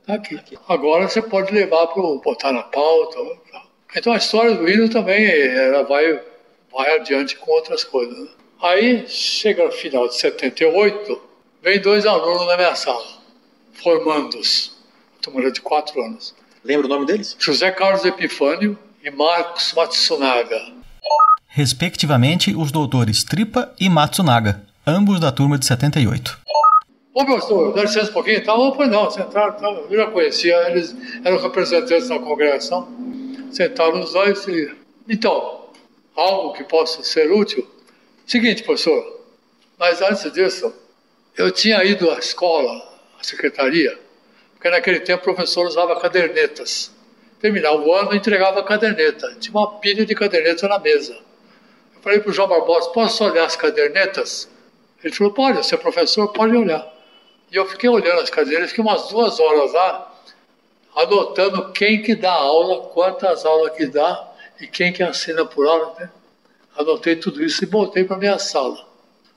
[0.05, 0.39] tá aqui.
[0.67, 3.17] Agora você pode levar para botar na pauta.
[3.51, 3.63] Tal.
[3.95, 6.21] Então a história do hino também ela vai,
[6.71, 8.17] vai adiante com outras coisas.
[8.17, 8.27] Né?
[8.61, 11.21] Aí, chega no final de 78,
[11.61, 13.05] vem dois alunos na minha sala,
[13.73, 14.77] formandos,
[15.21, 16.35] turma de quatro anos.
[16.63, 17.35] Lembra o nome deles?
[17.39, 20.59] José Carlos Epifânio e Marcos Matsunaga.
[21.47, 26.39] Respectivamente, os doutores Tripa e Matsunaga, ambos da turma de 78.
[27.13, 28.75] Ô professor, dá licença um pouquinho e tal.
[28.75, 29.75] Foi não, sentaram, tal.
[29.89, 32.87] eu já conhecia, eles eram representantes da congregação.
[33.51, 34.73] Sentaram os dois e.
[35.09, 35.65] Então,
[36.15, 37.67] algo que possa ser útil?
[38.25, 39.19] Seguinte, professor,
[39.77, 40.73] mas antes disso,
[41.35, 42.71] eu tinha ido à escola,
[43.19, 43.99] à secretaria,
[44.53, 46.91] porque naquele tempo o professor usava cadernetas
[47.41, 49.35] terminar o ano, entregava a caderneta.
[49.39, 51.13] Tinha uma pilha de caderneta na mesa.
[51.95, 54.47] Eu falei para o João Barbosa, posso olhar as cadernetas?
[55.03, 56.87] Ele falou, pode, você é professor, pode olhar.
[57.51, 60.13] E eu fiquei olhando as cadernetas, fiquei umas duas horas lá,
[60.95, 65.95] anotando quem que dá aula, quantas aulas que dá e quem que assina por aula.
[65.99, 66.09] Né?
[66.77, 68.77] Anotei tudo isso e voltei para minha sala.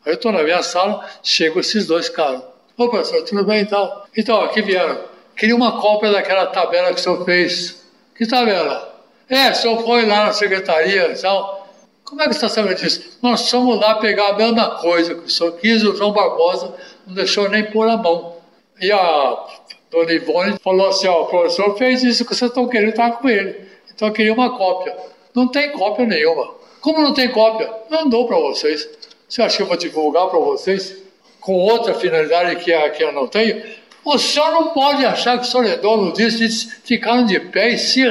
[0.05, 2.43] Aí eu estou na minha sala, chegam esses dois caras.
[2.77, 4.03] Ô professor, tudo bem então?
[4.15, 5.05] Então, aqui vieram.
[5.35, 7.84] Queria uma cópia daquela tabela que o senhor fez
[8.15, 8.95] que tabela?
[9.29, 11.69] É, senhor foi lá na secretaria e tal.
[12.05, 13.19] Como é que está sabendo disso?
[13.23, 16.75] Nós fomos lá pegar a mesma coisa que o senhor quis, o João Barbosa
[17.07, 18.37] não deixou nem pôr a mão.
[18.81, 19.47] E a
[19.91, 23.29] dona Ivone falou assim: ó, o professor fez isso que vocês estão querendo estar com
[23.29, 23.57] ele.
[23.95, 24.95] Então eu queria uma cópia.
[25.35, 26.55] Não tem cópia nenhuma.
[26.81, 27.73] Como não tem cópia?
[27.89, 28.89] Não dou para vocês.
[29.29, 30.97] Você acha que eu vou divulgar para vocês
[31.41, 33.63] com outra finalidade que, a, que eu não tenho?
[34.05, 37.71] O senhor não pode achar que o senhor é dono disso, eles ficaram de pé
[37.71, 38.05] e se,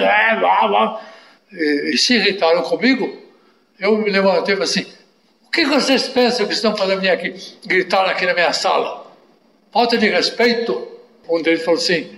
[1.51, 3.15] e, se irritaram comigo.
[3.79, 4.87] Eu me levantei e falei assim:
[5.45, 9.05] o que vocês pensam que estão fazendo aqui, gritar aqui na minha sala?
[9.71, 10.87] Falta de respeito?
[11.29, 12.09] Um deles falou assim: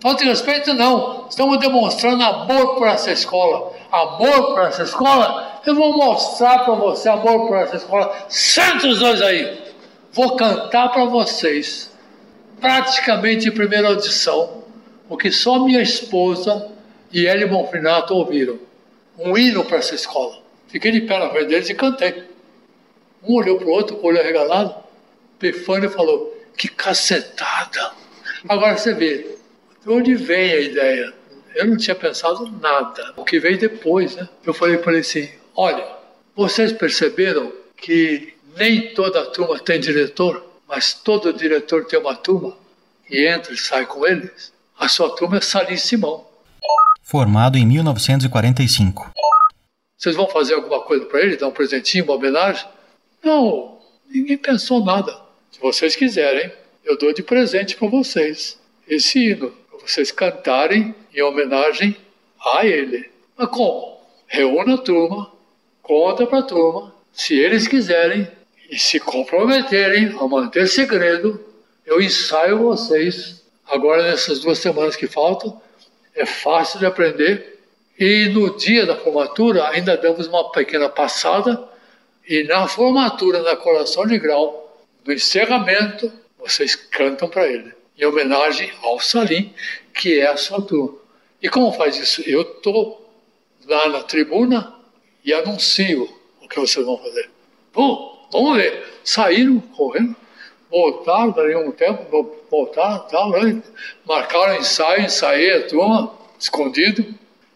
[0.00, 3.72] falta de respeito não, estamos demonstrando amor por essa escola.
[3.90, 5.60] Amor por essa escola?
[5.66, 8.14] Eu vou mostrar para você amor por essa escola.
[8.28, 9.60] Senta os dois aí,
[10.12, 11.93] vou cantar para vocês
[12.60, 14.64] praticamente em primeira audição,
[15.08, 16.70] o que só minha esposa
[17.12, 18.58] e Eli Bonfinato ouviram.
[19.18, 20.42] Um hino para essa escola.
[20.68, 22.24] Fiquei de pé na frente deles e cantei.
[23.22, 24.74] Um olhou para o outro, com o olho arregalado.
[25.38, 27.92] Pefânio falou: Que cacetada!
[28.48, 29.36] Agora você vê,
[29.82, 31.14] de onde vem a ideia?
[31.54, 33.14] Eu não tinha pensado nada.
[33.16, 34.28] O que veio depois, né?
[34.44, 35.86] Eu falei para ele assim: Olha,
[36.34, 40.53] vocês perceberam que nem toda turma tem diretor?
[40.68, 42.56] Mas todo diretor tem uma turma
[43.10, 44.52] e entra e sai com eles.
[44.78, 46.26] A sua turma é Salim Simão.
[47.02, 49.12] Formado em 1945.
[49.96, 52.66] Vocês vão fazer alguma coisa para ele, dar um presentinho, uma homenagem?
[53.22, 53.78] Não,
[54.08, 55.16] ninguém pensou nada.
[55.50, 56.52] Se vocês quiserem,
[56.84, 61.96] eu dou de presente para vocês esse hino, para vocês cantarem em homenagem
[62.54, 63.10] a ele.
[63.36, 64.00] Mas como?
[64.26, 65.32] Reúna a turma,
[65.82, 66.94] conta para a turma.
[67.12, 68.28] Se eles quiserem,
[68.70, 71.44] e se comprometerem a manter segredo,
[71.84, 75.60] eu ensaio vocês agora nessas duas semanas que faltam.
[76.14, 77.60] É fácil de aprender.
[77.98, 81.68] E no dia da formatura ainda damos uma pequena passada.
[82.26, 88.72] E na formatura, na colação de grau, no encerramento, vocês cantam para ele, em homenagem
[88.82, 89.52] ao Salim,
[89.92, 90.98] que é a sua turma.
[91.42, 92.22] E como faz isso?
[92.22, 93.12] Eu estou
[93.66, 94.74] lá na tribuna
[95.22, 96.08] e anuncio
[96.40, 97.30] o que vocês vão fazer.
[97.72, 98.84] Bom, vamos ver.
[99.04, 100.16] Saíram correndo,
[100.70, 103.62] voltaram, daí um tempo, voltaram, tal, né?
[104.04, 107.04] marcaram ensaio, ensaiei a turma, escondido.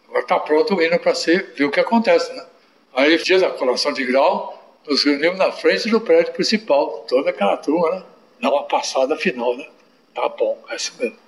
[0.06, 2.46] Agora está pronto o hino para ser, ver o que acontece, né?
[2.94, 7.56] Aí, dia da colação de grau, nos reunimos na frente do prédio principal, toda aquela
[7.56, 8.02] turma, né?
[8.40, 9.66] Dá uma passada final, né?
[10.14, 11.18] Tá bom, é isso mesmo.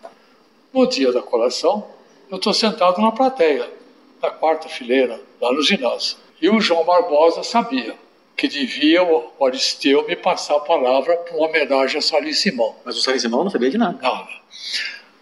[0.72, 1.86] No dia da colação,
[2.30, 3.68] eu estou sentado na plateia,
[4.22, 6.16] na quarta fileira, lá no ginásio.
[6.40, 7.94] E o João Barbosa sabia
[8.40, 12.74] que devia o Aristeu me passar a palavra para uma homenagem a Salim Simão.
[12.82, 13.98] Mas o Salim Simão não sabia de nada.
[14.00, 14.30] Nada.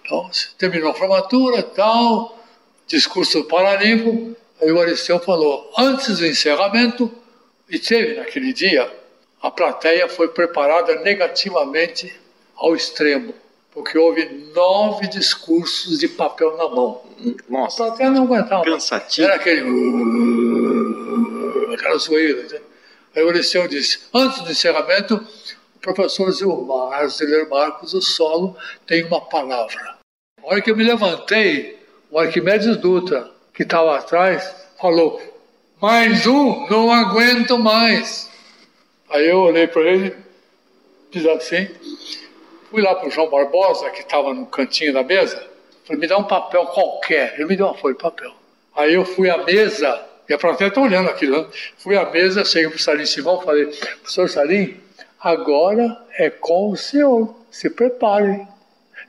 [0.05, 2.39] Então, terminou a formatura tal,
[2.87, 7.11] discurso do Paralímpico, aí o Aristeu falou, antes do encerramento,
[7.69, 8.89] e teve naquele dia,
[9.43, 12.15] a plateia foi preparada negativamente
[12.55, 13.35] ao extremo,
[13.73, 17.03] porque houve nove discursos de papel na mão.
[17.49, 17.83] Nossa.
[17.83, 18.63] A plateia não aguentava.
[18.63, 19.27] Cansativo.
[19.27, 19.63] Era aquele.
[21.75, 22.45] aquela zoeira.
[22.45, 22.61] Né?
[23.19, 25.17] Aí o Liceu disse: antes do encerramento,
[25.75, 29.99] o professor Zilmar, Ziler Marcos, o solo, tem uma palavra.
[30.41, 31.77] A hora que eu me levantei,
[32.13, 35.21] o Arquimedes Dutra, que estava atrás, falou:
[35.83, 38.31] mais um, não aguento mais.
[39.11, 40.17] Aí eu olhei para ele,
[41.11, 41.69] fiz assim,
[42.71, 45.45] fui lá para o João Barbosa, que estava no cantinho da mesa,
[45.85, 47.35] falei, me dá um papel qualquer.
[47.35, 48.33] Ele me deu uma folha de papel.
[48.77, 51.47] Aí eu fui à mesa, e a plateia está olhando aquilo, né?
[51.79, 54.77] fui à mesa, cheguei para o Salim Simão, falei, professor Salim,
[55.21, 58.47] agora é com o senhor, se prepare.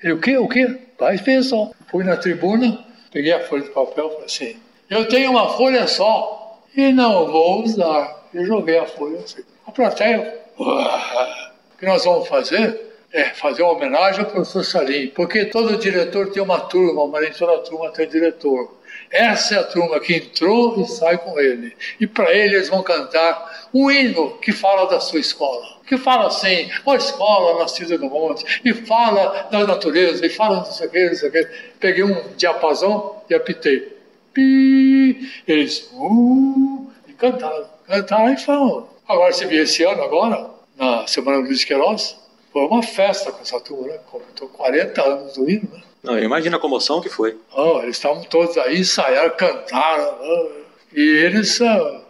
[0.01, 0.77] Ele, o quê, o quê?
[0.97, 1.71] Vai ver só.
[1.91, 4.57] Fui na tribuna, peguei a folha de papel, falei assim,
[4.89, 6.39] eu tenho uma folha só,
[6.75, 8.27] e não vou usar.
[8.33, 9.43] Eu joguei a folha assim.
[9.67, 12.79] A plateia, o que nós vamos fazer
[13.11, 17.59] é fazer uma homenagem ao professor Salim, porque todo diretor tem uma turma, nem toda
[17.59, 18.78] turma tem diretor.
[19.11, 21.75] Essa é a turma que entrou e sai com ele.
[21.99, 25.79] E para ele eles vão cantar um hino que fala da sua escola.
[25.85, 30.65] Que fala assim, ó escola nascida no monte, e fala da natureza, e fala não
[30.65, 30.91] sei o
[31.31, 31.47] que.
[31.79, 33.97] Peguei um diapasão e apitei.
[34.31, 38.87] Pi, eles, uh, e cantaram, cantaram e falam.
[39.07, 42.15] Agora, você viu esse ano, agora, na Semana do Luiz Queiroz,
[42.53, 43.99] foi uma festa com essa turma, né?
[44.11, 45.81] Completou 40 anos do hino, né?
[46.03, 47.37] Não, eu imagino a comoção que foi.
[47.53, 50.17] Oh, eles estavam todos aí, ensaiaram, cantaram.
[50.21, 50.49] Oh,
[50.93, 51.59] e eles.
[51.59, 52.01] Uh...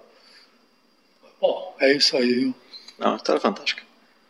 [1.42, 2.56] Bom, é isso aí, viu?
[2.98, 3.82] Não, história fantástica.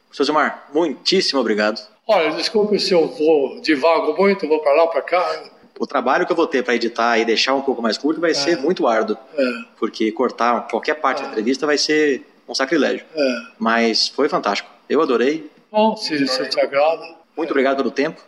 [0.07, 1.80] Professor Gilmar, muitíssimo obrigado.
[2.07, 5.44] Olha, desculpe se eu vou divago muito, vou para lá, para cá.
[5.80, 8.31] O trabalho que eu vou ter para editar e deixar um pouco mais curto vai
[8.31, 8.34] é.
[8.34, 9.18] ser muito árduo.
[9.38, 9.44] É.
[9.77, 11.23] Porque cortar qualquer parte é.
[11.23, 13.06] da entrevista vai ser um sacrilégio.
[13.14, 13.41] É.
[13.57, 14.69] Mas foi fantástico.
[14.90, 15.49] Eu adorei.
[15.72, 17.15] Bom, se isso te agrada.
[17.38, 18.22] Muito obrigado pelo tempo.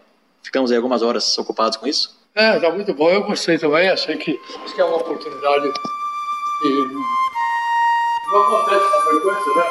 [0.43, 2.19] Ficamos aí algumas horas ocupados com isso.
[2.35, 3.09] É, tá muito bom.
[3.09, 3.89] Eu gostei também.
[3.89, 5.71] Achei que, acho que é uma oportunidade.
[6.63, 6.69] E
[8.31, 9.63] não acontece com frequência, né?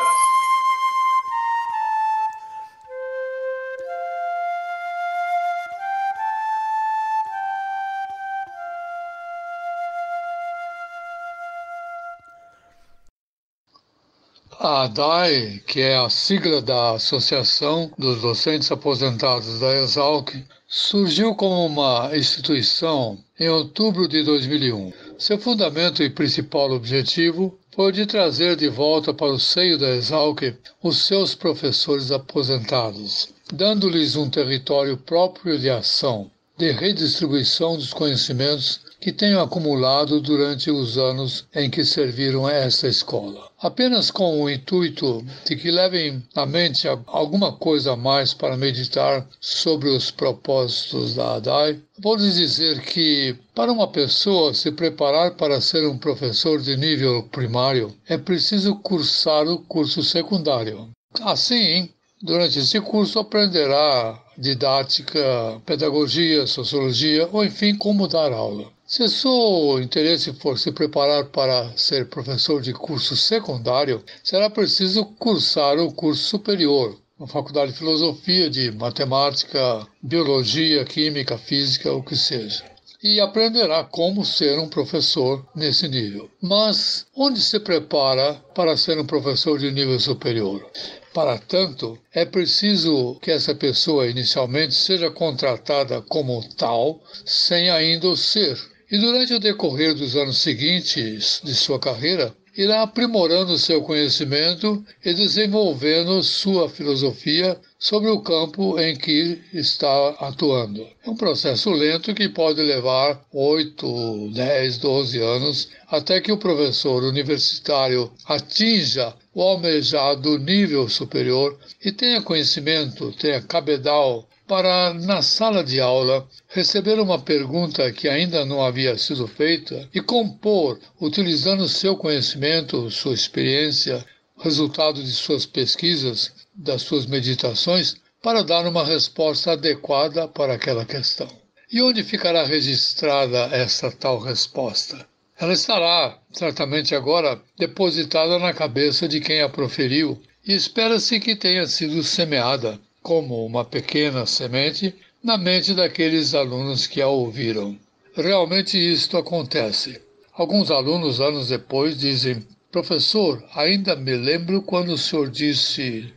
[14.62, 20.34] A ADAE, que é a sigla da Associação dos Docentes Aposentados da Exalc,
[20.72, 24.92] surgiu como uma instituição em outubro de 2001.
[25.18, 30.54] Seu fundamento e principal objetivo foi de trazer de volta para o seio da Exalc
[30.80, 39.12] os seus professores aposentados, dando-lhes um território próprio de ação, de redistribuição dos conhecimentos que
[39.12, 43.48] tenham acumulado durante os anos em que serviram a esta escola.
[43.58, 49.26] Apenas com o intuito de que levem à mente alguma coisa a mais para meditar
[49.40, 55.60] sobre os propósitos da ADAI, vou lhes dizer que, para uma pessoa se preparar para
[55.60, 60.90] ser um professor de nível primário, é preciso cursar o curso secundário.
[61.22, 61.88] Assim,
[62.22, 68.70] Durante esse curso aprenderá didática, pedagogia, sociologia ou enfim como dar aula.
[68.92, 75.78] Se seu interesse for se preparar para ser professor de curso secundário, será preciso cursar
[75.78, 82.64] o curso superior, na faculdade de filosofia, de matemática, biologia, química, física, o que seja.
[83.00, 86.28] E aprenderá como ser um professor nesse nível.
[86.42, 90.68] Mas onde se prepara para ser um professor de nível superior?
[91.14, 98.16] Para tanto, é preciso que essa pessoa inicialmente seja contratada como tal, sem ainda o
[98.16, 98.58] ser.
[98.90, 105.14] E durante o decorrer dos anos seguintes de sua carreira, irá aprimorando seu conhecimento e
[105.14, 110.86] desenvolvendo sua filosofia sobre o campo em que está atuando.
[111.06, 117.04] É um processo lento que pode levar 8, 10, 12 anos até que o professor
[117.04, 125.80] universitário atinja o almejado nível superior e tenha conhecimento, tenha cabedal para, na sala de
[125.80, 132.90] aula, receber uma pergunta que ainda não havia sido feita e compor, utilizando seu conhecimento,
[132.90, 134.04] sua experiência,
[134.36, 141.28] resultado de suas pesquisas, das suas meditações, para dar uma resposta adequada para aquela questão.
[141.72, 145.06] E onde ficará registrada essa tal resposta?
[145.38, 151.68] Ela estará, certamente agora, depositada na cabeça de quem a proferiu e espera-se que tenha
[151.68, 157.78] sido semeada como uma pequena semente na mente daqueles alunos que a ouviram.
[158.14, 160.00] Realmente isto acontece.
[160.32, 166.12] Alguns alunos, anos depois, dizem: Professor, ainda me lembro quando o senhor disse.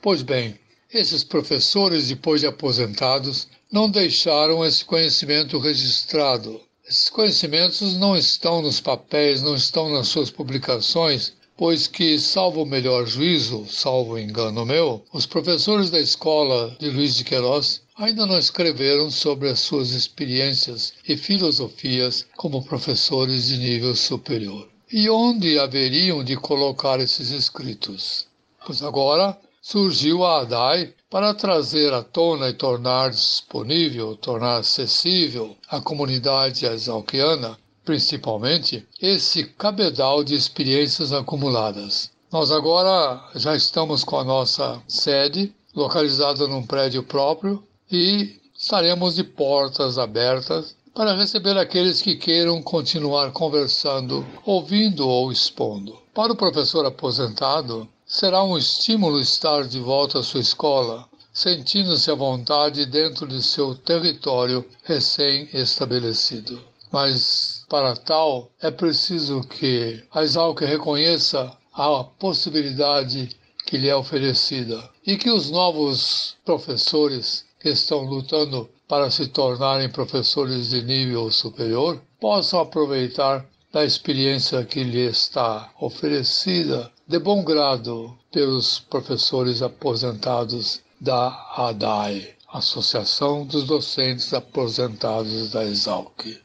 [0.00, 0.58] Pois bem,
[0.92, 6.60] esses professores, depois de aposentados, não deixaram esse conhecimento registrado.
[6.86, 12.66] Esses conhecimentos não estão nos papéis, não estão nas suas publicações, pois que, salvo o
[12.66, 18.38] melhor juízo, salvo engano meu, os professores da escola de Luiz de Queiroz ainda não
[18.38, 24.68] escreveram sobre as suas experiências e filosofias como professores de nível superior.
[24.92, 28.26] E onde haveriam de colocar esses escritos?
[28.66, 35.80] Pois agora surgiu a ADAI para trazer à tona e tornar disponível, tornar acessível à
[35.80, 42.10] comunidade exalquiana principalmente, esse cabedal de experiências acumuladas.
[42.32, 49.24] Nós agora já estamos com a nossa sede localizada num prédio próprio e estaremos de
[49.24, 55.98] portas abertas para receber aqueles que queiram continuar conversando, ouvindo ou expondo.
[56.14, 62.14] Para o professor aposentado, será um estímulo estar de volta à sua escola, sentindo-se à
[62.14, 66.60] vontade dentro de seu território recém-estabelecido.
[66.92, 73.30] Mas para tal, é preciso que a Exalc reconheça a possibilidade
[73.66, 79.88] que lhe é oferecida e que os novos professores que estão lutando para se tornarem
[79.88, 88.16] professores de nível superior possam aproveitar da experiência que lhe está oferecida de bom grado
[88.30, 96.43] pelos professores aposentados da ADAE, Associação dos Docentes Aposentados da Exalc.